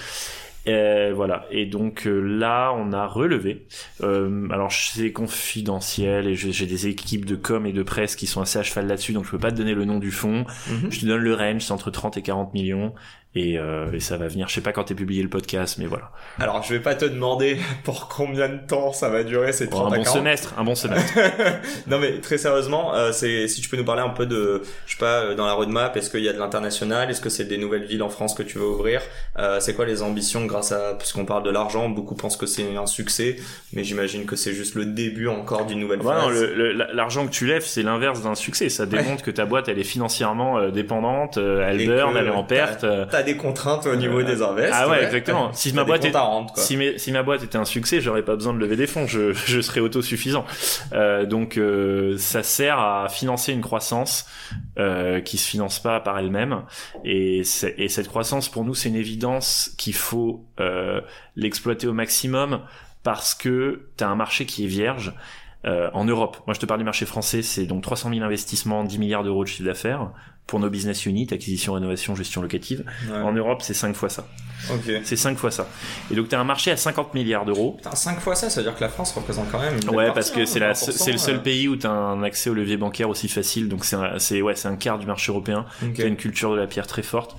Euh, 0.67 1.13
voilà. 1.15 1.45
Et 1.51 1.65
donc 1.65 2.05
euh, 2.05 2.19
là, 2.19 2.73
on 2.75 2.91
a 2.91 3.07
relevé. 3.07 3.65
Euh, 4.03 4.47
alors 4.51 4.71
c'est 4.71 5.11
confidentiel 5.11 6.27
et 6.27 6.35
j'ai 6.35 6.65
des 6.65 6.87
équipes 6.87 7.25
de 7.25 7.35
com 7.35 7.65
et 7.65 7.73
de 7.73 7.83
presse 7.83 8.15
qui 8.15 8.27
sont 8.27 8.41
assez 8.41 8.59
à 8.59 8.63
cheval 8.63 8.87
là-dessus, 8.87 9.13
donc 9.13 9.25
je 9.25 9.31
peux 9.31 9.39
pas 9.39 9.51
te 9.51 9.57
donner 9.57 9.73
le 9.73 9.85
nom 9.85 9.99
du 9.99 10.11
fonds. 10.11 10.45
Mhm. 10.69 10.91
Je 10.91 10.99
te 10.99 11.05
donne 11.05 11.21
le 11.21 11.33
range, 11.33 11.61
c'est 11.61 11.71
entre 11.71 11.91
30 11.91 12.17
et 12.17 12.21
40 12.21 12.53
millions. 12.53 12.93
Et, 13.35 13.59
euh, 13.59 13.91
et 13.93 13.99
ça 13.99 14.17
va 14.17 14.27
venir. 14.27 14.47
Je 14.47 14.55
sais 14.55 14.61
pas 14.61 14.71
quand 14.71 14.85
t'es 14.85 14.95
publié 14.95 15.21
le 15.21 15.29
podcast, 15.29 15.77
mais 15.77 15.85
voilà. 15.85 16.09
Alors, 16.39 16.63
je 16.63 16.73
vais 16.73 16.79
pas 16.79 16.95
te 16.95 17.05
demander 17.05 17.57
pour 17.83 18.07
combien 18.07 18.49
de 18.49 18.57
temps 18.65 18.93
ça 18.93 19.09
va 19.09 19.23
durer 19.23 19.51
ces 19.53 19.67
Pour 19.69 19.81
30 19.81 19.91
un 19.91 19.93
à 19.93 19.97
bon 19.97 20.03
40. 20.05 20.17
semestre, 20.17 20.53
un 20.57 20.63
bon 20.63 20.73
semestre. 20.75 21.13
non 21.85 21.99
mais 21.99 22.19
très 22.19 22.39
sérieusement, 22.39 22.95
euh, 22.95 23.11
c'est 23.11 23.47
si 23.47 23.61
tu 23.61 23.69
peux 23.69 23.77
nous 23.77 23.85
parler 23.85 24.01
un 24.01 24.09
peu 24.09 24.25
de, 24.25 24.63
je 24.87 24.93
sais 24.93 24.97
pas, 24.97 25.19
euh, 25.21 25.35
dans 25.35 25.45
la 25.45 25.53
roadmap, 25.53 25.95
est-ce 25.97 26.09
qu'il 26.09 26.21
y 26.23 26.29
a 26.29 26.33
de 26.33 26.39
l'international, 26.39 27.11
est-ce 27.11 27.21
que 27.21 27.29
c'est 27.29 27.45
des 27.45 27.59
nouvelles 27.59 27.83
villes 27.85 28.01
en 28.01 28.09
France 28.09 28.33
que 28.33 28.41
tu 28.43 28.57
veux 28.57 28.65
ouvrir, 28.65 29.01
euh, 29.37 29.59
c'est 29.59 29.75
quoi 29.75 29.85
les 29.85 30.01
ambitions 30.01 30.45
grâce 30.45 30.71
à, 30.71 30.95
puisqu'on 30.97 31.25
parle 31.25 31.43
de 31.43 31.51
l'argent, 31.51 31.89
beaucoup 31.89 32.15
pensent 32.15 32.37
que 32.37 32.47
c'est 32.47 32.75
un 32.75 32.87
succès, 32.87 33.35
mais 33.73 33.83
j'imagine 33.83 34.25
que 34.25 34.35
c'est 34.35 34.53
juste 34.53 34.73
le 34.73 34.85
début 34.85 35.27
encore 35.27 35.65
d'une 35.67 35.79
nouvelle 35.79 36.01
Ouais, 36.01 36.13
le- 36.31 36.53
le- 36.73 36.87
l'argent 36.93 37.27
que 37.27 37.31
tu 37.31 37.45
lèves, 37.45 37.65
c'est 37.65 37.83
l'inverse 37.83 38.23
d'un 38.23 38.33
succès. 38.35 38.69
Ça 38.69 38.87
démontre 38.87 39.21
que 39.21 39.31
ta 39.31 39.45
boîte, 39.45 39.67
elle 39.69 39.77
est 39.77 39.83
financièrement 39.83 40.57
euh, 40.57 40.71
dépendante, 40.71 41.37
euh, 41.37 41.67
elle 41.69 41.81
Et 41.81 41.85
burn, 41.87 42.13
que 42.13 42.17
elle 42.17 42.27
est 42.27 42.31
en 42.31 42.43
perte. 42.43 42.85
T'as 43.17 43.23
des 43.23 43.35
contraintes 43.35 43.87
au 43.87 43.95
niveau 43.95 44.19
Euh, 44.19 44.23
des 44.23 44.43
invests. 44.43 44.73
ah 44.75 44.87
ouais, 44.87 45.03
exactement. 45.03 45.51
Si 45.53 45.73
ma 45.73 45.83
boîte 45.83 46.01
comptes 46.03 46.11
est- 46.11 46.15
à 46.15 46.21
rendre, 46.21 46.53
quoi. 46.53 46.61
Si, 46.61 46.77
mes- 46.77 46.99
si 46.99 47.11
ma 47.11 47.23
boîte 47.23 47.41
était 47.41 47.57
un 47.57 47.65
succès, 47.65 47.99
j'aurais 47.99 48.21
pas 48.21 48.35
besoin 48.35 48.53
de 48.53 48.59
lever 48.59 48.75
des 48.75 48.85
fonds, 48.85 49.07
je, 49.07 49.33
je 49.47 49.59
serais 49.59 49.79
autosuffisant. 49.79 50.45
Euh, 50.93 51.25
donc 51.25 51.57
euh, 51.57 52.15
ça 52.19 52.43
sert 52.43 52.77
à 52.79 53.09
financer 53.09 53.53
une 53.53 53.61
croissance 53.61 54.27
euh, 54.77 55.19
qui 55.19 55.37
se 55.39 55.49
finance 55.49 55.79
pas 55.79 55.99
par 55.99 56.19
elle-même. 56.19 56.61
Et, 57.03 57.43
cette 57.43 58.07
croissance, 58.07 58.49
pour 58.49 58.63
nous, 58.65 58.75
c'est 58.75 58.89
une 58.89 58.95
évidence 58.95 59.71
qu'il 59.79 59.95
faut 59.95 60.45
euh, 60.59 61.01
l'exploiter 61.35 61.87
au 61.87 61.93
maximum 61.93 62.59
parce 63.01 63.33
que 63.33 63.87
tu 63.97 64.03
as 64.03 64.09
un 64.09 64.15
marché 64.15 64.45
qui 64.45 64.65
est 64.65 64.67
vierge. 64.67 65.13
Euh, 65.65 65.89
en 65.93 66.05
Europe, 66.05 66.37
moi 66.45 66.53
je 66.53 66.59
te 66.59 66.67
parle 66.67 66.79
du 66.79 66.85
marché 66.85 67.07
français, 67.07 67.41
c'est 67.41 67.65
donc 67.65 67.81
300 67.81 68.11
000 68.13 68.23
investissements, 68.23 68.83
10 68.83 68.99
milliards 68.99 69.23
d'euros 69.23 69.43
de 69.43 69.49
chiffre 69.49 69.67
d'affaires 69.67 70.11
pour 70.47 70.59
nos 70.59 70.69
business 70.69 71.05
units, 71.05 71.27
acquisition, 71.31 71.73
rénovation, 71.73 72.15
gestion 72.15 72.41
locative. 72.41 72.85
Ouais. 73.09 73.17
En 73.17 73.33
Europe, 73.33 73.61
c'est 73.61 73.73
5 73.73 73.95
fois 73.95 74.09
ça. 74.09 74.25
Ok. 74.71 74.91
C'est 75.03 75.17
5 75.17 75.37
fois 75.37 75.51
ça. 75.51 75.67
Et 76.09 76.15
donc 76.15 76.29
tu 76.29 76.35
as 76.35 76.39
un 76.39 76.45
marché 76.45 76.71
à 76.71 76.77
50 76.77 77.13
milliards 77.13 77.45
d'euros. 77.45 77.73
Putain, 77.73 77.93
5 77.93 78.19
fois 78.19 78.33
ça, 78.33 78.49
ça 78.49 78.61
veut 78.61 78.65
dire 78.65 78.75
que 78.75 78.81
la 78.81 78.89
France 78.89 79.11
représente 79.13 79.51
quand 79.51 79.59
même 79.59 79.75
une 79.75 79.89
Ouais, 79.89 80.05
partie, 80.05 80.13
parce 80.15 80.31
que 80.31 80.39
hein, 80.41 80.45
c'est 80.45 80.59
la, 80.59 80.71
20%, 80.73 80.91
c'est 80.91 81.11
le 81.11 81.17
seul 81.17 81.43
pays 81.43 81.67
où 81.67 81.75
tu 81.75 81.85
as 81.85 81.91
un 81.91 82.23
accès 82.23 82.49
au 82.49 82.53
levier 82.53 82.77
bancaire 82.77 83.09
aussi 83.09 83.27
facile. 83.27 83.67
Donc 83.67 83.85
c'est, 83.85 84.41
ouais, 84.41 84.55
c'est 84.55 84.67
un 84.67 84.77
quart 84.77 84.97
du 84.97 85.05
marché 85.05 85.31
européen. 85.31 85.65
Ok. 85.83 85.93
Tu 85.93 86.03
as 86.03 86.07
une 86.07 86.15
culture 86.17 86.51
de 86.51 86.57
la 86.57 86.67
pierre 86.67 86.87
très 86.87 87.03
forte. 87.03 87.35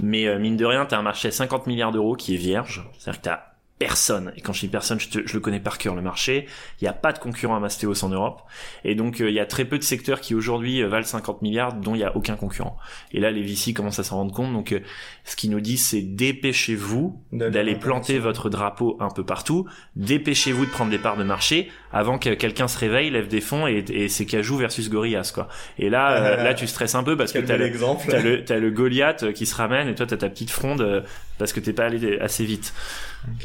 Mais 0.00 0.26
euh, 0.26 0.38
mine 0.38 0.56
de 0.56 0.64
rien, 0.64 0.86
tu 0.86 0.94
as 0.94 0.98
un 0.98 1.02
marché 1.02 1.28
à 1.28 1.32
50 1.32 1.66
milliards 1.66 1.92
d'euros 1.92 2.16
qui 2.16 2.34
est 2.34 2.38
vierge. 2.38 2.88
C'est-à-dire 2.98 3.20
que 3.20 3.28
tu 3.28 3.34
personne. 3.78 4.32
Et 4.36 4.40
quand 4.40 4.52
je 4.52 4.60
dis 4.60 4.68
personne, 4.68 4.98
je, 4.98 5.08
te- 5.08 5.26
je 5.26 5.34
le 5.34 5.40
connais 5.40 5.60
par 5.60 5.78
cœur, 5.78 5.94
le 5.94 6.02
marché. 6.02 6.46
Il 6.80 6.84
n'y 6.84 6.88
a 6.88 6.92
pas 6.92 7.12
de 7.12 7.18
concurrent 7.18 7.56
à 7.56 7.60
Mastéos 7.60 8.04
en 8.04 8.08
Europe. 8.08 8.42
Et 8.84 8.94
donc, 8.94 9.20
euh, 9.20 9.28
il 9.28 9.34
y 9.34 9.40
a 9.40 9.46
très 9.46 9.64
peu 9.64 9.78
de 9.78 9.82
secteurs 9.82 10.20
qui 10.20 10.34
aujourd'hui 10.34 10.82
euh, 10.82 10.88
valent 10.88 11.04
50 11.04 11.42
milliards, 11.42 11.74
dont 11.74 11.94
il 11.94 11.98
n'y 11.98 12.04
a 12.04 12.16
aucun 12.16 12.36
concurrent. 12.36 12.76
Et 13.12 13.20
là, 13.20 13.30
les 13.30 13.42
VC 13.42 13.74
commencent 13.74 13.98
à 13.98 14.04
s'en 14.04 14.16
rendre 14.16 14.32
compte. 14.34 14.52
Donc, 14.52 14.72
euh, 14.72 14.80
ce 15.24 15.36
qu'ils 15.36 15.50
nous 15.50 15.60
disent, 15.60 15.84
c'est 15.86 16.02
dépêchez-vous 16.02 17.20
D'aller 17.32 17.74
planter 17.76 18.18
votre 18.18 18.48
drapeau 18.48 18.96
un 19.00 19.10
peu 19.10 19.24
partout. 19.24 19.66
Dépêchez-vous 19.96 20.66
de 20.66 20.70
prendre 20.70 20.90
des 20.90 20.98
parts 20.98 21.16
de 21.16 21.24
marché 21.24 21.70
avant 21.96 22.18
que 22.18 22.30
quelqu'un 22.34 22.68
se 22.68 22.78
réveille, 22.78 23.10
lève 23.10 23.28
des 23.28 23.40
fonds 23.40 23.66
et, 23.66 23.84
et 23.90 24.08
c'est 24.08 24.26
Cajou 24.26 24.56
versus 24.56 24.90
Gorillaz, 24.90 25.32
quoi. 25.34 25.48
Et 25.78 25.88
là, 25.90 26.12
euh, 26.38 26.42
là, 26.44 26.54
tu 26.54 26.66
stresses 26.66 26.94
un 26.94 27.02
peu 27.02 27.16
parce 27.16 27.32
que 27.32 27.38
t'as 27.38 27.56
le, 27.56 27.68
le, 27.68 28.60
le 28.60 28.70
Goliath 28.70 29.22
euh, 29.24 29.32
qui 29.32 29.46
se 29.46 29.54
ramène 29.54 29.88
et 29.88 29.94
toi 29.94 30.06
t'as 30.06 30.16
ta 30.16 30.28
petite 30.28 30.50
fronde 30.50 30.80
euh, 30.80 31.00
parce 31.38 31.52
que 31.52 31.60
t'es 31.60 31.72
pas 31.72 31.84
allé 31.86 32.18
assez 32.20 32.44
vite. 32.44 32.72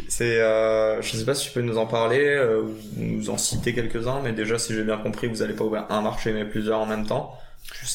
C'est, 0.07 0.39
euh, 0.41 1.01
je 1.01 1.15
sais 1.15 1.25
pas 1.25 1.33
si 1.33 1.47
tu 1.47 1.53
peux 1.53 1.61
nous 1.61 1.77
en 1.77 1.85
parler, 1.87 2.23
euh, 2.25 2.61
ou 2.61 2.73
nous 2.97 3.29
en 3.29 3.37
citer 3.37 3.73
quelques-uns, 3.73 4.21
mais 4.23 4.31
déjà, 4.31 4.59
si 4.59 4.73
j'ai 4.75 4.83
bien 4.83 4.97
compris, 4.97 5.27
vous 5.27 5.41
allez 5.41 5.53
pas 5.53 5.63
ouvrir 5.63 5.85
un 5.89 6.01
marché, 6.01 6.31
mais 6.33 6.45
plusieurs 6.45 6.79
en 6.79 6.85
même 6.85 7.05
temps. 7.07 7.37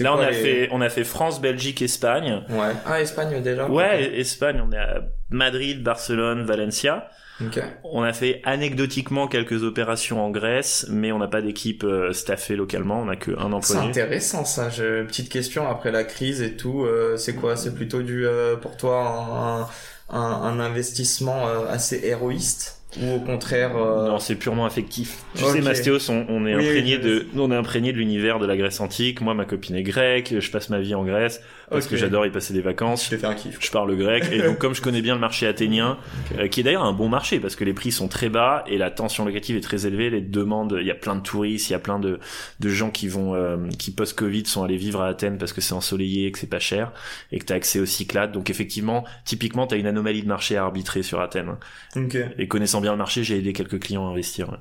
Là 0.01 0.15
on 0.15 0.19
a 0.21 0.31
les- 0.31 0.37
fait, 0.37 0.69
on 0.73 0.81
a 0.81 0.89
fait 0.89 1.05
France, 1.05 1.41
Belgique, 1.41 1.83
Espagne. 1.83 2.43
Ouais. 2.49 2.73
Ah, 2.87 3.01
Espagne 3.01 3.43
déjà. 3.43 3.69
Ouais, 3.69 4.19
Espagne, 4.19 4.63
on 4.67 4.73
est 4.73 4.79
à 4.79 5.03
Madrid, 5.31 5.83
Barcelone, 5.83 6.45
Valencia. 6.45 7.09
Ok. 7.41 7.59
On 7.83 8.03
a 8.03 8.13
fait 8.13 8.41
anecdotiquement 8.45 9.29
quelques 9.29 9.63
opérations 9.63 10.25
en 10.25 10.31
Grèce, 10.31 10.87
mais 10.91 11.13
on 11.13 11.19
n'a 11.19 11.29
pas 11.29 11.41
d'équipe 11.43 11.85
euh, 11.85 12.13
staffée 12.13 12.57
localement, 12.57 13.01
on 13.01 13.09
a 13.09 13.17
que 13.17 13.31
un 13.39 13.53
C'est 13.61 13.79
employé. 13.79 13.81
intéressant 13.81 14.45
ça. 14.45 14.69
J'ai 14.71 15.01
une 15.01 15.07
petite 15.07 15.29
question 15.31 15.69
après 15.69 15.91
la 15.91 16.05
crise 16.05 16.41
et 16.43 16.57
tout. 16.57 16.85
euh, 16.85 17.17
c'est 17.17 17.35
quoi? 17.35 17.57
C'est 17.57 17.75
plutôt 17.75 18.03
du 18.03 18.27
euh, 18.27 18.57
pour 18.57 18.77
toi 18.77 19.69
un, 20.11 20.17
un, 20.17 20.21
un 20.21 20.61
investissement 20.61 21.49
euh, 21.49 21.67
assez 21.69 22.01
héroïste? 22.05 22.76
Ou 23.01 23.17
au 23.17 23.21
contraire 23.21 23.77
euh, 23.77 24.09
Non, 24.09 24.19
c'est 24.19 24.37
purement 24.37 24.65
affectif. 24.65 25.25
Tu 25.35 25.45
sais, 25.45 25.61
Mastéos, 25.61 26.11
on, 26.11 26.25
on 26.29 26.47
est 26.47 26.55
Oui, 26.55 26.67
imprégné 26.67 26.97
oui, 26.97 27.03
de, 27.03 27.27
on 27.37 27.51
est 27.51 27.57
imprégné 27.57 27.93
de 27.93 27.99
l'univers 27.99 28.39
de 28.39 28.47
la 28.47 28.57
Grèce 28.57 28.81
antique. 28.81 29.21
Moi, 29.21 29.35
ma 29.35 29.45
copine 29.45 29.77
est 29.77 29.83
grecque, 29.83 30.35
je 30.39 30.51
passe 30.51 30.71
ma 30.71 30.79
vie 30.79 30.95
en 30.95 31.05
Grèce 31.05 31.41
parce 31.71 31.87
que 31.87 31.97
j'adore 31.97 32.27
y 32.27 32.31
passer 32.31 32.53
des 32.53 32.61
vacances. 32.61 33.11
Je 33.11 33.27
un 33.27 33.35
kiff. 33.35 33.59
Je 33.61 33.71
parle 33.71 33.97
grec 33.97 34.27
et 34.31 34.41
donc 34.43 34.59
comme 34.61 34.75
je 34.75 34.83
connais 34.83 35.03
bien 35.03 35.15
le 35.15 35.21
marché 35.21 35.47
athénien, 35.47 35.99
euh, 36.39 36.49
qui 36.49 36.61
est 36.61 36.63
d'ailleurs 36.63 36.85
un 36.85 36.93
bon 36.93 37.09
marché 37.09 37.41
parce 37.41 37.57
que 37.57 37.65
les 37.65 37.75
prix 37.75 37.91
sont 37.91 38.09
très 38.09 38.29
bas 38.29 38.65
et 38.67 38.79
la 38.79 38.91
tension 38.91 39.25
locative 39.25 39.57
est 39.57 39.61
très 39.61 39.87
élevée, 39.87 40.11
les 40.11 40.21
demandes, 40.21 40.77
il 40.81 40.87
y 40.87 40.91
a 40.91 40.95
plein 40.95 41.17
de 41.17 41.23
touristes, 41.23 41.69
il 41.69 41.73
y 41.73 41.77
a 41.77 41.81
plein 41.81 41.99
de, 41.99 42.21
de 42.61 42.69
gens 42.69 42.91
qui 42.91 43.09
vont 43.09 43.35
euh, 43.35 43.57
qui 43.79 43.91
post 43.91 44.17
Covid 44.17 44.47
sont 44.47 44.63
allés 44.63 44.77
vivre 44.77 45.03
à 45.03 45.09
Athènes 45.09 45.39
parce 45.39 45.53
que 45.53 45.61
c'est 45.61 45.75
ensoleillé 45.75 46.27
et 46.27 46.33
que 46.33 46.39
c'est 46.39 46.47
pas 46.47 46.59
cher 46.59 46.93
et 47.33 47.39
que 47.39 47.45
tu 47.45 47.53
as 47.53 47.57
accès 47.57 47.81
aux 47.81 47.87
Cyclades. 47.87 48.33
Donc 48.33 48.51
effectivement, 48.51 49.05
typiquement 49.25 49.67
tu 49.67 49.75
as 49.75 49.79
une 49.79 49.87
anomalie 49.87 50.23
de 50.23 50.29
marché 50.29 50.57
à 50.57 50.65
arbitrer 50.65 51.03
sur 51.03 51.21
Athènes. 51.21 51.57
Ok. 51.97 52.17
Et 52.39 52.49
connaissant 52.49 52.81
bien 52.81 52.86
le 52.93 52.99
marché, 52.99 53.25
j'ai 53.25 53.39
aidé 53.39 53.53
quelques 53.53 53.81
clients 53.81 54.07
à 54.07 54.11
investir. 54.11 54.51
ouais. 54.51 54.59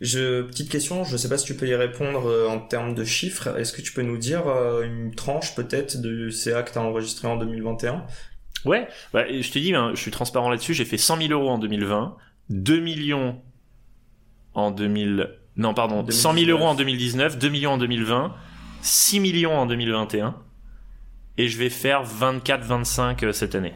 Je 0.00 0.42
petite 0.42 0.70
question. 0.70 1.04
Je 1.04 1.16
sais 1.16 1.28
pas 1.28 1.38
si 1.38 1.44
tu 1.44 1.54
peux 1.54 1.66
y 1.66 1.74
répondre 1.74 2.26
euh, 2.26 2.48
en 2.48 2.58
termes 2.58 2.94
de 2.94 3.04
chiffres. 3.04 3.56
Est-ce 3.58 3.72
que 3.72 3.82
tu 3.82 3.92
peux 3.92 4.02
nous 4.02 4.18
dire 4.18 4.48
euh, 4.48 4.82
une 4.84 5.14
tranche 5.14 5.54
peut-être 5.54 6.00
de 6.00 6.30
CA 6.30 6.62
que 6.62 6.72
t'as 6.72 6.80
enregistré 6.80 7.28
en 7.28 7.36
2021 7.36 8.04
Ouais, 8.64 8.88
bah, 9.12 9.24
je 9.28 9.50
te 9.50 9.58
dis, 9.58 9.74
hein, 9.74 9.92
je 9.94 10.00
suis 10.00 10.10
transparent 10.10 10.50
là-dessus, 10.50 10.74
j'ai 10.74 10.84
fait 10.84 10.98
100 10.98 11.28
000 11.28 11.32
euros 11.32 11.48
en 11.48 11.58
2020, 11.58 12.16
2 12.50 12.80
millions 12.80 13.40
en 14.52 14.70
2000, 14.70 15.30
non 15.56 15.72
pardon, 15.72 16.04
100 16.06 16.34
000 16.34 16.50
euros 16.50 16.66
en 16.66 16.74
2019, 16.74 17.38
2 17.38 17.48
millions 17.48 17.72
en 17.72 17.78
2020, 17.78 18.34
6 18.82 19.20
millions 19.20 19.56
en 19.56 19.64
2021, 19.64 20.36
et 21.38 21.48
je 21.48 21.56
vais 21.56 21.70
faire 21.70 22.04
24-25 22.04 23.24
euh, 23.24 23.32
cette 23.32 23.54
année. 23.54 23.72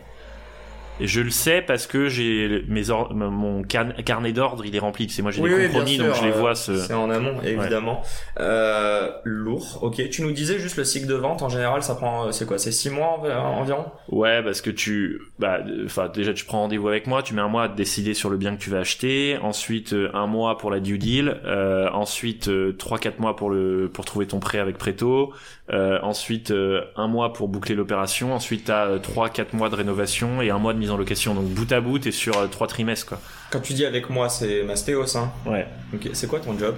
Et 1.00 1.06
je 1.08 1.20
le 1.20 1.30
sais 1.30 1.60
parce 1.60 1.86
que 1.88 2.08
j'ai 2.08 2.64
mes 2.68 2.90
or- 2.90 3.12
mon 3.14 3.62
car- 3.62 3.94
carnet 4.04 4.32
d'ordre, 4.32 4.64
il 4.64 4.76
est 4.76 4.78
rempli. 4.78 5.08
Sais, 5.10 5.22
moi 5.22 5.30
j'ai 5.32 5.42
Oui, 5.42 5.50
des 5.50 5.56
oui, 5.56 5.66
compromis, 5.66 5.98
donc 5.98 6.14
je 6.14 6.22
les 6.24 6.30
euh, 6.30 6.38
vois. 6.40 6.54
C'est 6.54 6.92
en 6.94 7.10
amont, 7.10 7.40
évidemment. 7.42 8.02
Euh, 8.40 9.10
lourd. 9.24 9.80
Ok. 9.82 10.08
Tu 10.10 10.22
nous 10.22 10.30
disais 10.32 10.58
juste 10.58 10.76
le 10.76 10.84
cycle 10.84 11.06
de 11.06 11.14
vente 11.14 11.42
en 11.42 11.48
général, 11.48 11.82
ça 11.82 11.94
prend, 11.94 12.26
euh, 12.26 12.30
c'est 12.32 12.46
quoi 12.46 12.58
C'est 12.58 12.72
six 12.72 12.90
mois 12.90 13.18
env- 13.18 13.30
environ? 13.32 13.86
Ouais, 14.08 14.42
parce 14.42 14.60
que 14.60 14.70
tu, 14.70 15.20
bah, 15.38 15.58
euh, 15.66 15.84
enfin, 15.86 16.08
déjà 16.08 16.32
tu 16.32 16.44
prends 16.44 16.60
rendez-vous 16.60 16.88
avec 16.88 17.06
moi, 17.06 17.22
tu 17.22 17.34
mets 17.34 17.42
un 17.42 17.48
mois 17.48 17.64
à 17.64 17.68
te 17.68 17.76
décider 17.76 18.14
sur 18.14 18.30
le 18.30 18.36
bien 18.36 18.54
que 18.56 18.60
tu 18.62 18.70
vas 18.70 18.78
acheter, 18.78 19.36
ensuite 19.42 19.92
euh, 19.94 20.10
un 20.14 20.26
mois 20.26 20.58
pour 20.58 20.70
la 20.70 20.80
due 20.80 20.98
deal, 20.98 21.40
euh, 21.44 21.88
ensuite 21.90 22.48
euh, 22.48 22.72
trois 22.72 22.98
quatre 22.98 23.18
mois 23.18 23.34
pour 23.36 23.50
le 23.50 23.90
pour 23.92 24.04
trouver 24.04 24.26
ton 24.26 24.38
prêt 24.38 24.58
avec 24.58 24.78
Preto, 24.78 25.32
euh, 25.72 25.98
ensuite 26.02 26.50
euh, 26.52 26.82
un 26.96 27.08
mois 27.08 27.32
pour 27.32 27.48
boucler 27.48 27.74
l'opération, 27.74 28.32
ensuite 28.34 28.64
t'as 28.66 28.86
euh, 28.86 28.98
trois 28.98 29.28
quatre 29.28 29.54
mois 29.54 29.68
de 29.70 29.74
rénovation 29.76 30.40
et 30.40 30.50
un 30.50 30.58
mois 30.58 30.72
de 30.72 30.78
mise 30.84 30.90
en 30.92 30.96
location. 30.96 31.34
Donc 31.34 31.46
bout 31.46 31.70
à 31.72 31.80
bout, 31.80 31.98
t'es 31.98 32.12
sur 32.12 32.36
euh, 32.36 32.46
trois 32.46 32.66
trimestres 32.66 33.06
quoi. 33.06 33.20
Quand 33.50 33.60
tu 33.60 33.72
dis 33.72 33.84
avec 33.84 34.10
moi, 34.10 34.28
c'est 34.28 34.62
Mastéos, 34.62 35.16
hein 35.16 35.32
Ouais. 35.46 35.66
Ok, 35.94 36.10
c'est 36.12 36.26
quoi 36.28 36.40
ton 36.40 36.58
job? 36.58 36.74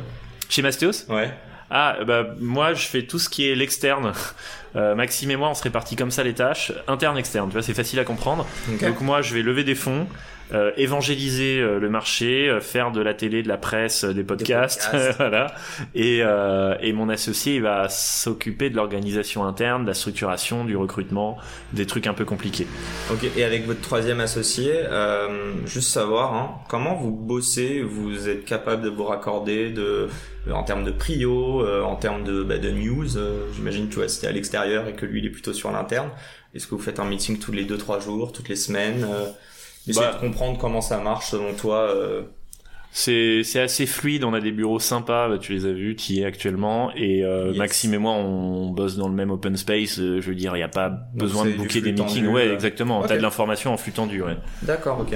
Chez 0.48 0.62
Mastéos? 0.62 1.06
Ouais. 1.08 1.30
Ah 1.68 1.96
bah 2.06 2.26
moi 2.38 2.74
je 2.74 2.86
fais 2.86 3.02
tout 3.02 3.18
ce 3.18 3.28
qui 3.28 3.48
est 3.48 3.54
l'externe. 3.54 4.12
Euh, 4.74 4.94
Maxime 4.94 5.30
et 5.30 5.36
moi 5.36 5.48
on 5.48 5.54
se 5.54 5.62
répartit 5.62 5.96
comme 5.96 6.10
ça 6.10 6.22
les 6.22 6.34
tâches, 6.34 6.70
interne 6.86 7.16
externe. 7.16 7.48
Tu 7.48 7.54
vois 7.54 7.62
c'est 7.62 7.72
facile 7.72 7.98
à 7.98 8.04
comprendre. 8.04 8.46
Donc 8.82 9.00
moi 9.00 9.22
je 9.22 9.32
vais 9.32 9.40
lever 9.40 9.64
des 9.64 9.74
fonds, 9.74 10.06
euh, 10.52 10.70
évangéliser 10.76 11.60
euh, 11.60 11.78
le 11.78 11.88
marché, 11.88 12.48
euh, 12.48 12.60
faire 12.60 12.92
de 12.92 13.00
la 13.00 13.14
télé, 13.14 13.42
de 13.42 13.48
la 13.48 13.56
presse, 13.56 14.04
euh, 14.04 14.12
des 14.12 14.22
podcasts, 14.22 14.88
podcasts. 14.90 15.16
voilà. 15.18 15.54
Et, 15.94 16.20
euh, 16.22 16.76
et 16.80 16.92
mon 16.92 17.08
associé 17.08 17.56
il 17.56 17.62
va 17.62 17.88
s'occuper 17.88 18.70
de 18.70 18.76
l'organisation 18.76 19.44
interne, 19.44 19.82
de 19.82 19.88
la 19.88 19.94
structuration, 19.94 20.64
du 20.64 20.76
recrutement, 20.76 21.36
des 21.72 21.86
trucs 21.86 22.06
un 22.06 22.14
peu 22.14 22.24
compliqués. 22.24 22.66
Ok, 23.10 23.28
et 23.36 23.44
avec 23.44 23.66
votre 23.66 23.80
troisième 23.80 24.20
associé, 24.20 24.72
euh, 24.74 25.52
juste 25.66 25.90
savoir, 25.90 26.34
hein, 26.34 26.54
comment 26.68 26.94
vous 26.94 27.10
bossez, 27.10 27.82
vous 27.82 28.28
êtes 28.28 28.44
capable 28.44 28.82
de 28.82 28.88
vous 28.88 29.04
raccorder 29.04 29.70
de, 29.70 30.08
en 30.52 30.62
termes 30.62 30.84
de 30.84 30.90
prio, 30.92 31.64
euh, 31.64 31.82
en 31.82 31.96
termes 31.96 32.24
de, 32.24 32.42
bah, 32.42 32.58
de 32.58 32.70
news, 32.70 33.16
euh, 33.16 33.46
j'imagine 33.54 33.86
que 33.88 33.92
tu 33.92 33.98
vois, 33.98 34.08
c'était 34.08 34.28
à 34.28 34.32
l'extérieur 34.32 34.86
et 34.88 34.92
que 34.92 35.06
lui 35.06 35.20
il 35.20 35.26
est 35.26 35.30
plutôt 35.30 35.52
sur 35.52 35.70
l'interne. 35.72 36.10
Est-ce 36.54 36.66
que 36.66 36.74
vous 36.74 36.80
faites 36.80 37.00
un 37.00 37.04
meeting 37.04 37.38
tous 37.38 37.52
les 37.52 37.64
deux 37.64 37.76
trois 37.76 38.00
jours, 38.00 38.32
toutes 38.32 38.48
les 38.48 38.56
semaines 38.56 39.06
Essayez 39.86 40.06
Bah. 40.06 40.12
de 40.14 40.18
comprendre 40.20 40.58
comment 40.58 40.80
ça 40.80 40.98
marche 40.98 41.30
selon 41.30 41.54
toi. 41.54 41.88
euh, 41.90 42.22
C'est 42.98 43.42
c'est 43.44 43.60
assez 43.60 43.84
fluide, 43.84 44.24
on 44.24 44.32
a 44.32 44.40
des 44.40 44.52
bureaux 44.52 44.78
sympas, 44.78 45.28
bah, 45.28 45.36
tu 45.36 45.52
les 45.52 45.66
as 45.66 45.72
vus, 45.72 45.96
tu 45.96 46.14
y 46.14 46.22
es 46.22 46.24
actuellement, 46.24 46.90
et 46.96 47.22
euh, 47.26 47.48
Yes. 47.48 47.58
Maxime 47.58 47.92
et 47.92 47.98
moi 47.98 48.12
on 48.12 48.68
bosse 48.70 48.96
dans 48.96 49.08
le 49.08 49.14
même 49.14 49.30
open 49.30 49.54
space, 49.58 49.98
euh, 49.98 50.22
je 50.22 50.28
veux 50.30 50.34
dire, 50.34 50.56
il 50.56 50.60
n'y 50.60 50.64
a 50.64 50.68
pas 50.68 50.88
besoin 51.14 51.44
de 51.44 51.50
booker 51.50 51.82
des 51.82 51.92
meetings, 51.92 52.22
tendu, 52.22 52.28
ouais 52.28 52.48
exactement, 52.54 53.00
Ok. 53.00 53.08
t'as 53.08 53.18
de 53.18 53.22
l'information 53.22 53.70
en 53.74 53.76
flux 53.76 53.92
tendu, 53.92 54.22
ouais. 54.22 54.38
D'accord, 54.62 54.98
ok. 55.00 55.14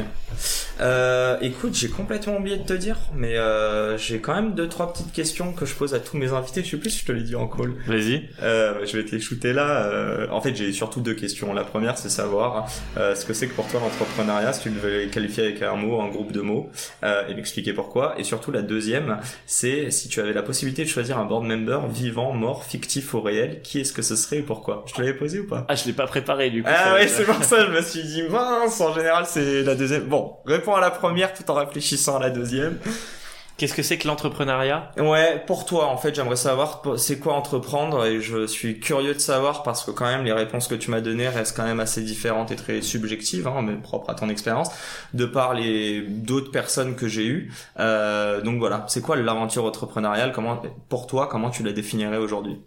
Euh, 0.82 1.38
écoute, 1.40 1.74
j'ai 1.74 1.88
complètement 1.88 2.36
oublié 2.36 2.58
de 2.58 2.64
te 2.64 2.74
dire, 2.74 2.98
mais 3.16 3.38
euh, 3.38 3.96
j'ai 3.96 4.18
quand 4.20 4.34
même 4.34 4.54
deux 4.54 4.68
trois 4.68 4.92
petites 4.92 5.12
questions 5.12 5.54
que 5.54 5.64
je 5.64 5.74
pose 5.74 5.94
à 5.94 6.00
tous 6.00 6.18
mes 6.18 6.32
invités. 6.34 6.62
Je 6.62 6.68
sais 6.72 6.76
plus 6.76 6.90
si 6.90 7.00
je 7.00 7.06
te 7.06 7.12
l'ai 7.12 7.22
dit 7.22 7.34
en 7.34 7.48
call. 7.48 7.72
Vas-y. 7.86 8.28
Je 8.40 8.96
vais 8.96 9.04
te 9.06 9.14
les 9.14 9.20
shooter 9.22 9.54
là. 9.54 10.26
En 10.30 10.40
fait, 10.42 10.54
j'ai 10.54 10.72
surtout 10.72 11.00
deux 11.00 11.14
questions. 11.14 11.52
La 11.54 11.64
première, 11.64 11.96
c'est 11.98 12.08
savoir 12.10 12.68
ce 12.96 13.24
que 13.24 13.32
c'est 13.32 13.46
que 13.48 13.54
pour 13.54 13.66
toi 13.68 13.80
l'entrepreneuriat, 13.80 14.52
si 14.52 14.64
tu 14.64 14.70
devais 14.70 15.04
le 15.06 15.10
qualifier 15.10 15.44
avec 15.44 15.62
un 15.62 15.76
mot, 15.76 16.00
un 16.02 16.08
groupe 16.08 16.32
de 16.32 16.40
mots, 16.42 16.70
et 17.02 17.34
m'expliquer 17.34 17.69
pourquoi. 17.72 18.18
Et 18.18 18.24
surtout, 18.24 18.50
la 18.50 18.62
deuxième, 18.62 19.18
c'est 19.46 19.90
si 19.90 20.08
tu 20.08 20.20
avais 20.20 20.32
la 20.32 20.42
possibilité 20.42 20.84
de 20.84 20.88
choisir 20.88 21.18
un 21.18 21.24
board 21.24 21.44
member 21.44 21.86
vivant, 21.88 22.32
mort, 22.32 22.64
fictif 22.64 23.14
ou 23.14 23.20
réel, 23.20 23.60
qui 23.62 23.80
est-ce 23.80 23.92
que 23.92 24.02
ce 24.02 24.16
serait 24.16 24.38
et 24.38 24.42
pourquoi? 24.42 24.84
Je 24.86 24.94
te 24.94 25.00
l'avais 25.00 25.14
posé 25.14 25.40
ou 25.40 25.46
pas? 25.46 25.64
Ah 25.68 25.74
je 25.74 25.86
l'ai 25.86 25.92
pas 25.92 26.06
préparé 26.06 26.50
du 26.50 26.62
coup. 26.62 26.70
ah 26.72 26.94
ouais, 26.94 27.08
c'est 27.08 27.24
pour 27.24 27.42
ça, 27.42 27.66
je 27.66 27.70
me 27.70 27.82
suis 27.82 28.02
dit, 28.02 28.22
mince, 28.24 28.80
en 28.80 28.94
général, 28.94 29.24
c'est 29.26 29.62
la 29.62 29.74
deuxième. 29.74 30.04
Bon, 30.04 30.36
réponds 30.46 30.74
à 30.74 30.80
la 30.80 30.90
première 30.90 31.32
tout 31.32 31.48
en 31.50 31.54
réfléchissant 31.54 32.16
à 32.16 32.20
la 32.20 32.30
deuxième. 32.30 32.78
Qu'est-ce 33.60 33.74
que 33.74 33.82
c'est 33.82 33.98
que 33.98 34.08
l'entrepreneuriat? 34.08 34.90
Ouais, 34.96 35.44
pour 35.46 35.66
toi, 35.66 35.88
en 35.88 35.98
fait, 35.98 36.14
j'aimerais 36.14 36.36
savoir 36.36 36.80
c'est 36.96 37.18
quoi 37.18 37.34
entreprendre 37.34 38.06
et 38.06 38.18
je 38.22 38.46
suis 38.46 38.80
curieux 38.80 39.12
de 39.12 39.18
savoir 39.18 39.62
parce 39.62 39.84
que 39.84 39.90
quand 39.90 40.06
même 40.06 40.24
les 40.24 40.32
réponses 40.32 40.66
que 40.66 40.74
tu 40.74 40.90
m'as 40.90 41.02
données 41.02 41.28
restent 41.28 41.54
quand 41.54 41.66
même 41.66 41.78
assez 41.78 42.00
différentes 42.00 42.50
et 42.52 42.56
très 42.56 42.80
subjectives, 42.80 43.46
hein, 43.46 43.60
mais 43.60 43.74
propres 43.74 44.08
à 44.08 44.14
ton 44.14 44.30
expérience, 44.30 44.70
de 45.12 45.26
par 45.26 45.52
les 45.52 46.00
d'autres 46.00 46.50
personnes 46.50 46.96
que 46.96 47.06
j'ai 47.06 47.26
eues. 47.26 47.52
Euh, 47.78 48.40
donc 48.40 48.58
voilà, 48.60 48.86
c'est 48.88 49.02
quoi 49.02 49.14
l'aventure 49.16 49.66
entrepreneuriale? 49.66 50.32
Comment, 50.32 50.62
pour 50.88 51.06
toi, 51.06 51.26
comment 51.26 51.50
tu 51.50 51.62
la 51.62 51.72
définirais 51.72 52.16
aujourd'hui? 52.16 52.62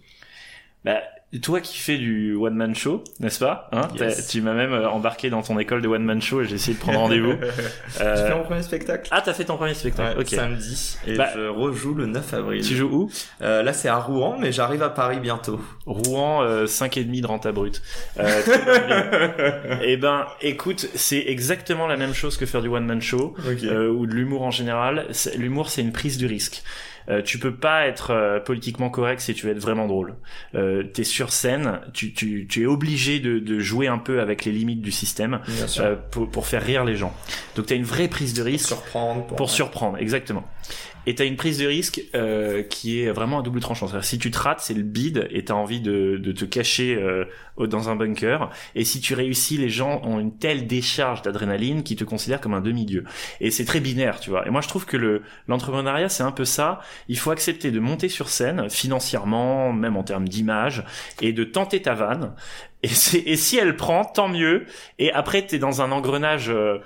Bah 0.85 1.01
toi 1.41 1.61
qui 1.61 1.77
fais 1.77 1.97
du 1.97 2.35
one 2.35 2.53
man 2.55 2.75
show, 2.75 3.03
n'est-ce 3.19 3.39
pas 3.39 3.69
hein 3.71 3.87
Yes. 3.99 4.27
Tu 4.27 4.41
m'as 4.41 4.53
même 4.53 4.73
euh, 4.73 4.89
embarqué 4.89 5.29
dans 5.29 5.41
ton 5.41 5.57
école 5.59 5.81
de 5.81 5.87
one 5.87 6.03
man 6.03 6.21
show 6.21 6.41
et 6.41 6.45
j'ai 6.45 6.55
essayé 6.55 6.75
de 6.75 6.79
prendre 6.79 6.99
rendez-vous. 6.99 7.33
J'ai 7.97 8.03
Euh, 8.03 8.27
fait 8.27 8.35
mon 8.35 8.43
premier 8.43 8.61
spectacle. 8.61 9.07
Ah 9.11 9.21
t'as 9.23 9.33
fait 9.33 9.45
ton 9.45 9.57
premier 9.57 9.73
spectacle, 9.73 10.17
Ouais, 10.17 10.23
ok. 10.23 10.29
Samedi 10.29 10.97
et 11.07 11.15
Bah, 11.15 11.29
je 11.35 11.47
rejoue 11.47 11.93
le 11.95 12.05
9 12.05 12.33
avril. 12.33 12.61
Tu 12.63 12.75
joues 12.75 12.89
où? 12.91 13.09
Euh, 13.41 13.63
là 13.63 13.73
c'est 13.73 13.87
à 13.89 13.97
Rouen 13.97 14.37
mais 14.39 14.51
j'arrive 14.51 14.83
à 14.83 14.89
Paris 14.89 15.19
bientôt. 15.19 15.59
Rouen, 15.85 16.43
euh, 16.43 16.65
5,5 16.65 17.21
de 17.21 17.27
renta 17.27 17.51
brut. 17.51 17.81
Euh, 18.19 18.41
bien. 18.87 19.79
Eh 19.83 19.97
ben, 19.97 20.25
écoute, 20.41 20.87
c'est 20.95 21.23
exactement 21.27 21.87
la 21.87 21.97
même 21.97 22.13
chose 22.13 22.37
que 22.37 22.45
faire 22.45 22.61
du 22.61 22.67
one-man 22.69 23.01
show 23.01 23.35
Ok. 23.39 23.63
euh, 23.63 23.89
ou 23.89 24.05
de 24.05 24.13
l'humour 24.13 24.43
en 24.43 24.51
général. 24.51 25.07
L'humour, 25.37 25.69
c'est 25.69 25.81
une 25.81 25.91
prise 25.91 26.17
de 26.17 26.27
risque. 26.27 26.63
Euh, 27.09 27.21
tu 27.21 27.37
peux 27.39 27.53
pas 27.53 27.85
être 27.87 28.11
euh, 28.11 28.39
politiquement 28.39 28.89
correct 28.89 29.19
si 29.21 29.33
tu 29.33 29.45
veux 29.45 29.51
être 29.51 29.59
vraiment 29.61 29.87
drôle. 29.87 30.15
Euh, 30.55 30.83
T'es 30.83 31.03
sur 31.03 31.31
scène, 31.31 31.79
tu, 31.93 32.13
tu, 32.13 32.47
tu 32.47 32.63
es 32.63 32.65
obligé 32.65 33.19
de, 33.19 33.39
de 33.39 33.59
jouer 33.59 33.87
un 33.87 33.97
peu 33.97 34.21
avec 34.21 34.45
les 34.45 34.51
limites 34.51 34.81
du 34.81 34.91
système 34.91 35.39
euh, 35.79 35.95
pour, 36.11 36.29
pour 36.29 36.47
faire 36.47 36.63
rire 36.63 36.85
les 36.85 36.95
gens. 36.95 37.13
Donc 37.55 37.65
t'as 37.67 37.75
une 37.75 37.83
vraie 37.83 38.07
prise 38.07 38.33
de 38.33 38.41
risque 38.41 38.67
surprendre. 38.67 39.25
pour 39.27 39.49
surprendre, 39.49 39.97
exactement. 39.97 40.43
Et 41.05 41.15
t'as 41.15 41.25
une 41.25 41.35
prise 41.35 41.57
de 41.59 41.67
risque 41.67 42.01
euh, 42.15 42.63
qui 42.63 43.01
est 43.01 43.11
vraiment 43.11 43.39
à 43.39 43.41
double 43.41 43.59
tranchant. 43.59 43.87
C'est-à-dire, 43.87 44.05
si 44.05 44.19
tu 44.19 44.31
te 44.31 44.39
rates, 44.39 44.61
c'est 44.61 44.73
le 44.73 44.83
bide 44.83 45.27
et 45.31 45.43
t'as 45.43 45.53
envie 45.53 45.81
de, 45.81 46.17
de 46.17 46.31
te 46.31 46.45
cacher 46.45 46.95
euh, 46.95 47.25
dans 47.57 47.89
un 47.89 47.97
bunker. 47.97 48.49
Et 48.75 48.85
si 48.85 49.01
tu 49.01 49.13
réussis, 49.13 49.57
les 49.57 49.69
gens 49.69 50.01
ont 50.05 50.19
une 50.19 50.37
telle 50.37 50.65
décharge 50.65 51.21
d'adrénaline 51.21 51.83
qu'ils 51.83 51.97
te 51.97 52.05
considèrent 52.05 52.39
comme 52.39 52.53
un 52.53 52.61
demi-dieu. 52.61 53.03
Et 53.41 53.51
c'est 53.51 53.65
très 53.65 53.81
binaire, 53.81 54.21
tu 54.21 54.29
vois. 54.29 54.47
Et 54.47 54.49
moi, 54.49 54.61
je 54.61 54.69
trouve 54.69 54.85
que 54.85 54.95
le 54.95 55.23
l'entrepreneuriat, 55.49 56.07
c'est 56.07 56.23
un 56.23 56.31
peu 56.31 56.45
ça. 56.45 56.79
Il 57.09 57.17
faut 57.17 57.31
accepter 57.31 57.71
de 57.71 57.81
monter 57.81 58.07
sur 58.07 58.29
scène, 58.29 58.69
financièrement, 58.69 59.73
même 59.73 59.97
en 59.97 60.03
termes 60.03 60.29
d'image, 60.29 60.85
et 61.21 61.33
de 61.33 61.43
tenter 61.43 61.81
ta 61.81 61.95
vanne. 61.95 62.33
Et, 62.81 62.87
et 63.25 63.35
si 63.35 63.57
elle 63.57 63.75
prend, 63.75 64.05
tant 64.05 64.29
mieux. 64.29 64.65
Et 64.99 65.11
après, 65.11 65.45
t'es 65.45 65.59
dans 65.59 65.81
un 65.81 65.91
engrenage... 65.91 66.49
euh, 66.49 66.77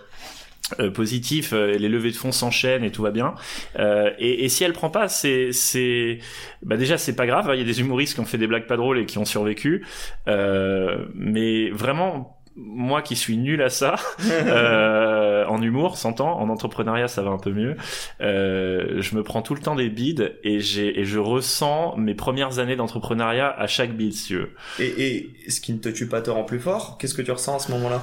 euh, 0.80 0.92
positif, 0.92 1.54
euh, 1.54 1.78
les 1.78 1.88
levées 1.90 2.12
de 2.12 2.16
fonds 2.18 2.32
s'enchaînent 2.34 2.84
et 2.84 2.92
tout 2.92 3.02
va 3.02 3.12
bien. 3.12 3.36
Euh, 3.80 4.12
et, 4.20 4.44
et 4.46 4.50
si 4.50 4.64
elle 4.64 4.74
prend 4.74 4.90
pas, 4.90 5.08
c'est 5.08 5.52
c'est 5.54 6.20
bah 6.62 6.76
déjà 6.78 6.98
c'est 6.98 7.16
pas 7.16 7.26
grave. 7.26 7.50
hein, 7.50 7.54
Il 7.56 7.60
y 7.60 7.64
a 7.64 7.66
des 7.66 7.80
humoristes 7.80 8.16
qui 8.16 8.20
ont 8.20 8.26
fait 8.26 8.38
des 8.38 8.48
blagues 8.48 8.68
pas 8.68 8.78
drôles 8.78 9.00
et 9.00 9.06
qui 9.06 9.18
ont 9.18 9.26
survécu. 9.26 9.86
Euh, 10.28 11.06
mais 11.16 11.70
vraiment, 11.70 12.38
moi 12.58 13.02
qui 13.02 13.16
suis 13.16 13.38
nul 13.38 13.62
à 13.62 13.70
ça, 13.70 13.96
euh, 14.30 15.46
en 15.46 15.62
humour, 15.62 15.98
s'entend, 15.98 16.40
en 16.40 16.50
entrepreneuriat 16.50 17.08
ça 17.08 17.22
va 17.22 17.30
un 17.30 17.38
peu 17.38 17.52
mieux. 17.52 17.76
Euh, 18.20 19.02
je 19.02 19.16
me 19.16 19.24
prends 19.24 19.42
tout 19.42 19.54
le 19.56 19.62
temps 19.62 19.76
des 19.76 19.90
bides 19.90 20.38
et 20.44 20.60
j'ai 20.60 21.00
et 21.00 21.06
je 21.06 21.20
ressens 21.20 21.96
mes 21.98 22.16
premières 22.16 22.60
années 22.60 22.76
d'entrepreneuriat 22.76 23.48
à 23.50 23.68
chaque 23.68 23.96
bide, 23.96 24.14
si 24.14 24.28
tu 24.28 24.36
veux. 24.38 24.50
Et, 24.80 25.30
et 25.46 25.50
ce 25.50 25.62
qui 25.62 25.72
ne 25.72 25.78
te 25.78 25.90
tue 25.90 26.08
pas 26.08 26.22
te 26.22 26.30
rend 26.30 26.44
plus 26.44 26.60
fort. 26.60 26.98
Qu'est-ce 27.00 27.14
que 27.14 27.22
tu 27.22 27.32
ressens 27.32 27.56
à 27.56 27.60
ce 27.60 27.72
moment-là? 27.72 28.02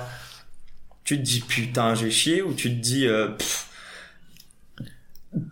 Tu 1.04 1.18
te 1.18 1.22
dis 1.22 1.40
putain 1.40 1.94
j'ai 1.94 2.10
chié 2.10 2.42
ou 2.42 2.54
tu 2.54 2.70
te 2.70 2.80
dis 2.80 3.06
euh, 3.06 3.28
pff, 3.28 3.68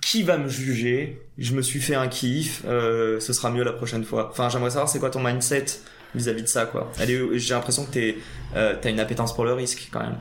qui 0.01 0.23
va 0.23 0.39
me 0.39 0.49
juger? 0.49 1.21
Je 1.39 1.55
me 1.55 1.63
suis 1.63 1.81
fait 1.81 1.95
un 1.95 2.09
kiff. 2.09 2.63
euh, 2.67 3.21
ce 3.21 3.33
sera 3.33 3.51
mieux 3.51 3.65
la 3.65 3.73
prochaine 3.73 4.05
fois. 4.05 4.29
Enfin 4.31 4.49
j'aimerais 4.49 4.71
savoir 4.71 4.89
c'est 4.89 4.99
quoi 4.99 5.11
ton 5.11 5.23
mindset 5.23 5.67
vis-à-vis 6.15 6.43
de 6.43 6.47
ça 6.47 6.67
quoi? 6.67 6.91
J'ai 6.99 7.55
l'impression 7.55 7.85
que 7.85 7.91
t'es 7.93 8.17
euh, 8.57 8.77
t'as 8.81 8.91
une 8.91 9.01
appétence 9.01 9.35
pour 9.35 9.45
le 9.45 9.53
risque 9.53 9.89
quand 9.93 10.01
même. 10.01 10.17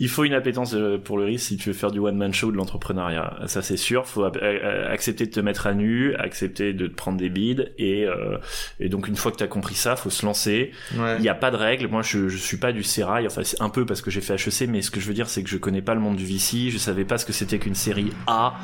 Il 0.00 0.08
faut 0.08 0.24
une 0.24 0.32
appétence 0.34 0.74
euh, 0.74 0.98
pour 0.98 1.18
le 1.18 1.24
risque 1.24 1.46
si 1.46 1.56
tu 1.56 1.68
veux 1.68 1.74
faire 1.74 1.90
du 1.90 1.98
one 2.00 2.16
man 2.16 2.32
show 2.34 2.48
ou 2.48 2.52
de 2.52 2.56
l'entrepreneuriat. 2.56 3.36
Ça 3.46 3.62
c'est 3.62 3.76
sûr. 3.76 4.06
Faut 4.06 4.24
euh, 4.24 4.30
euh, 4.42 4.90
accepter 4.92 5.26
de 5.26 5.30
te 5.30 5.40
mettre 5.40 5.66
à 5.66 5.74
nu, 5.74 6.14
accepter 6.16 6.72
de 6.72 6.86
te 6.86 6.94
prendre 6.94 7.18
des 7.18 7.28
bides 7.28 7.72
et 7.78 8.06
euh, 8.06 8.38
et 8.80 8.88
donc 8.88 9.06
une 9.08 9.16
fois 9.16 9.30
que 9.30 9.36
tu 9.36 9.44
as 9.44 9.46
compris 9.46 9.74
ça, 9.74 9.96
faut 9.96 10.10
se 10.10 10.24
lancer. 10.26 10.72
Ouais. 10.96 11.16
Il 11.18 11.22
n'y 11.22 11.28
a 11.28 11.34
pas 11.34 11.50
de 11.50 11.56
règles. 11.56 11.86
Moi, 11.88 12.02
je, 12.02 12.28
je 12.28 12.36
suis 12.38 12.56
pas 12.56 12.72
du 12.72 12.82
sérail. 12.82 13.26
Enfin, 13.26 13.42
c'est 13.44 13.60
un 13.60 13.68
peu 13.68 13.84
parce 13.86 14.00
que 14.00 14.10
j'ai 14.10 14.20
fait 14.22 14.34
HEC, 14.34 14.68
mais 14.68 14.82
ce 14.82 14.90
que 14.90 15.00
je 15.00 15.06
veux 15.06 15.14
dire, 15.14 15.28
c'est 15.28 15.42
que 15.42 15.50
je 15.50 15.58
connais 15.58 15.82
pas 15.82 15.94
le 15.94 16.00
monde 16.00 16.16
du 16.16 16.24
VC. 16.24 16.70
Je 16.70 16.78
savais 16.78 17.04
pas 17.04 17.18
ce 17.18 17.26
que 17.26 17.32
c'était 17.32 17.58
qu'une 17.58 17.74
série 17.74 18.10
A 18.26 18.54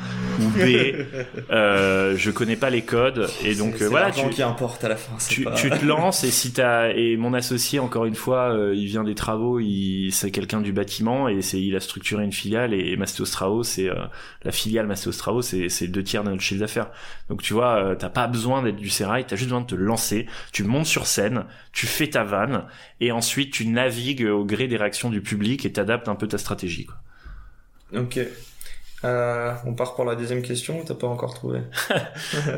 ou 0.41 0.49
B. 0.57 0.95
euh, 1.51 2.15
je 2.17 2.31
connais 2.31 2.55
pas 2.55 2.69
les 2.69 2.81
codes. 2.81 3.27
Et 3.43 3.55
donc, 3.55 3.75
euh, 3.75 3.77
c'est 3.79 3.85
voilà, 3.87 4.11
tu, 4.11 4.27
qui 4.29 4.41
importe 4.41 4.83
à 4.83 4.89
la 4.89 4.95
fin. 4.95 5.15
tu, 5.29 5.43
pas- 5.43 5.51
tu 5.51 5.69
te 5.69 5.85
lances 5.85 6.23
et 6.23 6.31
si 6.31 6.51
t'as 6.51 6.89
et 6.89 7.15
mon 7.17 7.33
associé 7.33 7.79
encore 7.79 8.05
une 8.05 8.15
fois 8.15 8.55
il 8.73 8.85
vient 8.85 9.03
des 9.03 9.15
travaux 9.15 9.59
il 9.59 10.11
c'est 10.11 10.31
quelqu'un 10.31 10.61
du 10.61 10.71
bâtiment 10.71 11.26
et 11.29 11.39
il 11.53 11.75
a 11.75 11.79
structuré 11.79 12.23
une 12.23 12.31
filiale 12.31 12.73
et 12.73 12.95
Mastéos 12.97 13.25
Trao 13.25 13.63
c'est 13.63 13.89
euh, 13.89 14.05
la 14.43 14.51
filiale 14.51 14.87
Mastéos 14.87 15.13
Trao 15.13 15.41
c'est 15.41 15.87
deux 15.87 16.03
tiers 16.03 16.23
de 16.23 16.29
notre 16.29 16.41
chiffre 16.41 16.59
d'affaires 16.59 16.89
donc 17.29 17.41
tu 17.41 17.53
vois 17.53 17.75
euh, 17.75 17.95
t'as 17.95 18.09
pas 18.09 18.27
besoin 18.27 18.63
d'être 18.63 18.75
du 18.75 18.89
sérail 18.89 19.25
t'as 19.25 19.35
juste 19.35 19.49
besoin 19.49 19.61
de 19.61 19.67
te 19.67 19.75
lancer 19.75 20.27
tu 20.51 20.63
montes 20.63 20.85
sur 20.85 21.07
scène 21.07 21.45
tu 21.71 21.87
fais 21.87 22.09
ta 22.09 22.23
vanne 22.23 22.65
et 22.99 23.11
ensuite 23.11 23.51
tu 23.53 23.67
navigues 23.67 24.25
au 24.25 24.45
gré 24.45 24.67
des 24.67 24.77
réactions 24.77 25.09
du 25.09 25.21
public 25.21 25.65
et 25.65 25.71
t'adaptes 25.71 26.07
un 26.07 26.15
peu 26.15 26.27
ta 26.27 26.37
stratégie 26.37 26.85
quoi. 26.85 26.95
Ok. 27.95 28.19
Euh, 29.03 29.53
on 29.65 29.73
part 29.73 29.95
pour 29.95 30.05
la 30.05 30.15
deuxième 30.15 30.41
question. 30.41 30.83
T'as 30.83 30.95
pas 30.95 31.07
encore 31.07 31.33
trouvé. 31.33 31.61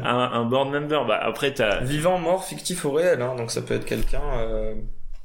un, 0.03 0.31
un 0.33 0.45
board 0.45 0.71
member 0.71 1.05
bah 1.05 1.19
après 1.21 1.53
t'as 1.53 1.81
Vivant, 1.81 2.17
mort, 2.17 2.45
fictif 2.45 2.85
ou 2.85 2.91
réel, 2.91 3.21
hein, 3.21 3.35
donc 3.35 3.51
ça 3.51 3.61
peut 3.61 3.73
être 3.73 3.85
quelqu'un, 3.85 4.21
euh, 4.37 4.73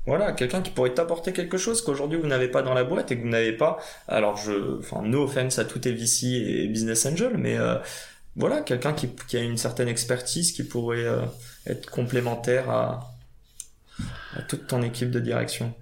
voilà, 0.06 0.32
quelqu'un 0.32 0.60
qui 0.60 0.70
pourrait 0.70 0.92
t'apporter 0.92 1.32
quelque 1.32 1.56
chose 1.56 1.82
qu'aujourd'hui 1.82 2.18
vous 2.18 2.26
n'avez 2.26 2.48
pas 2.48 2.62
dans 2.62 2.74
la 2.74 2.84
boîte 2.84 3.10
et 3.10 3.16
que 3.16 3.22
vous 3.22 3.28
n'avez 3.28 3.52
pas. 3.52 3.78
Alors 4.06 4.36
je, 4.36 4.78
enfin, 4.78 5.02
no 5.02 5.24
offense 5.24 5.58
à 5.58 5.64
tout 5.64 5.80
VC 5.84 6.26
et 6.26 6.68
business 6.68 7.06
angel, 7.06 7.36
mais 7.38 7.56
euh, 7.58 7.76
voilà, 8.36 8.60
quelqu'un 8.60 8.92
qui, 8.92 9.08
qui 9.28 9.36
a 9.36 9.42
une 9.42 9.56
certaine 9.56 9.88
expertise 9.88 10.52
qui 10.52 10.64
pourrait 10.64 11.04
euh, 11.04 11.22
être 11.66 11.90
complémentaire 11.90 12.68
à, 12.70 13.13
à 14.36 14.42
toute 14.42 14.66
ton 14.66 14.82
équipe 14.82 15.10
de 15.10 15.20
direction 15.20 15.74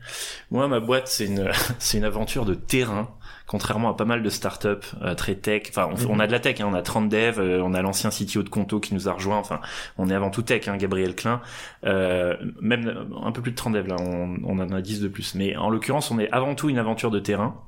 Moi, 0.50 0.68
ma 0.68 0.80
boîte, 0.80 1.08
c'est 1.08 1.26
une, 1.26 1.50
c'est 1.78 1.98
une 1.98 2.04
aventure 2.04 2.44
de 2.44 2.54
terrain 2.54 3.08
contrairement 3.52 3.90
à 3.90 3.94
pas 3.94 4.06
mal 4.06 4.22
de 4.22 4.30
startups 4.30 4.96
euh, 5.02 5.14
très 5.14 5.34
tech. 5.34 5.64
Enfin, 5.68 5.90
on, 5.92 6.16
on, 6.16 6.18
a 6.20 6.26
de 6.26 6.32
la 6.32 6.40
tech, 6.40 6.58
hein, 6.62 6.68
on 6.70 6.72
a 6.72 6.80
30 6.80 7.10
devs, 7.10 7.38
euh, 7.38 7.60
on 7.62 7.74
a 7.74 7.82
l'ancien 7.82 8.08
CTO 8.08 8.42
de 8.42 8.48
Conto 8.48 8.80
qui 8.80 8.94
nous 8.94 9.10
a 9.10 9.12
rejoint. 9.12 9.36
Enfin, 9.36 9.60
on 9.98 10.08
est 10.08 10.14
avant 10.14 10.30
tout 10.30 10.40
tech, 10.40 10.68
hein, 10.68 10.78
Gabriel 10.78 11.14
Klein. 11.14 11.42
Euh, 11.84 12.34
même 12.62 13.10
un 13.22 13.30
peu 13.30 13.42
plus 13.42 13.50
de 13.50 13.56
30 13.56 13.74
devs 13.74 13.88
là, 13.88 13.96
on, 14.00 14.38
on 14.44 14.58
en 14.58 14.72
a 14.72 14.80
10 14.80 15.02
de 15.02 15.08
plus. 15.08 15.34
Mais 15.34 15.54
en 15.56 15.68
l'occurrence, 15.68 16.10
on 16.10 16.18
est 16.18 16.30
avant 16.30 16.54
tout 16.54 16.70
une 16.70 16.78
aventure 16.78 17.10
de 17.10 17.18
terrain 17.18 17.60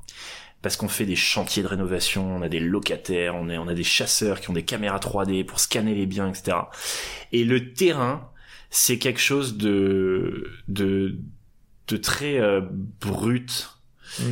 parce 0.63 0.79
qu'on 0.79 0.89
fait 0.89 1.05
des 1.05 1.17
chantiers 1.17 1.63
de 1.63 1.69
rénovation, 1.69 2.35
on 2.35 2.41
a 2.41 2.49
des 2.49 2.61
locataires, 2.61 3.35
on, 3.37 3.51
est, 3.51 3.59
on 3.59 3.69
a 3.69 3.75
des 3.75 3.85
chasseurs 3.85 4.41
qui 4.41 4.49
ont 4.49 4.55
des 4.55 4.63
caméras 4.63 4.97
3D 4.97 5.45
pour 5.45 5.61
scanner 5.61 5.95
les 5.95 6.07
biens, 6.07 6.31
etc. 6.31 6.57
Et 7.33 7.45
le 7.45 7.75
terrain, 7.75 8.31
c'est 8.75 8.99
quelque 8.99 9.21
chose 9.21 9.57
de 9.57 10.51
de 10.67 11.17
de 11.87 11.97
très 11.97 12.41
euh, 12.41 12.61
brut 13.01 13.71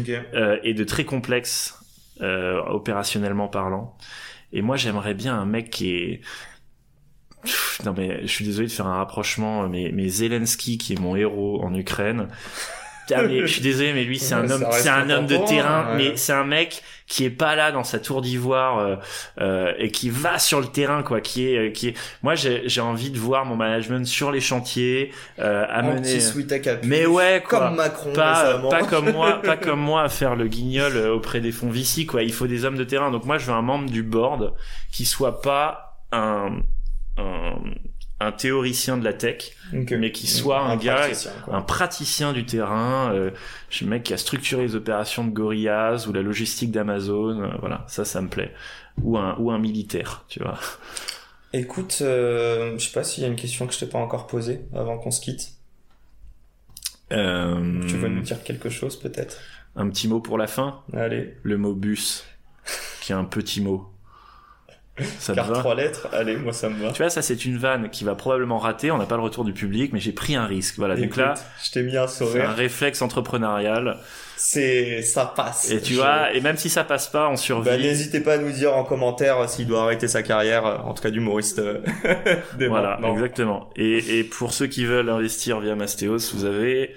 okay. 0.01 0.21
euh, 0.35 0.59
et 0.65 0.75
de 0.75 0.83
très 0.83 1.05
complexe 1.05 1.79
euh, 2.21 2.61
opérationnellement 2.65 3.47
parlant. 3.47 3.97
Et 4.53 4.61
moi, 4.61 4.77
j'aimerais 4.77 5.15
bien 5.15 5.39
un 5.39 5.47
mec 5.47 5.71
qui 5.71 5.91
est 5.95 6.21
Pff, 7.45 7.83
non 7.85 7.95
mais 7.97 8.21
je 8.23 8.29
suis 8.29 8.45
désolé 8.45 8.69
de 8.69 8.73
faire 8.73 8.87
un 8.87 8.97
rapprochement, 8.97 9.69
mais, 9.69 9.91
mais 9.93 10.09
Zelensky 10.09 10.79
qui 10.79 10.93
est 10.93 11.01
mon 11.01 11.17
héros 11.17 11.63
en 11.63 11.75
Ukraine, 11.75 12.29
ah, 13.11 13.23
mais 13.23 13.41
je 13.41 13.47
suis 13.47 13.61
désolé, 13.61 13.93
mais 13.93 14.05
lui 14.05 14.19
c'est 14.19 14.35
un 14.35 14.49
homme, 14.51 14.67
c'est 14.73 14.89
un 14.89 15.11
homme 15.11 15.27
de 15.27 15.37
terrain, 15.37 15.91
ouais. 15.91 15.97
mais 15.97 16.17
c'est 16.17 16.33
un 16.33 16.45
mec 16.45 16.83
qui 17.13 17.25
est 17.25 17.31
pas 17.31 17.55
là 17.57 17.73
dans 17.73 17.85
sa 17.85 17.99
tour 17.99 18.23
d'ivoire 18.23 18.79
euh, 18.79 18.97
euh, 19.41 19.73
et 19.77 19.91
qui 19.91 20.09
va 20.09 20.39
sur 20.39 20.61
le 20.61 20.67
terrain, 20.67 21.03
quoi. 21.03 21.21
Qui 21.21 21.49
est, 21.49 21.59
euh, 21.59 21.71
qui 21.71 21.89
est. 21.89 21.95
Moi, 22.23 22.35
j'ai, 22.35 22.63
j'ai 22.67 22.81
envie 22.81 23.11
de 23.11 23.19
voir 23.19 23.45
mon 23.45 23.55
management 23.55 24.07
sur 24.07 24.31
les 24.31 24.41
chantiers, 24.41 25.13
euh, 25.39 25.67
amener. 25.69 26.21
mais 26.85 27.05
ouais, 27.05 27.43
quoi. 27.47 27.59
Comme 27.69 27.77
Macron. 27.77 28.13
Pas, 28.15 28.59
pas 28.71 28.83
comme 28.85 29.13
moi, 29.13 29.43
pas 29.45 29.59
comme 29.59 29.81
moi 29.81 30.05
à 30.05 30.09
faire 30.09 30.37
le 30.37 30.47
guignol 30.47 30.97
auprès 30.97 31.41
des 31.41 31.53
fonds 31.53 31.69
Vici, 31.69 32.07
quoi. 32.07 32.23
Il 32.23 32.33
faut 32.33 32.47
des 32.47 32.65
hommes 32.65 32.79
de 32.79 32.85
terrain. 32.85 33.11
Donc 33.11 33.27
moi, 33.27 33.37
je 33.37 33.47
veux 33.47 33.53
un 33.53 33.63
membre 33.63 33.91
du 33.91 34.03
board 34.03 34.55
qui 34.91 35.05
soit 35.05 35.43
pas 35.43 35.99
un, 36.13 36.61
un 37.19 37.57
un 38.23 38.33
théoricien 38.33 38.97
de 38.97 39.05
la 39.05 39.13
tech, 39.13 39.53
okay. 39.75 39.97
mais 39.97 40.13
qui 40.13 40.27
soit 40.27 40.61
un, 40.61 40.71
un 40.71 40.77
gars, 40.77 40.97
praticien, 40.97 41.33
un 41.51 41.63
praticien 41.63 42.33
du 42.33 42.45
terrain, 42.47 43.13
euh, 43.13 43.31
un 43.81 43.87
mec 43.87 44.05
qui 44.05 44.15
a 44.15 44.19
structuré 44.19 44.63
les 44.63 44.75
opérations 44.75 45.25
de 45.25 45.31
Gorillaz 45.31 46.07
ou 46.09 46.13
la 46.13 46.23
logistique 46.23 46.71
d'Amazon, 46.71 47.41
euh, 47.41 47.49
voilà, 47.61 47.85
ça, 47.89 48.05
ça 48.05 48.21
me 48.21 48.29
plaît. 48.29 48.53
Ou 49.03 49.17
un, 49.19 49.37
ou 49.39 49.51
un 49.51 49.59
militaire, 49.59 50.25
tu 50.29 50.41
vois. 50.41 50.59
Écoute, 51.53 51.99
euh, 52.01 52.79
je 52.79 52.87
sais 52.87 52.93
pas 52.93 53.05
s'il 53.05 53.23
y 53.23 53.27
a 53.27 53.29
une 53.29 53.37
question 53.37 53.67
que 53.67 53.75
je 53.75 53.79
t'ai 53.79 53.87
pas 53.87 53.99
encore 53.99 54.27
posée 54.27 54.61
avant 54.75 54.99
qu'on 54.99 55.11
se 55.11 55.21
quitte. 55.21 55.53
Euh, 57.13 57.87
tu 57.87 57.97
veux 57.97 58.09
nous 58.09 58.23
dire 58.23 58.43
quelque 58.43 58.71
chose 58.71 58.99
peut-être? 58.99 59.39
Un 59.77 59.89
petit 59.91 60.09
mot 60.09 60.21
pour 60.21 60.39
la 60.39 60.47
fin? 60.47 60.83
Allez. 60.95 61.35
Le 61.43 61.59
mot 61.59 61.75
bus, 61.75 62.25
qui 63.03 63.13
est 63.13 63.15
un 63.15 63.25
petit 63.25 63.61
mot. 63.61 63.92
Ça 65.19 65.35
Car 65.35 65.51
trois 65.53 65.75
lettres, 65.75 66.09
allez, 66.13 66.37
moi 66.37 66.53
ça 66.53 66.69
me 66.69 66.83
va. 66.83 66.93
Tu 66.93 66.99
vois, 67.03 67.09
ça 67.09 67.23
c'est 67.23 67.47
une 67.47 67.57
vanne 67.57 67.89
qui 67.89 68.05
va 68.05 68.15
probablement 68.15 68.59
rater, 68.59 68.91
on 68.91 68.99
n'a 68.99 69.07
pas 69.07 69.17
le 69.17 69.23
retour 69.23 69.43
du 69.45 69.55
public, 69.55 69.91
mais 69.95 70.01
j'ai 70.01 70.13
pris 70.13 70.35
un 70.35 70.45
risque. 70.45 70.77
Voilà, 70.77 70.95
Écoute, 70.95 71.09
donc 71.09 71.17
là, 71.17 71.35
je 71.65 71.71
t'ai 71.71 71.83
mis 71.83 71.97
un 71.97 72.07
sourire. 72.07 72.51
un 72.51 72.53
réflexe 72.53 73.01
entrepreneurial. 73.01 73.97
C'est, 74.37 75.01
ça 75.01 75.25
passe. 75.25 75.71
Et 75.71 75.81
tu 75.81 75.95
je... 75.95 75.99
vois, 75.99 76.33
et 76.35 76.41
même 76.43 76.59
si 76.59 76.69
ça 76.69 76.85
passe 76.85 77.09
pas, 77.09 77.29
on 77.31 77.37
survit. 77.37 77.71
Bah, 77.71 77.79
n'hésitez 77.79 78.21
pas 78.21 78.35
à 78.35 78.39
nous 78.39 78.53
dire 78.53 78.77
en 78.77 78.85
commentaire 78.85 79.49
s'il 79.49 79.67
doit 79.67 79.83
arrêter 79.83 80.09
sa 80.09 80.23
carrière, 80.23 80.87
en 80.87 80.93
tout 80.93 81.03
cas 81.03 81.11
d'humoriste. 81.11 81.63
voilà, 82.59 82.91
maintenant. 82.91 83.15
exactement. 83.15 83.71
Et, 83.77 84.19
et 84.19 84.25
pour 84.25 84.53
ceux 84.53 84.67
qui 84.67 84.85
veulent 84.85 85.09
investir 85.09 85.61
via 85.61 85.75
Mastéos, 85.75 86.35
vous 86.35 86.45
avez 86.45 86.95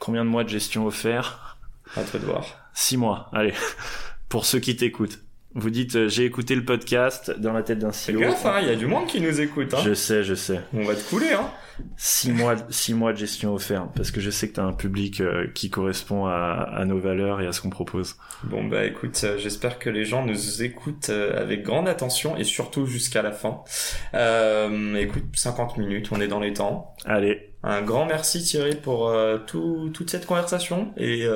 combien 0.00 0.24
de 0.24 0.30
mois 0.30 0.42
de 0.42 0.48
gestion 0.48 0.86
offert 0.86 1.58
À 1.96 2.02
toi 2.02 2.18
de 2.18 2.24
voir. 2.24 2.44
Six 2.74 2.96
mois, 2.96 3.28
allez. 3.32 3.54
pour 4.28 4.46
ceux 4.46 4.58
qui 4.58 4.74
t'écoutent. 4.74 5.20
Vous 5.58 5.70
dites 5.70 5.96
euh, 5.96 6.08
j'ai 6.08 6.24
écouté 6.24 6.54
le 6.54 6.64
podcast 6.64 7.34
dans 7.36 7.52
la 7.52 7.64
tête 7.64 7.80
d'un 7.80 7.90
silo. 7.90 8.20
Gaffe, 8.20 8.46
hein, 8.46 8.58
il 8.62 8.68
y 8.68 8.70
a 8.70 8.76
du 8.76 8.86
monde 8.86 9.08
qui 9.08 9.20
nous 9.20 9.40
écoute. 9.40 9.74
Hein. 9.74 9.80
Je 9.84 9.92
sais, 9.92 10.22
je 10.22 10.34
sais. 10.34 10.60
On 10.72 10.84
va 10.84 10.94
te 10.94 11.02
couler. 11.02 11.32
Hein. 11.32 11.50
Six 11.96 12.30
mois, 12.30 12.54
six 12.70 12.94
mois 12.94 13.12
de 13.12 13.18
gestion 13.18 13.54
offerte 13.54 13.90
parce 13.96 14.12
que 14.12 14.20
je 14.20 14.30
sais 14.30 14.48
que 14.48 14.54
t'as 14.54 14.62
un 14.62 14.72
public 14.72 15.20
euh, 15.20 15.48
qui 15.52 15.68
correspond 15.68 16.26
à, 16.26 16.68
à, 16.72 16.84
nos 16.84 16.98
valeurs 16.98 17.40
et 17.40 17.46
à 17.48 17.52
ce 17.52 17.60
qu'on 17.60 17.70
propose. 17.70 18.14
Bon 18.44 18.64
bah 18.64 18.84
écoute, 18.84 19.20
euh, 19.24 19.36
j'espère 19.36 19.80
que 19.80 19.90
les 19.90 20.04
gens 20.04 20.24
nous 20.24 20.62
écoutent 20.62 21.10
avec 21.10 21.64
grande 21.64 21.88
attention 21.88 22.36
et 22.36 22.44
surtout 22.44 22.86
jusqu'à 22.86 23.22
la 23.22 23.32
fin. 23.32 23.62
Euh, 24.14 24.94
écoute, 24.94 25.24
50 25.34 25.76
minutes, 25.76 26.10
on 26.12 26.20
est 26.20 26.28
dans 26.28 26.40
les 26.40 26.52
temps. 26.52 26.94
Allez. 27.04 27.50
Un 27.64 27.82
grand 27.82 28.06
merci 28.06 28.44
Thierry 28.44 28.76
pour 28.76 29.12
tout, 29.48 29.90
toute 29.92 30.10
cette 30.10 30.26
conversation 30.26 30.92
et 30.96 31.26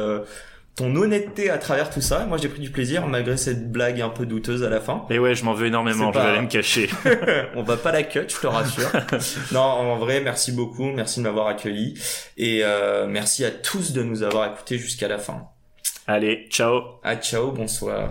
ton 0.74 0.94
honnêteté 0.96 1.50
à 1.50 1.58
travers 1.58 1.90
tout 1.90 2.00
ça. 2.00 2.24
Moi, 2.26 2.38
j'ai 2.38 2.48
pris 2.48 2.60
du 2.60 2.70
plaisir 2.70 3.06
malgré 3.06 3.36
cette 3.36 3.70
blague 3.70 4.00
un 4.00 4.08
peu 4.08 4.26
douteuse 4.26 4.64
à 4.64 4.70
la 4.70 4.80
fin. 4.80 5.04
Et 5.10 5.18
ouais, 5.18 5.34
je 5.34 5.44
m'en 5.44 5.54
veux 5.54 5.66
énormément. 5.66 6.12
Je 6.12 6.18
vais 6.18 6.24
aller 6.24 6.40
me 6.40 6.48
cacher. 6.48 6.88
On 7.54 7.62
va 7.62 7.76
pas 7.76 7.92
la 7.92 8.02
cut, 8.02 8.28
je 8.28 8.40
te 8.40 8.46
rassure. 8.46 8.90
non, 9.52 9.60
en 9.60 9.96
vrai, 9.96 10.20
merci 10.20 10.52
beaucoup. 10.52 10.86
Merci 10.86 11.20
de 11.20 11.24
m'avoir 11.24 11.48
accueilli. 11.48 11.94
Et 12.36 12.60
euh, 12.62 13.06
merci 13.06 13.44
à 13.44 13.50
tous 13.50 13.92
de 13.92 14.02
nous 14.02 14.22
avoir 14.22 14.50
écoutés 14.52 14.78
jusqu'à 14.78 15.08
la 15.08 15.18
fin. 15.18 15.46
Allez, 16.06 16.48
ciao. 16.50 16.82
Ah, 17.04 17.16
ciao, 17.16 17.52
bonsoir. 17.52 18.10